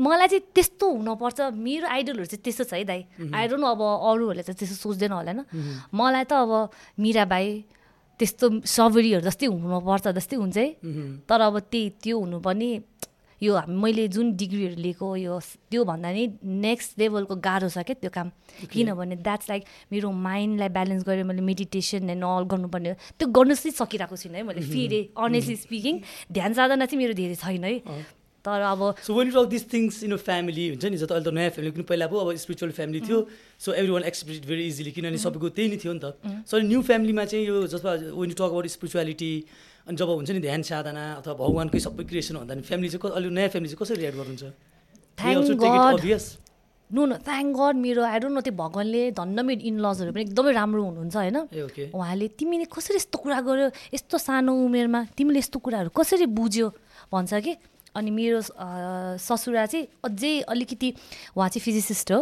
[0.00, 3.00] मलाई चाहिँ त्यस्तो हुनुपर्छ। मेरो आइडलहरू चाहिँ त्यस्तो छ है दाइ।
[3.36, 5.44] आई डोन्ट नो अब अरूहरूले चाहिँ त्यस्तो सोच्दैन होला होइन।
[5.92, 6.52] मलाई त अब
[6.96, 7.46] मिराबाई
[8.16, 10.68] त्यस्तो सबरीहरू जस्तै हुनुपर्छ जस्तै हुन्छ है।
[11.28, 12.68] तर अब त्यही त्यो हुनु पनि
[13.42, 15.38] यो मैले जुन डिग्रीहरू लिएको यो
[15.70, 16.24] त्योभन्दा नि
[16.62, 18.30] नेक्स्ट लेभलको गाह्रो छ क्या त्यो काम।
[18.70, 23.54] किनभने द्याट्स लाइक मेरो माइन्डलाई ब्यालेन्स गरेर मैले मेडिटेसन एन्ड अल गर्नुपर्ने हो। त्यो गर्नु
[23.58, 25.94] चाहिँ सकिरहेको छुइनँ है मैले। फेरि अनेस्टली स्पिकिङ
[26.32, 27.76] ध्यान साधना चाहिँ मेरो धेरै छैन है।
[28.44, 30.96] तर अब so when talk this things in family हुन्छ नि?
[30.98, 33.18] जस्तो अहिले त नयाँ फ्यामिली किन पहिला पो अब स्पिरिचुअल फ्यामिली थियो
[33.58, 36.06] so everyone express very easily किनभने सबैको त्यही नै थियो नि त।
[36.50, 39.32] सो न्यू फ्यामिलीमा चाहिँ यो जस्तो when you talk about spirituality
[39.88, 43.14] अनि जब हुन्छ नि ध्यान साधना अथवा भगवान्कै सबै क्रिएसन भन्दा नि फ्यामिली चाहिँ क-
[43.16, 44.44] अहिले नयाँ फ्यामिली चाहिँ कसरी रियाक्ट गर्नुहुन्छ?
[46.90, 50.52] नो नो थ्याङ्क गड मेरो आई डोन्ट नो त्यो भगवान्ले धन्न मेरो इनलजहरू पनि एकदमै
[50.52, 51.36] राम्रो हुनुहुन्छ होइन?
[51.96, 53.66] उहाँले तिमीले कसरी यस्तो कुरा गर्यो
[53.96, 56.66] यस्तो सानो उमेरमा तिमीले यस्तो कुराहरू कसरी बुझ्यो
[57.12, 57.52] भन्छ कि?
[57.96, 58.38] अनि मेरो
[59.18, 60.88] ससुरा चाहिँ अझै अलिकति
[61.36, 62.20] उहाँ चाहिँ फिजिसिस्ट हो।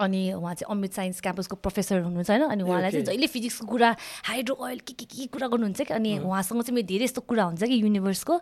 [0.00, 2.42] अनि उहाँ चाहिँ अमृत साइन्स क्याम्पसको प्रोफेसर हुनुहुन्छ होइन?
[2.42, 3.04] अनि उहाँलाई चाहिँ.
[3.06, 3.96] जहिले फिजिक्सको कुरा
[4.28, 7.44] हाइड्रो ओइल के के के कुरा गर्नुहुन्छ कि अनि उहाँसँग चाहिँ मेरो धेरै यस्तो कुरा
[7.44, 8.34] हुन्छ कि युनिभर्सको।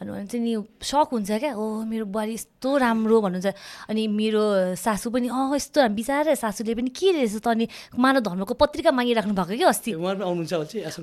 [0.00, 1.54] अनि उहाँ चाहिँ नि सक हुन्छ क्या?
[1.54, 3.56] ओ मेरो बुहारी यस्तो राम्रो भन्नुहुन्छ।
[3.90, 4.42] अनि मेरो
[4.76, 7.46] सासू पनि अँ यस्तो बिचारा सासूले पनि के रहेछ त?
[7.48, 7.68] अनि
[7.98, 9.90] मानव धर्मको पत्रिका मागिराख्नु भएको कि अस्ति?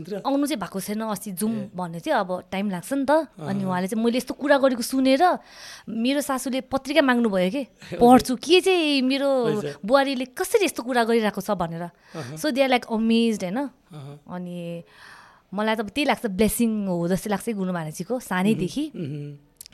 [0.03, 3.63] चाहिँ आउनु चाहिँ भएको छैन अस्ति जाउँ भन्ने थियो। अब टाइम लाग्छ नि त। अनि
[3.63, 5.23] उहाँले चाहिँ मैले यस्तो कुरा गरेको सुनेर
[5.89, 7.63] मेरो सासूले पत्रिका माग्नु भयो कि?
[8.01, 9.29] पढ्छु। के चाहिँ मेरो।
[9.85, 11.89] बुहारीले कसरी यस्तो कुरा गरिरहेको छ भनेर
[12.37, 13.57] so they are like amazed होइन।
[14.27, 14.57] अनि
[15.53, 18.83] मलाई त त्यही लाग्छ ब्लेसिङ हो जस्तो लाग्छ गुरु महाराजीको सानैदेखि।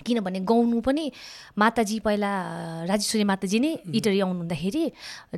[0.07, 1.05] किनभने गाउनु पनि
[1.59, 2.31] माताजी पहिला
[2.89, 4.83] राजेश्वरी माताजी नै इटरी आउनु हुँदाखेरि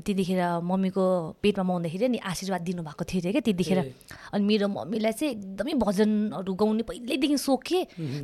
[0.05, 1.03] त्यतिखेर मम्मीको
[1.43, 3.79] पेटमा म हुँदाखेरि नि आशीर्वाद दिनुभएको थियो अरे क्या त्यतिखेर।
[4.33, 7.79] अनि मेरो मम्मीलाई चाहिँ एकदमै भजनहरू गाउने पहिल्यैदेखि सोख के।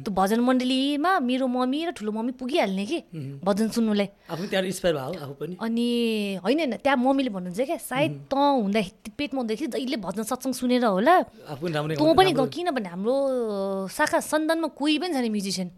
[0.06, 2.98] त्यो भजन मण्डलीमा मेरो मम्मी र ठुलो मम्मी पुगिहाल्ने कि
[3.44, 4.08] भजन सुन्नुलाई।
[5.60, 5.88] अनि
[6.44, 10.86] होइन होइन त्यहाँ मम्मीले भन्नुहुन्छ क्या सायद त हुँदाखेरि पेटमा हुँदाखेरि जहिले भजन सत्सङ सुनेर
[10.86, 11.16] होला।
[11.98, 13.16] तँ पनि किनभने हाम्रो
[13.90, 15.70] शाखा सन्तानमा कोही पनि छैन म्युजिसियन।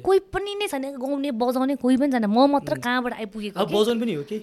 [0.00, 4.14] कोही पनि नै छैन गाउने बजाउने कोही पनि छैन। म मात्र कहाँबाट आइपुगेको। बजाउनु पनि
[4.14, 4.38] हो कि?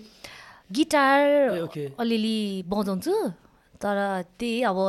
[0.71, 1.21] गिटार।
[1.99, 3.13] अलिअलि बजाउँछु
[3.81, 3.97] तर
[4.39, 4.79] त्यही अब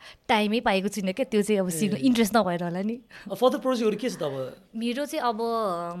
[0.00, 2.96] टाइमै पाएको छुइनँ क्या त्यो चाहिँ अब सिक्नु इन्ट्रेस्ट नभएर होला नि।
[3.28, 4.72] फर्दर प्रोजेक्टहरू के छ त अब?
[4.72, 5.40] मेरो चाहिँ अब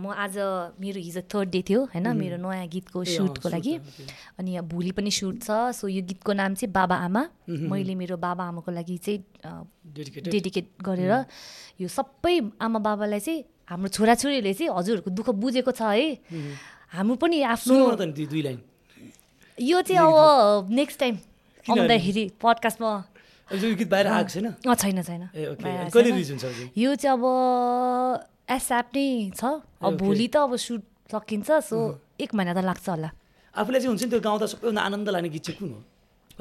[0.00, 0.40] म आज
[0.80, 2.08] मेरो हिजो थर्ड डे थियो होइन?
[2.16, 3.74] मेरो नयाँ गीतको सुटको लागि।
[4.40, 8.44] अनि भोलि पनि सुट छ सो यो गीतको नाम चाहिँ बाबा आमा। मैले मेरो बाबा
[8.48, 9.20] आमाको लागि चाहिँ
[10.32, 11.12] डेडिकेट गरेर
[11.84, 16.26] यो सबै आमा बाबालाई चाहिँ हाम्रो छोराछोरीहरूले चाहिँ हजुरहरूको दुःख बुझेको छ है।
[16.90, 17.74] हाम्रो पनि आफ्नो
[19.58, 21.14] यो चाहिँ अब नेक्स्ट टाइम?
[21.70, 22.90] आउँदाखेरि पडकास्टमा
[23.50, 24.46] छैन?
[25.06, 25.22] छैन?
[26.74, 27.24] यो चाहिँ अब
[28.50, 29.06] एसएप नै
[29.38, 29.42] छ।
[29.78, 30.82] अब। भोलि त अब सुट
[31.14, 31.78] सकिन्छ सो
[32.18, 33.10] एक महिना त लाग्छ होला।
[33.54, 35.80] आफूलाई चाहिँ हुन्छ नि त्यो गाउँदा सबैभन्दा आनन्द लाग्ने गीत चाहिँ कुन हो?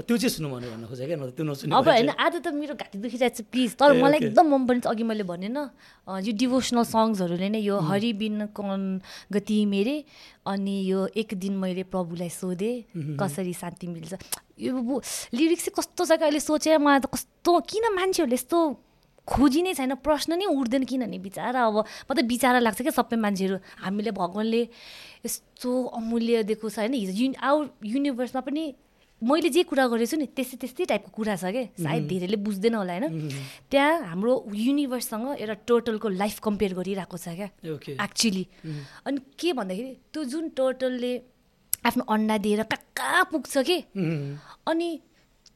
[0.06, 2.47] त्यो चाहिँ सुन्नु भने भन्न खोजेँ क्या न त त्यो नसुने अब होइन आज त
[2.56, 5.70] मेरो घाँटी दुखिरहेको छ प्लिज तर मलाई। एकदम मन पर्ने अघि मैले भने न
[6.08, 9.95] अँ, यो डिभोसनल सङ्ग्सहरूले नै यो हरि बिन कन गति मेरे
[10.47, 14.14] अनि यो एक दिन मैले प्रभुलाई सोधेँ कसरी शान्ति मिल्छ।
[14.60, 14.72] यो
[15.36, 18.58] लिरिक्स चाहिँ कस्तो छ अहिले सोचेर मलाई त कस्तो किन मान्छेहरूले यस्तो
[19.30, 23.18] खोजी नै छैन प्रश्न नै उठ्दैन किनभने बिचरा अब म त बिचरा लाग्छ क्या सबै
[23.20, 24.62] मान्छेहरू। हामीले भगवान्ले
[25.22, 28.64] यस्तो अमूल्य दिएको छ होइन हिजो युन आवर युनिभर्समा पनि
[29.22, 32.76] मैले जे कुरा गरेको छु नि त्यस्तै त्यस्तै टाइपको कुरा छ क्या सायद धेरैले बुझ्दैन
[32.80, 33.28] होला होइन?
[33.72, 37.49] त्यहाँ हाम्रो युनिभर्ससँग एउटा टोटलको लाइफ कम्पेयर गरिरहेको छ क्या
[37.99, 38.45] एक्चुली
[39.05, 41.11] अनि के भन्दाखेरि त्यो जुन टोटलले
[41.86, 43.78] आफ्नो अन्डा दिएर कहाँ कहाँ पुग्छ कि?
[44.72, 44.89] अनि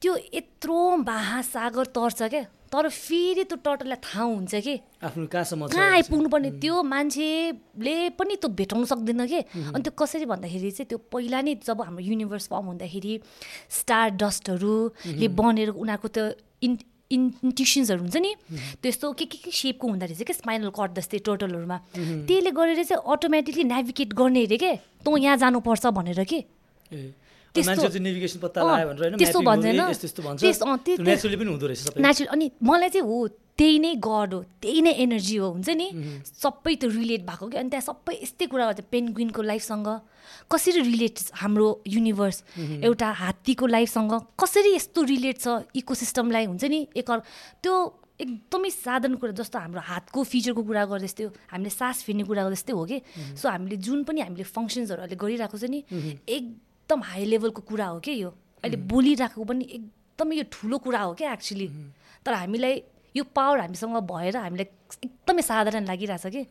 [0.02, 2.44] त्यो यत्रो महासागर तर्छ क्या
[2.74, 4.74] तर फेरि त्यो टोटललाई थाहा हुन्छ कि?
[5.06, 9.40] आफ्नो कहाँसम्म कहाँ आइपुग्नु पर्ने त्यो मान्छेले पनि त्यो भेटाउनु सक्दैन कि?
[9.74, 13.12] अनि त्यो कसरी भन्दाखेरि चाहिँ त्यो पहिला नै जब हाम्रो युनिभर्स फर्म हुँदाखेरि
[13.78, 16.24] स्टार डस्टहरूले बनेर उनीहरूको त्यो
[16.66, 16.72] इन
[17.14, 18.32] इन्ट्युसन्सहरू हुन्छ नि
[18.82, 21.78] त्यस्तो के के के सेपको हुँदो रहेछ क्या स्पाइनल कट जस्तै टोटलहरूमा
[22.26, 24.72] त्यसले गरेर चाहिँ अटोमेटिकली नेभिगेट गर्ने अरे के?
[25.06, 26.38] तँ यहाँ जानुपर्छ भनेर कि?
[27.54, 27.84] त्यस्तो-
[29.44, 29.62] भन्छ।
[32.00, 33.18] नेचुरली अनि मलाई चाहिँ हो
[33.58, 35.86] त्यही नै गड हो त्यही नै एनर्जी हो हुन्छ नि?
[36.34, 39.88] सबै त्यो रिलेट भएको कि अनि त्यहाँ सबै यस्तै कुरा गर्छ पेन्गुइनको लाइफसँग
[40.50, 42.38] कसरी रिलेट हाम्रो युनिभर्स
[42.82, 45.46] एउटा हात्तीको लाइफसँग कसरी यस्तो रिलेट छ
[45.76, 46.80] इकोसिस्टमलाई हुन्छ नि?
[46.96, 47.10] एक
[47.62, 47.74] त्यो
[48.14, 52.56] एकदमै साधारण कुरा जस्तो हाम्रो हातको फिचरको कुरा गर्दै जस्तै हामीले सास फेर्ने कुरा गर्दै
[52.56, 52.98] जस्तै हो कि?
[53.36, 55.78] सो हामीले जुन पनि हामीले फङ्सन्सहरू अहिले गरिरहेको छ नि
[56.84, 58.30] एकदम हाई लेभलको कुरा हो कि यो?
[58.60, 61.68] अहिले बोलिरहेको पनि एकदमै यो ठुलो कुरा हो क्या एक्चुली
[62.20, 62.74] तर हामीलाई
[63.16, 64.68] यो पावर हामीसँग भएर हामीलाई
[65.00, 66.42] एकदमै साधारण लागिरहेछ कि?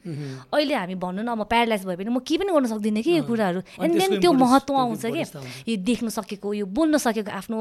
[0.49, 3.23] अहिले हामी भन्नु न म प्यारालाइज भयो भने म केही पनि गर्न सक्दिनँ कि यो
[3.29, 3.59] कुराहरू?
[3.77, 5.21] एन्ड देन त्यो महत्त्व आउँछ कि।
[5.69, 7.57] यो देख्न सकेको यो बोल्न सकेको आफ्नो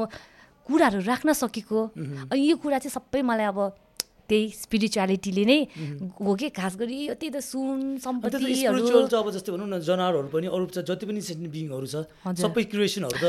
[0.65, 1.79] कुराहरू राख्न सकेको।
[2.33, 3.59] अनि यो कुरा चाहिँ सबै मलाई अब
[4.29, 5.59] त्यही स्पिरिचुअलिटीले नै
[6.19, 6.47] हो कि?
[6.55, 11.05] खास गरी त्यही त सुन स्पिरिचुअल त अब जस्तै भनौँ न जनावरहरू पनि अरू जति
[11.05, 11.95] पनि सेन्टिङ बिङहरू छ।
[12.39, 13.25] सबै क्रिएसनहरू त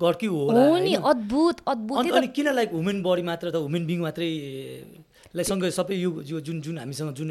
[0.00, 0.48] गडकै हो
[0.80, 0.94] नि?
[0.96, 4.30] अद्भुत अद्भुत। अनि किन लाइक ह्युमन बडी मात्र त ह्युमन बिङ मात्रै
[5.28, 7.28] सँगै सबै यो यो जुन जुन हामीसँग जुन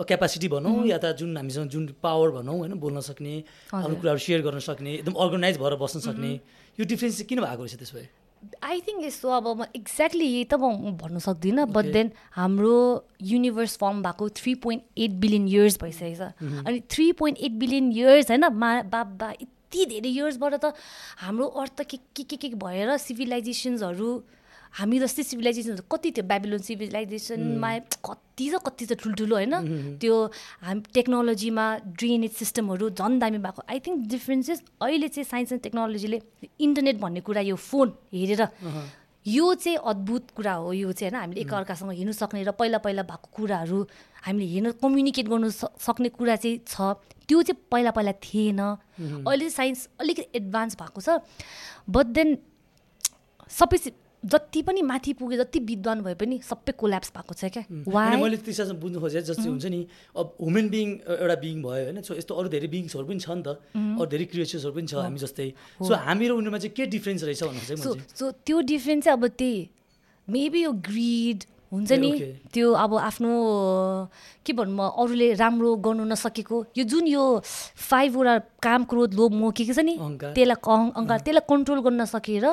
[0.00, 3.34] क्यापासिटी भनौँ या त जुन हामीसँग जुन पावर भनौँ होइन बोल्न सक्ने
[3.68, 6.30] आफ्नो कुराहरू सेयर गर्न सक्ने एकदम अर्गनाइज भएर बस्न सक्ने
[6.80, 8.08] यो डिफ्रेन्स चाहिँ किन भएको रहेछ त्यसो भए?
[8.62, 12.76] आई थिङ्क यस्तो अब म एक्ज्याक्टली यही त म भन्नु सक्दिनँ बट देन हाम्रो
[13.22, 17.92] युनिभर्स फर्म भएको three point eight billion years भइसकेको छ। अनि three point eight billion
[17.92, 20.72] years होइन मा बाबा यति धेरै इयर्सबाट त
[21.24, 24.10] हाम्रो अर्थ के के के के भएर सिभिलाइजेसन्सहरू
[24.74, 27.70] हामी जस्तै सिभिलाइजेसन कति थियो बेबिलोन सिभिलाइजेसनमा
[28.02, 29.54] कति छ कति छ ठुल्ठुलो होइन?
[30.02, 30.14] त्यो
[30.66, 36.18] हाम टेक्नोलोजीमा ड्रेनेज सिस्टमहरू झन् दामी भएको। आई थिङ्क डिफ्रेन्सेस अहिले चाहिँ साइन्स एन्ड टेक्नोलोजीले
[36.58, 38.42] इन्टरनेट भन्ने कुरा यो फोन हेरेर
[39.26, 41.20] यो चाहिँ अद्भुत कुरा हो यो चाहिँ होइन?
[41.22, 43.78] हामीले एकअर्कासँग हेर्नु सक्ने र पहिला पहिला भएको कुराहरू
[44.26, 46.98] हामीले हेर्न कम्युनिकेट गर्नु सक्ने कुरा चाहिँ छ।
[47.30, 51.22] त्यो चाहिँ पहिला पहिला थिएन। अहिले चाहिँ साइन्स अलिकति एडभान्स भएको छ।
[51.88, 52.36] बट देन
[53.48, 53.78] सबै
[54.24, 58.74] जति पनि माथि पुगे जति विद्वान भए पनि सबै कोल्याप्स भएको छ क्या। मैले त्यसमा
[58.80, 59.80] बुझ्नु खोजेँ जस्तै हुन्छ नि
[60.16, 60.86] अब ह्युमन बिङ
[61.20, 63.60] एउटा बिङ भयो होइन सो यस्तो अरू धेरै बिङ्सहरू पनि छ नि त
[64.00, 65.48] अरू धेरै क्रिएचर्सहरू पनि छ हामी जस्तै।
[65.84, 69.24] सो हामी र उनीहरूमा चाहिँ के डिफ्रेन्स रहेछ भन्नु मैले सो त्यो डिफ्रेन्स चाहिँ अब
[69.36, 69.60] त्यही।
[70.28, 71.38] मेबी यो ग्रिड
[71.74, 72.10] हुन्छ नि.
[72.54, 73.30] त्यो अब आफ्नो
[74.46, 79.50] के भनौँ म अरूले राम्रो गर्नु नसकेको यो जुन यो फाइभवटा काम क्रोध लोभ मोह
[79.52, 82.46] के के छ नि। त्यसलाई अहङ्कार त्यसलाई कन्ट्रोल गर्न नसकेर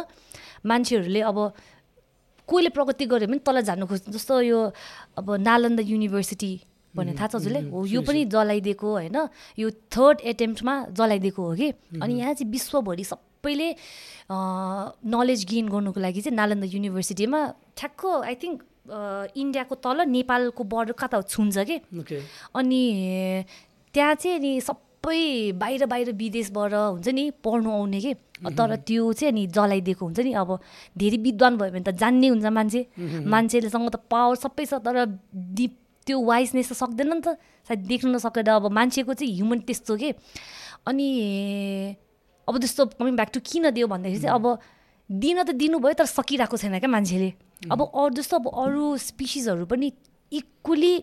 [0.65, 1.37] मान्छेहरूले अब
[2.49, 4.59] कोहीले प्रगति गर्यो भने तल जानु खोज्छ जस्तो यो
[5.17, 6.51] अब नालन्दा युनिभर्सिटी
[6.95, 9.17] भन्ने थाहा छ हजुरलाई हो यो पनि जलाइदिएको होइन।
[9.55, 11.69] यो थर्ड एटेम्प्टमा जलाइदिएको हो कि?
[12.03, 13.69] अनि यहाँ चाहिँ विश्वभरि सबैले
[15.07, 17.39] नलेज गेन गर्नुको लागि चाहिँ नालन्दा युनिभर्सिटीमा
[17.79, 18.59] ठ्याक्क आई थिङ्क
[18.91, 21.77] इन्डियाको तल नेपालको बर्डर कता छुन्छ कि?
[22.55, 22.81] अनि
[23.93, 28.13] त्यहाँ चाहिँ नि सबै बाहिर बाहिर विदेशबाट हुन्छ नि पढ्नु आउने कि?
[28.51, 30.59] तर त्यो चाहिँ नि जलाइदिएको हुन्छ नि। अब
[30.97, 32.81] धेरै विद्वान भयो भने त जान्ने हुन्छ मान्छे।
[33.25, 35.67] मान्छेलेसँग त पावर सबै छ तर दि
[36.07, 37.37] त्यो वाइसनेस त सक्दैन नि त।
[37.67, 40.09] सायद देख्नु नसकेर अब मान्छेको चाहिँ ह्युमन त्यस्तो के?
[40.89, 41.07] अनि
[42.47, 44.45] अब त्यस्तो कमिङ ब्याक टु किन दियो भन्दाखेरि चाहिँ अब
[45.09, 47.29] दिन त दिनुभयो तर सकिरहेको छैन क्या मान्छेले।
[47.69, 49.91] अब अरू जस्तो अब अरू स्पिसिसहरू पनि
[50.31, 50.95] इक्वली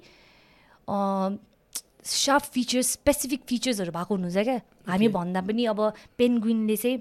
[0.89, 4.59] सार्प फिचर्स स्पेसिफिक फिचर्सहरू भएको हुनुहुन्छ क्या?
[4.89, 5.81] हामी भन्दा पनि अब
[6.19, 6.99] पेन्गुइनले चाहिँ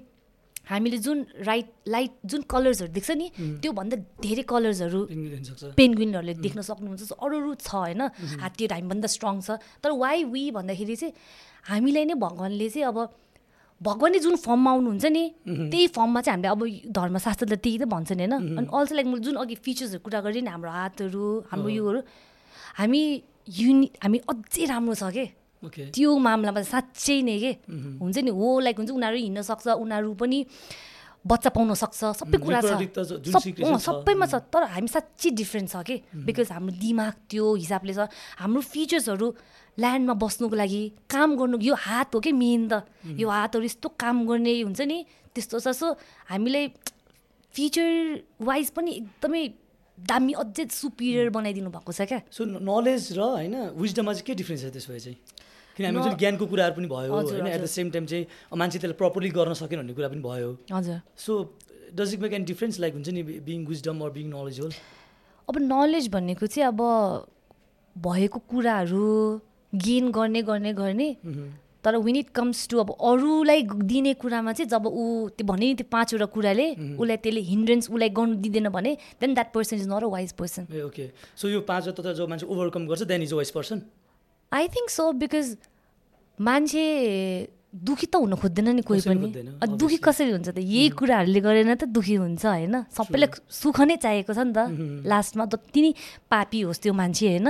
[0.68, 3.26] हामीले जुन राइट लाइट जुन कलर्सहरू देख्छ नि
[3.64, 5.00] त्योभन्दा धेरै कलर्सहरू
[5.80, 8.02] पेन्गुइनहरूले देख्न सक्नुहुन्छ। अरू अरू छ होइन?
[8.44, 11.12] हात्तीहरू हामीभन्दा स्ट्रङ छ। तर वाइ वी भन्दाखेरि चाहिँ
[11.72, 12.98] हामीलाई नै भगवान्ले चाहिँ अब
[13.80, 18.34] भगवान्ले जुन फर्ममा आउनुहुन्छ नि त्यही फर्ममा चाहिँ हामीले अब धर्मशास्त्रले त्यही त भन्छन् होइन।
[18.58, 22.00] अनि अल्सो लाइक मैले जुन अघि फिचर्सहरू कुरा गरेँ नि हाम्रो हातहरू हाम्रो योहरू
[22.78, 23.02] हामी
[23.48, 25.24] युनि हामी अझै राम्रो छ के?
[25.94, 27.52] त्यो मामलामा साँच्चै नै के?
[28.02, 30.38] हुन्छ नि हो लाइक हुन्छ उनीहरू हिँड्न सक्छ उनीहरू पनि
[31.18, 32.70] बच्चा पाउन सक्छ सबै कुरा छ,
[33.82, 35.96] सबैमा छ तर हामी साँच्चै डिफ्रेन्ट छ कि?
[36.14, 38.06] बिकज हाम्रो दिमाग त्यो हिसाबले छ।
[38.38, 39.26] हाम्रो फिचर्सहरू
[39.78, 42.82] ल्यान्डमा बस्नुको लागि काम गर्नु यो हात हो कि मेन त।
[43.14, 44.98] यो हातहरू यस्तो काम गर्ने हुन्छ नि
[45.34, 45.86] त्यस्तो छ सो
[46.30, 46.64] हामीलाई
[47.54, 47.88] फिचर
[48.42, 49.42] वाइज पनि एकदमै
[49.98, 54.62] दामी अझै सुपिरियर बनाइदिनु भएको छ क्या। सो नलेज र होइन विजडममा चाहिँ के डिफ्रेन्स
[54.62, 55.18] छ त्यसो भए चाहिँ?
[55.78, 58.98] किन हामी जुन ज्ञानको कुराहरू पनि भयो होइन एट द। सेम टाइम चाहिँ मान्छे त्यसलाई
[58.98, 61.32] प्रपरली गर्न सकेन भन्ने कुरा पनि भयो। हजुर। So
[61.94, 64.72] does it make an difference like हुन्छ नि being wisdom or being knowledge whole
[65.48, 66.80] अब नलेज भन्नेको चाहिँ अब
[67.96, 69.06] भएको कुराहरू
[69.72, 71.08] गेन गर्ने गर्ने गर्ने।
[71.84, 75.74] तर विन इट कम्स टु अब अरूलाई दिने कुरामा चाहिँ जब ऊ त्यो भने नि
[75.74, 76.66] त्यो पाँचवटा कुराले
[76.98, 80.66] उसलाई त्यसले हिन्ड्रेन्स उसलाई गर्नु दिँदैन भने then that person is not a wise person
[80.84, 81.06] okay
[81.36, 83.82] so यो पाँचवटा त जो मान्छे ओभरकम गर्छ then is a wise person
[84.52, 85.56] I think so because
[86.38, 86.82] मान्छे
[87.68, 89.28] दुखी त हुन खोज्दैन नि कोही पनि।
[89.76, 89.96] दुखी.
[90.00, 90.58] कसरी हुन्छ त?
[90.58, 92.88] यही कुराहरूले गरेर त दुखी हुन्छ होइन?
[92.88, 95.90] सबैलाई सुख नै चाहिएको छ नि त लास्टमा। जति नै
[96.32, 97.46] पापी होस् त्यो मान्छे होइन?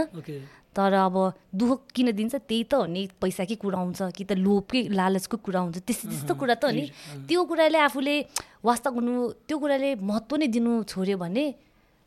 [0.79, 1.17] तर अब
[1.51, 2.35] दुःख किन दिन्छ?
[2.47, 6.33] त्यही त हो नि पैसाकै कुरा हुन्छ कि त लोभकै लालचको कुरा हुन्छ। त्यस्तो त्यस्तो
[6.39, 6.87] कुरा त हो नि।
[7.27, 8.15] त्यो कुराले आफूले
[8.63, 9.15] वास्ता गर्नु
[9.51, 11.45] त्यो कुराले महत्त्व नै दिनु छोड्यो भने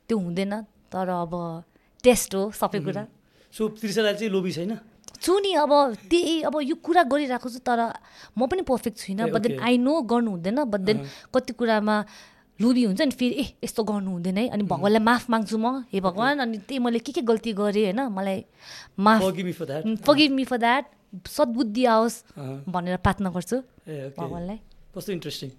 [0.07, 0.53] त्यो हुँदैन।
[0.87, 1.33] तर अब
[1.99, 3.03] टेस्ट हो सबै कुरा।
[3.51, 4.71] सो त्रिशालाई चाहिँ लोभी छैन?
[5.21, 5.71] छु नि अब
[6.09, 7.93] त्यही अब यो कुरा गरिरहेको छु तर
[8.33, 9.59] म पनि पर्फेक्ट छुइनँ बट देन.
[9.59, 10.97] आई नो गर्नु हुँदैन बट देन
[11.29, 11.95] कति कुरामा
[12.61, 15.99] लोभी हुन्छ नि फेरि ए यस्तो गर्नु हुँदैन है। अनि भगवान्लाई माफ माग्छु म हे
[16.07, 17.99] भगवान् अनि त्यही मैले के के गल्ती गरेँ होइन?
[18.17, 18.39] मलाई
[18.99, 19.21] माफ
[20.07, 20.85] फगिभ मी फर द्याट
[21.27, 22.15] सद्बुद्धि आओस्।
[22.69, 23.57] भनेर प्रार्थना गर्छु
[24.17, 24.57] भगवान्लाई।
[24.95, 25.49] कस्तो इन्ट्रेस्टिङ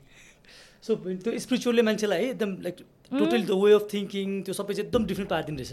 [0.82, 0.90] सो
[1.22, 2.76] त्यो स्पिरिचुअलले मान्छेलाई है एकदम like
[3.12, 5.72] totally the way of thinking त्यो सबै चाहिँ एकदम डिफ्रेन्ट पारिदिनु रहेछ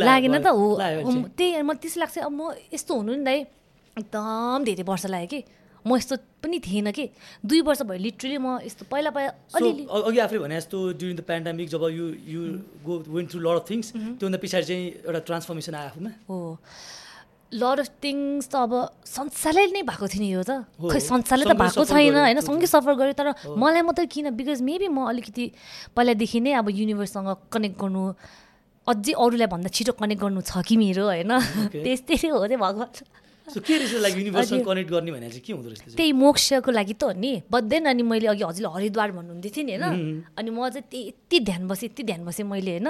[0.00, 0.66] लागेन त हो।
[1.36, 3.38] त्यही म त्यस्तो लाग्छ अब म यस्तो हुनु नि दाइ
[3.96, 5.40] एकदम धेरै वर्ष लाग्यो कि।
[5.84, 7.04] म यस्तो पनि थिएन कि।
[7.44, 11.22] दुई वर्ष भयो लिटरली म यस्तो पहिला पहिला अलिअलि अघि आफूले भने जस्तो during the
[11.28, 12.40] pandemic job you you
[12.84, 16.10] go when through lot of things त्योभन्दा पछाडि चाहिँ एउटा ट्रान्सफर्मेसन आयो आफूमा?
[16.28, 16.38] हो।
[17.52, 18.72] लड अफ थिङ्स त अब
[19.06, 22.40] संसारले नै भएको थियो नि यो त। खै संसारले त भएको छैन होइन?
[22.40, 24.32] सँगै सफर गर्यो तर मलाई मात्रै किन?
[24.32, 25.44] बिकज मेबी म अलिकति
[25.94, 28.02] पहिलादेखि नै अब युनिभर्ससँग कनेक्ट गर्नु
[28.86, 31.32] अझै अरूलाई भन्दा छिटो कनेक्ट गर्नु छ कि मेरो होइन.
[31.84, 35.52] त्यस्तै हो चाहिँ भगवान्। सो के रहेछ लाइक युनिभर्ससँग हजुर। कनेक्ट गर्ने भने चाहिँ के
[35.52, 35.96] हुँदो रहेछ?
[35.96, 39.64] त्यही मोक्षको लागि त हो नि। बट देन अनि मैले अघि हजुरले हरिद्वार भन्नुहुँदै थिएँ
[39.64, 40.24] नि होइन?
[40.38, 42.88] अनि म चाहिँ त्यही यति ध्यान बसेँ यति ध्यान बसेँ मैले होइन?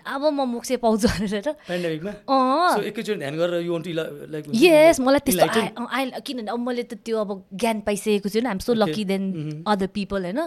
[0.00, 5.20] अब म मोक्ष पाउँछु भनेर पेन्डामिकमा अँ। सो एकैचोटि ध्यान गरेर यु लाइक यस मलाई
[5.20, 5.46] त्यस्तो
[6.24, 7.30] किनभने अब मैले त त्यो अब
[7.60, 9.22] ज्ञान पाइसकेको छु होइन I'm so lucky than
[9.68, 10.40] other people होइन?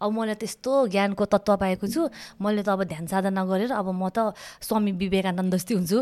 [0.00, 2.08] अब मलाई त्यस्तो ज्ञानको तत्त्व पाएको छु।
[2.40, 4.32] मैले त अब ध्यान साधना गरेर अब म त
[4.64, 5.98] स्वामी विवेकानन्द जस्तै हुन्छु।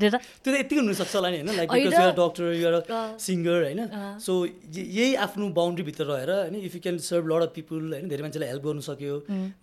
[0.00, 1.50] त्यो त यति हुनसक्छ होला नि होइन?
[1.56, 1.68] Like.
[1.70, 2.76] Because you're doctor you're.
[3.20, 3.80] Singer होइन।
[4.18, 4.32] सो
[4.72, 6.54] यही आफ्नो बााउन्ड्रीभित्र रहेर होइन?
[6.64, 8.08] If you can serve lot of people होइन?
[8.08, 9.14] धेरै मान्छेलाई हेल्प गर्नु सक्यो।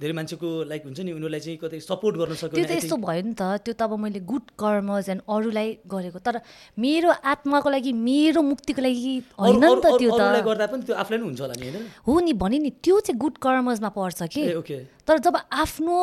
[0.01, 3.21] धेरै मान्छेको लाइक हुन्छ नि उनीहरूलाई चाहिँ कतै सपोर्ट गर्न सक्यो त्यो त यस्तो भयो
[3.25, 6.35] नि त। त्यो त अब मैले गुड कर्मज एन्ड अरूलाई गरेको। तर
[6.77, 11.21] मेरो आत्माको लागि मेरो मुक्तिको लागि होइन नि त त्यो त। गर्दा पनि त्यो आफूलाई
[11.25, 11.85] हुन्छ होला नि होइन?
[12.07, 14.77] हो नि भने नि त्यो चाहिँ गुड कर्मजमा पर्छ कि। ओके
[15.07, 15.97] तर जब आफ्नो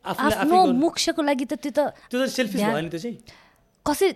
[0.00, 3.16] आफ्नो मोक्षको लागि त त्यो त त्यो त सेल्फिस भयो नि त्यो चाहिँ।
[3.86, 4.12] कसरी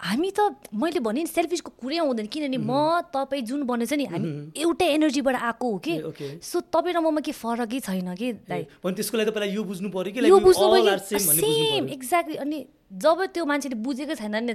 [0.00, 0.40] हामी त
[0.74, 5.36] मैले भने नि सेल्फिसको कुरै आउँदैन किनभने म तपाईँ जुन बनेछ नि हामी एउटै एनर्जीबाट
[5.38, 5.94] आएको हो कि.
[6.42, 8.44] सो तपाईँ र ममा के फरकै छैन कि?
[8.84, 10.20] भने त्यसको लागि त पहिला यो बुझ्नु पऱ्यो कि?
[10.28, 10.98] यो बुझ्नु
[11.40, 12.58] सेम। एक्ज्याक्टली अनि
[13.00, 14.54] जब त्यो मान्छेले बुझेकै छैन नि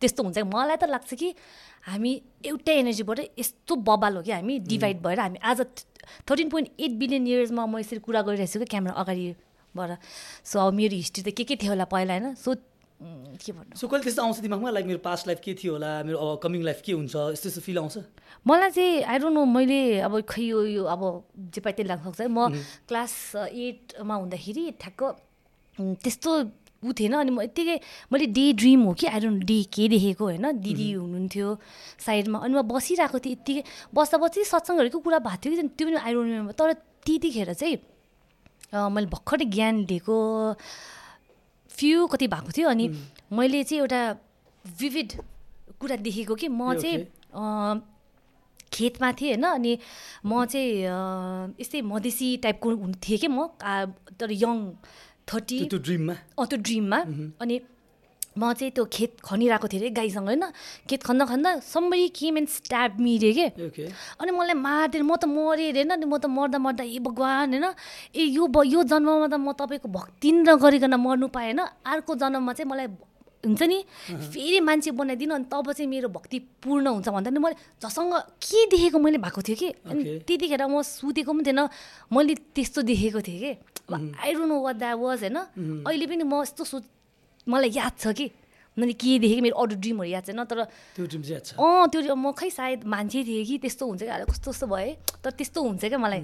[0.00, 1.28] त्यस्तो हुन्छ मलाई त लाग्छ कि
[1.86, 2.12] हामी
[2.50, 4.32] एउटै एनर्जीबाट यस्तो बबाल हो कि?
[4.32, 5.60] हामी डिभाइड भएर हामी आज
[6.26, 8.66] थर्टिन पोइन्ट एट बिलियन इयर्समा म यसरी कुरा गरिरहेको छु कि?
[8.66, 9.90] क्यामेरा अगाडिबाट
[10.50, 12.34] सो अब मेरो हिस्ट्री त के के थियो होला पहिला होइन?
[12.34, 12.56] सो
[13.00, 13.76] के भन्नु?
[13.80, 14.70] सो कहिले त्यस्तो आउँछ दिमागमा?
[14.70, 15.90] लाइक मेरो पास्ट लाइफ के थियो होला?
[16.04, 17.16] मेरो अब कमिङ लाइफ के हुन्छ?
[17.32, 17.96] यस्तो यस्तो फिल आउँछ?
[18.46, 21.02] मलाई चाहिँ आई डोन्ट नो मैले अब खै यो यो अब
[21.54, 22.52] जे पाइ त्यही लाग्न सक्छ म
[22.88, 23.12] क्लास
[23.48, 25.00] एटमा हुँदाखेरि ठ्याक्क
[25.80, 26.30] त्यस्तो
[26.80, 27.76] ऊ थिएन। अनि म यत्तिकै
[28.12, 29.06] मैले डे ड्रिम हो कि?
[29.08, 30.46] आई डोन्ट डे के देखेको होइन?
[30.60, 31.48] दिदी हुनुहुन्थ्यो
[32.04, 33.62] साइडमा। अनि म बसिरहेको थिएँ यत्तिकै।
[33.96, 35.68] बस्दा बस्दै सत्सङ्गहरूको कुरा भएको थियो कि?
[35.76, 36.72] त्यो पनि आई डोन्ट रिमेम्बर तर
[37.04, 37.76] त्यतिखेर चाहिँ
[38.72, 40.16] मैले भर्खरै ज्ञान लिएको
[41.70, 42.88] फ्यु कति भएको थियो अनि
[43.32, 44.02] मैले चाहिँ एउटा
[44.64, 45.12] विभिड
[45.80, 46.98] कुरा देखेको कि म चाहिँ
[48.72, 49.78] खेतमा थिएँ होइन अनि
[50.26, 53.46] म चाहिँ यस्तै मधेसी टाइपको थिएँ कि म
[54.20, 54.56] तर यङ
[55.26, 56.98] थर्टी त्यो ड्रिममा अँ त्यो ड्रिममा
[57.40, 57.60] अनि
[58.40, 60.44] म चाहिँ त्यो खेत खनिरहेको थिएँ अरे गाईसँग होइन?
[60.88, 63.46] खेत खन्दा खन्दा सम्बरी केम एन्ड स्ट्याब मिरे के?
[64.16, 66.08] अनि मलाई मारिदिएर म त मरेँ अरे होइन?
[66.08, 67.66] म त मर्दा मर्दा ए भगवान् होइन?
[68.16, 71.60] ए यो ब यो जन्ममा त म तपाईँको भक्ति नगरिकन मर्नु पाएँ होइन?
[71.84, 72.88] अर्को जन्ममा चाहिँ मलाई
[73.40, 77.56] हुन्छ नि फेरि मान्छे बनाइदिनु अनि तब चाहिँ मेरो भक्ति पूर्ण हुन्छ भन्दा नि मैले
[77.80, 79.68] झसँग के देखेको मैले भएको थियो कि?
[79.88, 80.28] अनि.
[80.28, 81.60] त्यतिखेर म सुतेको पनि थिएन।
[82.12, 83.52] मैले त्यस्तो देखेको थिएँ कि?
[83.92, 85.36] I don't know what that was होइन?
[85.88, 86.84] अहिले पनि म यस्तो सोच
[87.48, 88.30] मलाई याद छ कि?
[88.76, 90.64] मैले के देखेँ मेरो अरू ड्रिमहरू याद छैन तर
[90.96, 91.50] त्यो ड्रिम चाहिँ याद छ?
[91.58, 93.58] अँ त्यो म खै सायद मान्छे थिएँ कि?
[93.66, 94.94] त्यस्तो हुन्छ क्या। कस्तो कस्तो भएँ?
[95.24, 96.22] तर त्यस्तो हुन्छ क्या मलाई।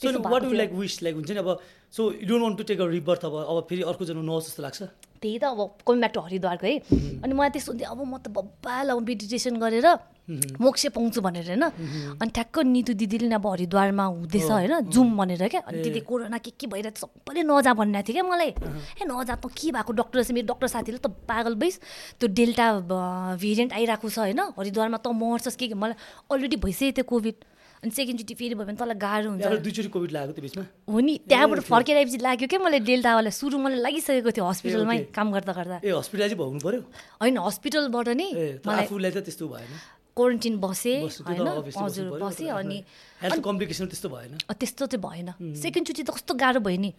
[0.00, 0.42] So what.
[0.56, 1.48] Like wish like हुन्छ नि अब
[1.92, 4.62] so you don't want to take a rebirth अब अब फेरि अर्को जन्म नहोस् जस्तो
[4.62, 4.82] लाग्छ?
[5.22, 6.76] त्यही त अब कमिङ ब्याक टु हरिद्वारको है
[7.22, 9.88] अनि मलाई त्यस्तो हुन्थ्यो अब म त बब्बाल अब मेडिटेसन गरेर
[10.62, 11.62] मोक्ष पाउँछु भनेर होइन।
[12.22, 16.38] अनि ठ्याक्क नितु दिदीले नि अब हरिद्वारमा हुँदैछ होइन जाउँ भनेर क्या। अनि दिदी कोरोना
[16.38, 18.50] के के भइरहेको छ सबैले नजा भनिरहेको थियो क्या मलाई।
[19.02, 19.92] ए नजा त के भएको?
[19.92, 21.74] डक्टर चाहिँ मेरो डक्टर साथीले त पागल भइस।
[22.22, 22.66] त्यो डेल्टा
[23.34, 25.74] भेरिएन्ट आइरहेको छ होइन हरिद्वारमा त मर्छस् के के?
[25.74, 25.98] मलाई
[26.30, 27.36] अलरेडी भइसक्यो त्यो कोभिड
[27.82, 31.14] अनि सेकेन्डचोटि फेरि भयो भने तँलाई गाह्रो हुन्छ। दुईचोटि कोभिड लागेको त्यो बिचमा। हो नि
[31.26, 34.98] त्यहाँबाट फर्केर आएपछि लाग्यो क्या मलाई डेल्टावाला सुरु मलाई लागिसकेको थियो हस्पिटलमै.
[35.10, 36.80] काम गर्दा गर्दा। ए हस्पिटल चाहिँ पऱ्यो
[37.18, 38.28] होइन हस्पिटलबाट नि
[38.62, 39.72] मलाई आफूलाई त त्यस्तो भएन।
[40.14, 42.78] क्वारेन्टिन बसेँ होइन हजुर बसेँ अनि
[43.18, 45.28] कम्प्लिकेसन त्यस्तो भएन। त्यस्तो चाहिँ भएन।
[45.58, 46.90] सेकेन्डचोटि त कस्तो गाह्रो भयो नि।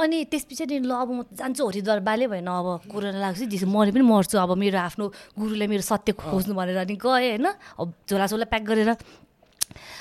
[0.00, 3.92] अनि त्यस पछाडि ल अब म जान्छु हरिद्वार बाले भएन अब कोरोना लाग्छ जेसो मरे
[3.92, 5.04] पनि मर्छु अब मेरो आफ्नो
[5.36, 7.46] गुरुलाई मेरो सत्य खोज्नु भनेर अनि गएँ होइन।
[7.76, 8.96] अब झोलासोला प्याक गरेर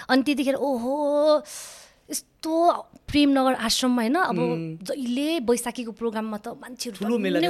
[0.10, 0.94] अनि त्यतिखेर ओहो
[2.10, 2.54] यस्तो
[3.06, 4.38] प्रेमनगर आश्रममा होइन अब
[4.88, 6.98] जहिले बैशाखीको प्रोग्राममा त मान्छेहरू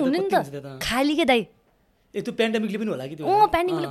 [0.04, 0.80] हुने नि त। त?
[0.84, 1.41] खाली के दाइ?
[2.14, 3.48] ए त्यो पेन्डेमिकले पनि होला कि अँ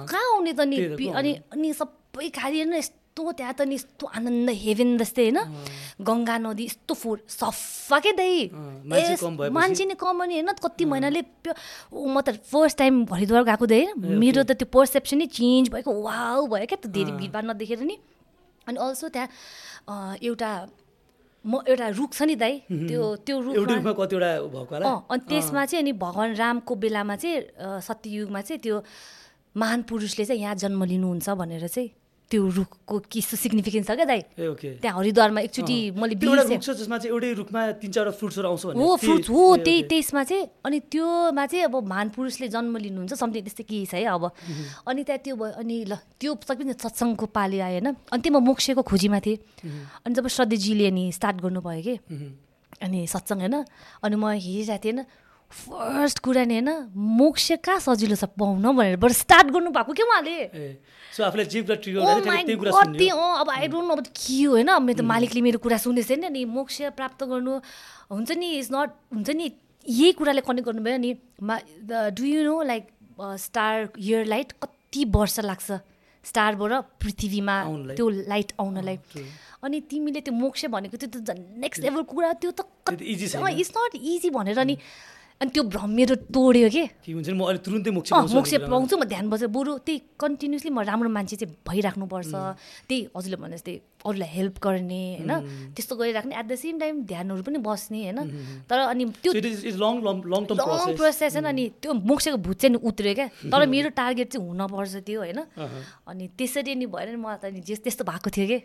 [0.06, 0.76] कहाँ आउने त नि?
[1.10, 5.38] अनि अनि सबै खाली होइन यस्तो त्यहाँ त नि यस्तो आनन्द हेभेन जस्तै होइन।
[6.02, 8.34] गङ्गा नदी यस्तो फोर सफा के दाइ?
[8.52, 11.20] अँ, मान्छे नि कम अनि होइन कति महिनाले
[11.94, 15.90] म त फर्स्ट टाइम हरिद्वार गएको थिएँ होइन मेरो त त्यो पर्सेप्सन नै चेन्ज भएको
[16.02, 17.96] वाउ भयो क्या त। धेरै भिडभाड नदेखेर नि।
[18.68, 20.50] अनि अल्सो त्यहाँ एउटा
[21.44, 24.84] म एउटा रुख छ नि दाइ त्यो त्यो रुखमा कतिवटा भएको होला?
[25.08, 28.76] अनि त्यसमा चाहिँ अनि भगवान् रामको बेलामा चाहिँ सत्ययुगमा चाहिँ त्यो
[29.56, 31.90] महान पुरुषले चाहिँ यहाँ जन्म लिनुहुन्छ भनेर चाहिँ।
[32.28, 34.20] त्यो रुखको किस्तो सिग्निफिकेन्स छ क्या दाइ?
[34.36, 38.48] त्यहाँ हरिद्वारमा एकचोटि मैले एउटा बिर्सेँ। रुख छ जसमा चाहिँ एउटै रुखमा तिन चारवटा फ्रुट्सहरू
[38.48, 39.82] आउँछ हो फ्रुट्स हो त्यही.
[39.88, 44.12] त्यसमा चाहिँ अनि त्योमा चाहिँ अब महान पुरुषले जन्म लिनुहुन्छ समथिङ त्यस्तै केही छ है
[44.12, 44.24] अब।
[44.84, 48.44] अनि त्यहाँ त्यो भयो अनि ल त्यो सबै सत्सङ्गको पाली आयो होइन। अनि त्यो म
[48.44, 49.38] मोक्षको खोजीमा थिएँ।
[50.04, 51.94] अनि जब श्रद्धेजीले अनि स्टार्ट गर्नुभयो कि।
[52.84, 53.56] अनि सत्सङ्ग होइन
[54.04, 55.08] अनि म हेरिरहेको थिएँ होइन।
[55.50, 60.36] फर्स्ट कुरा नि होइन मोक्ष कहाँ सजिलो छ पाउन भनेर बरु स्टार्ट गर्नुभएको क्या उहाँले?
[61.18, 64.70] Oh त्यही अँ अब आई डोन्ट नो अब के हो होइन?
[64.84, 67.52] मेरो त मालिकले मेरो कुरा सुनेछ नि अनि मोक्ष प्राप्त गर्नु।
[68.12, 69.46] हुन्छ नि इज नट हुन्छ नि
[69.86, 71.10] यही कुराले कनेक्ट गर्नुभयो नि
[71.40, 71.58] मा
[72.12, 72.84] do you know like
[73.40, 75.80] star year light कति वर्ष लाग्छ?
[76.24, 77.56] स्टारबाट पृथ्वीमा।
[77.96, 78.96] त्यो लाइट आउनलाई.
[79.64, 82.60] अनि तिमीले त्यो मोक्ष भनेको त्यो त झन् नेक्स्ट लेभल कुरा त्यो त।
[83.00, 84.76] इट्स नट इजी भनेर अनि
[85.38, 86.84] अनि त्यो भ्रम मेरो तोड्यो के?
[87.06, 91.08] हुन्छ म अहिले तुरुन्तै मोक्ष मोक्ष। पाउँछु म ध्यान बसेर। बरु त्यही कन्टिन्युसली म राम्रो
[91.14, 92.34] मान्छे चाहिँ भइराख्नुपर्छ।
[92.90, 95.32] त्यही हजुरले भने जस्तै अरूलाई हेल्प गर्ने होइन?
[95.78, 98.18] त्यस्तो गरिराख्ने। एट द सेम टाइम ध्यानहरू पनि बस्ने होइन?
[98.66, 99.30] तर अनि त्यो
[99.78, 100.94] लङ.
[100.98, 101.46] प्रोसेस होइन?
[101.46, 103.26] अनि त्यो मोक्षको भूत चाहिँ उत्र्यो क्या?
[103.46, 105.38] तर मेरो टार्गेट चाहिँ हुनपर्छ त्यो होइन।
[106.02, 108.58] अनि त्यसरी नि भएर नि मलाई त जे त्यस्तो भएको थियो कि.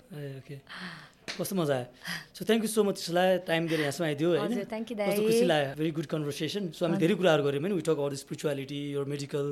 [1.23, 1.87] कस्तो मजा आयो?
[2.35, 4.53] So thank you so much त्यसलाई टाइम दिएर यहाँसम्म आइदियो होइन?
[4.69, 7.73] कस्तो। खुसी लाग्यो भेरी गुड कन्भर्सेसन सो हामी धेरै कुराहरू गऱ्यौँ होइन?
[7.79, 9.45] वी टक अबाउट स्पिरिचुअलिटी यो medical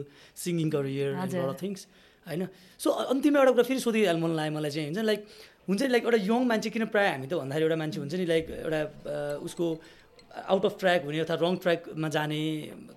[0.43, 1.09] singing career.
[1.15, 1.81] All things
[2.27, 2.41] होइन?
[2.77, 5.21] सो अन्तिममा एउटा कुरा फेरि सोधिहाल्नु मन लाग्यो मलाई चाहिँ हुन्छ लाइक
[5.69, 8.25] हुन्छ नि लाइक एउटा यङ मान्छे किन प्रायः हामी त भन्दाखेरि एउटा मान्छे हुन्छ नि
[8.33, 8.81] लाइक एउटा
[9.45, 9.65] उसको
[10.31, 12.39] आउट अफ ट्र्याक हुने अथवा रङ ट्र्याकमा जाने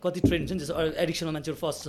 [0.03, 1.85] कति ट्रेन्ड हुन्छ नि जस्तो एडिक्सनमा मान्छेहरू फस्छ।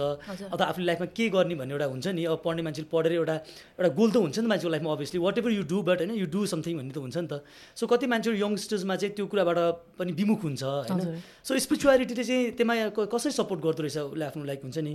[0.49, 3.35] अथवा आफूले लाइफमा के गर्ने भन्ने एउटा हुन्छ नि अब पढ्ने मान्छेले पढेर एउटा
[3.77, 6.45] एउटा गोल त हुन्छ नि मान्छेको लाइफमा obviously whatever you do but होइन यु डु
[6.49, 7.45] समथिङ भन्ने त हुन्छ नि त।
[7.77, 9.57] सो कति मान्छेहरू यङ्स्टर्समा चाहिँ त्यो कुराबाट
[10.01, 12.73] पनि विमुख हुन्छ होइन। सो स्पिरिचुअलिटीले चाहिँ त्यसमा
[13.13, 14.93] कसरी सपोर्ट गर्दो रहेछ उसले आफ्नो लाइक हुन्छ नि?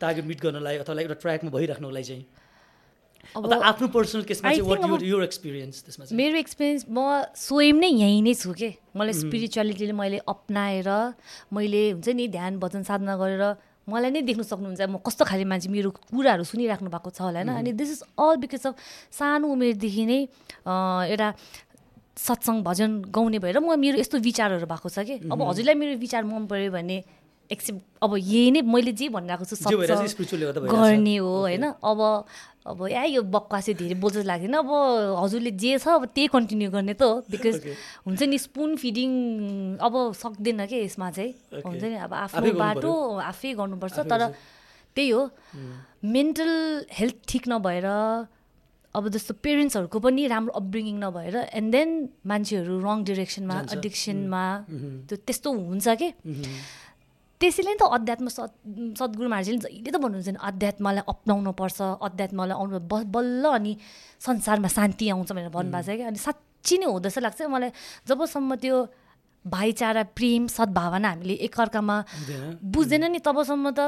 [0.00, 2.24] टार्गेट मिट गर्नलाई अथवा एउटा ट्र्याकमा भइराख्नको लागि चाहिँ।
[3.36, 6.16] अब आफ्नो पर्सनल केसमा चाहिँ एक्सपिरियन्स त्यसमा चाहिँ?
[6.16, 6.98] मेरो एक्सपिरियन्स म
[7.36, 8.70] स्वयं नै यहीँ नै छु के?
[8.96, 10.88] मलाई स्पिरिचुअलिटीले मैले अप्नाएर
[11.52, 13.44] मैले हुन्छ नि ध्यान भजन साधना गरेर
[13.88, 17.52] मलाई नै देख्नु सक्नुहुन्छ। म कस्तो खाले मान्छे मेरो कुराहरू सुनिराख्नु भएको छ होला होइन?
[17.52, 18.74] अनि this is all because of
[19.12, 20.20] सानो उमेरदेखि नै
[21.12, 21.28] एउटा
[22.18, 25.16] सत्सङ्ग भजन गाउने भएर म मेरो यस्तो विचारहरू भएको छ कि?
[25.30, 26.98] अब हजुरलाई मेरो विचार मन पऱ्यो भने
[27.50, 29.56] एक्सेप्ट अब यही नै मैले जे भनिरहेको छु।
[30.68, 32.00] गर्ने हो होइन अब
[32.68, 34.70] अब या यो बक्वासे धेरै बोल्छ जस्तो लाग्दैन अब
[35.24, 37.54] हजुरले जे छ अब त्यही कन्टिन्यू गर्ने त हो बिकज.
[38.04, 39.10] हुन्छ नि स्पुन फिडिङ
[39.80, 41.32] अब सक्दैन कि यसमा चाहिँ.
[41.64, 42.92] हुन्छ नि अब आफै आफ्नो बाटो
[43.24, 44.22] आफै गर्नुपर्छ तर।
[44.92, 45.22] त्यही हो
[46.04, 46.52] मेन्टल
[46.92, 47.86] हेल्थ ठिक नभएर
[48.94, 51.88] अब जस्तो पेरेन्ट्सहरूको पनि राम्रो अपब्रिङिङ नभएर एन्ड देन
[52.26, 54.44] मान्छेहरू रङ डिरेक्सनमा। एडिक्सनमा।
[55.08, 56.08] त्यो त्यस्तो हुन्छ कि।
[57.38, 58.54] त्यसैले नि त अध्यात्म सत्
[58.98, 63.72] सद्गुरु महाराजले जहिले त भन्नुहुन्छ नि अध्यात्मलाई अप्नाउनु पर्छ अध्यात्मलाई आउनु ब बल्ल अनि
[64.26, 67.70] संसारमा शान्ति आउँछ भनेर भन्नुभएको छ क्या। अनि साँच्ची नै हो जस्तो लाग्छ। मलाई
[68.10, 68.76] जबसम्म त्यो
[69.46, 71.96] भाइचारा प्रेम सद्भावना हामीले एकअर्कामा
[72.74, 73.80] बुझ्दैन नि तबसम्म त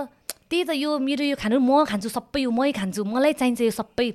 [0.46, 3.74] त्यही त यो मेरो यो खानु म खान्छु सबै यो मै खान्छु मलाई चाहिन्छ यो
[3.74, 4.08] सबै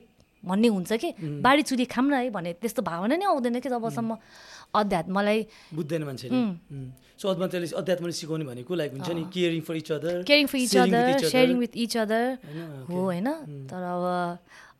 [0.47, 1.09] भन्ने हुन्छ कि।
[1.43, 4.11] बारी चुरी खाऊँ न है भने त्यस्तो भावना नै आउँदैन कि जबसम्म
[4.81, 5.39] अध्यात्मलाई
[5.73, 6.39] बुझ्दैन मान्छेले।
[7.15, 10.75] सो अध्यात्मले अध्यात्मले सिकाउने भनेको लाइक हुन्छ नि caring for each other caring for each
[10.83, 12.25] other sharing with each other.
[12.89, 13.27] हो होइन?
[13.71, 14.05] तर अब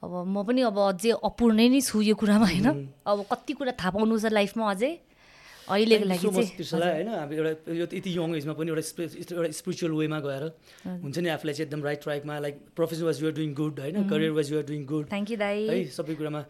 [0.03, 2.67] अब म पनि अब अझै अपूर्णै नै छु यो कुरामा होइन?
[3.07, 4.91] अब कति कुरा थाहा पाउनु छ लाइफमा अझै।
[5.65, 7.09] अहिलेको लागि होइन?
[7.09, 8.84] अब एउटा यो यति यङ एजमा पनि एउटा
[9.34, 10.43] एउटा स्पिरिचुअल वेमा गएर
[11.01, 13.95] हुन्छ नि आफूलाई चाहिँ एकदम right ट्र्याकमा like profession was your doing good होइन?
[14.05, 16.41] Career was your doing good thank you दाई। है सबै कुरामा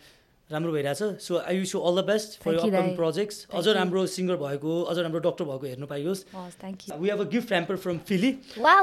[0.52, 2.96] राम्रो भइरहेछ। So I wish you all the best for upcoming.
[2.96, 3.68] Projects अझ.
[3.78, 6.22] राम्रो सिङ्गर भएको अझ राम्रो डक्टर भएको हेर्नु पाइयोस्।
[7.02, 8.32] We have a gift hamper from Philly.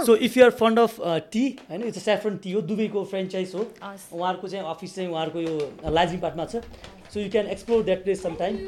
[0.07, 0.97] So if you are fond of
[1.33, 5.55] tea होइन चाहिँ सेफ्रन टी हो दुबईको फ्रेन्चाइज हो। उहाँहरूको चाहिँ अफिस चाहिँ उहाँहरूको यो
[5.95, 6.65] लाजिङ पार्टमा छ।
[7.15, 8.59] So you can explore that place some time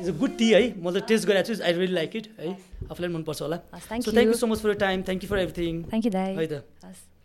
[0.00, 2.56] is a good tea है। म त टेस्ट गरिरहेको छु आई रियली लाइक इट है।
[2.90, 4.34] आफूलाई मनपर्छ होला। So thank you.
[4.34, 6.64] So much for time thank you for everything thank you दाई है त।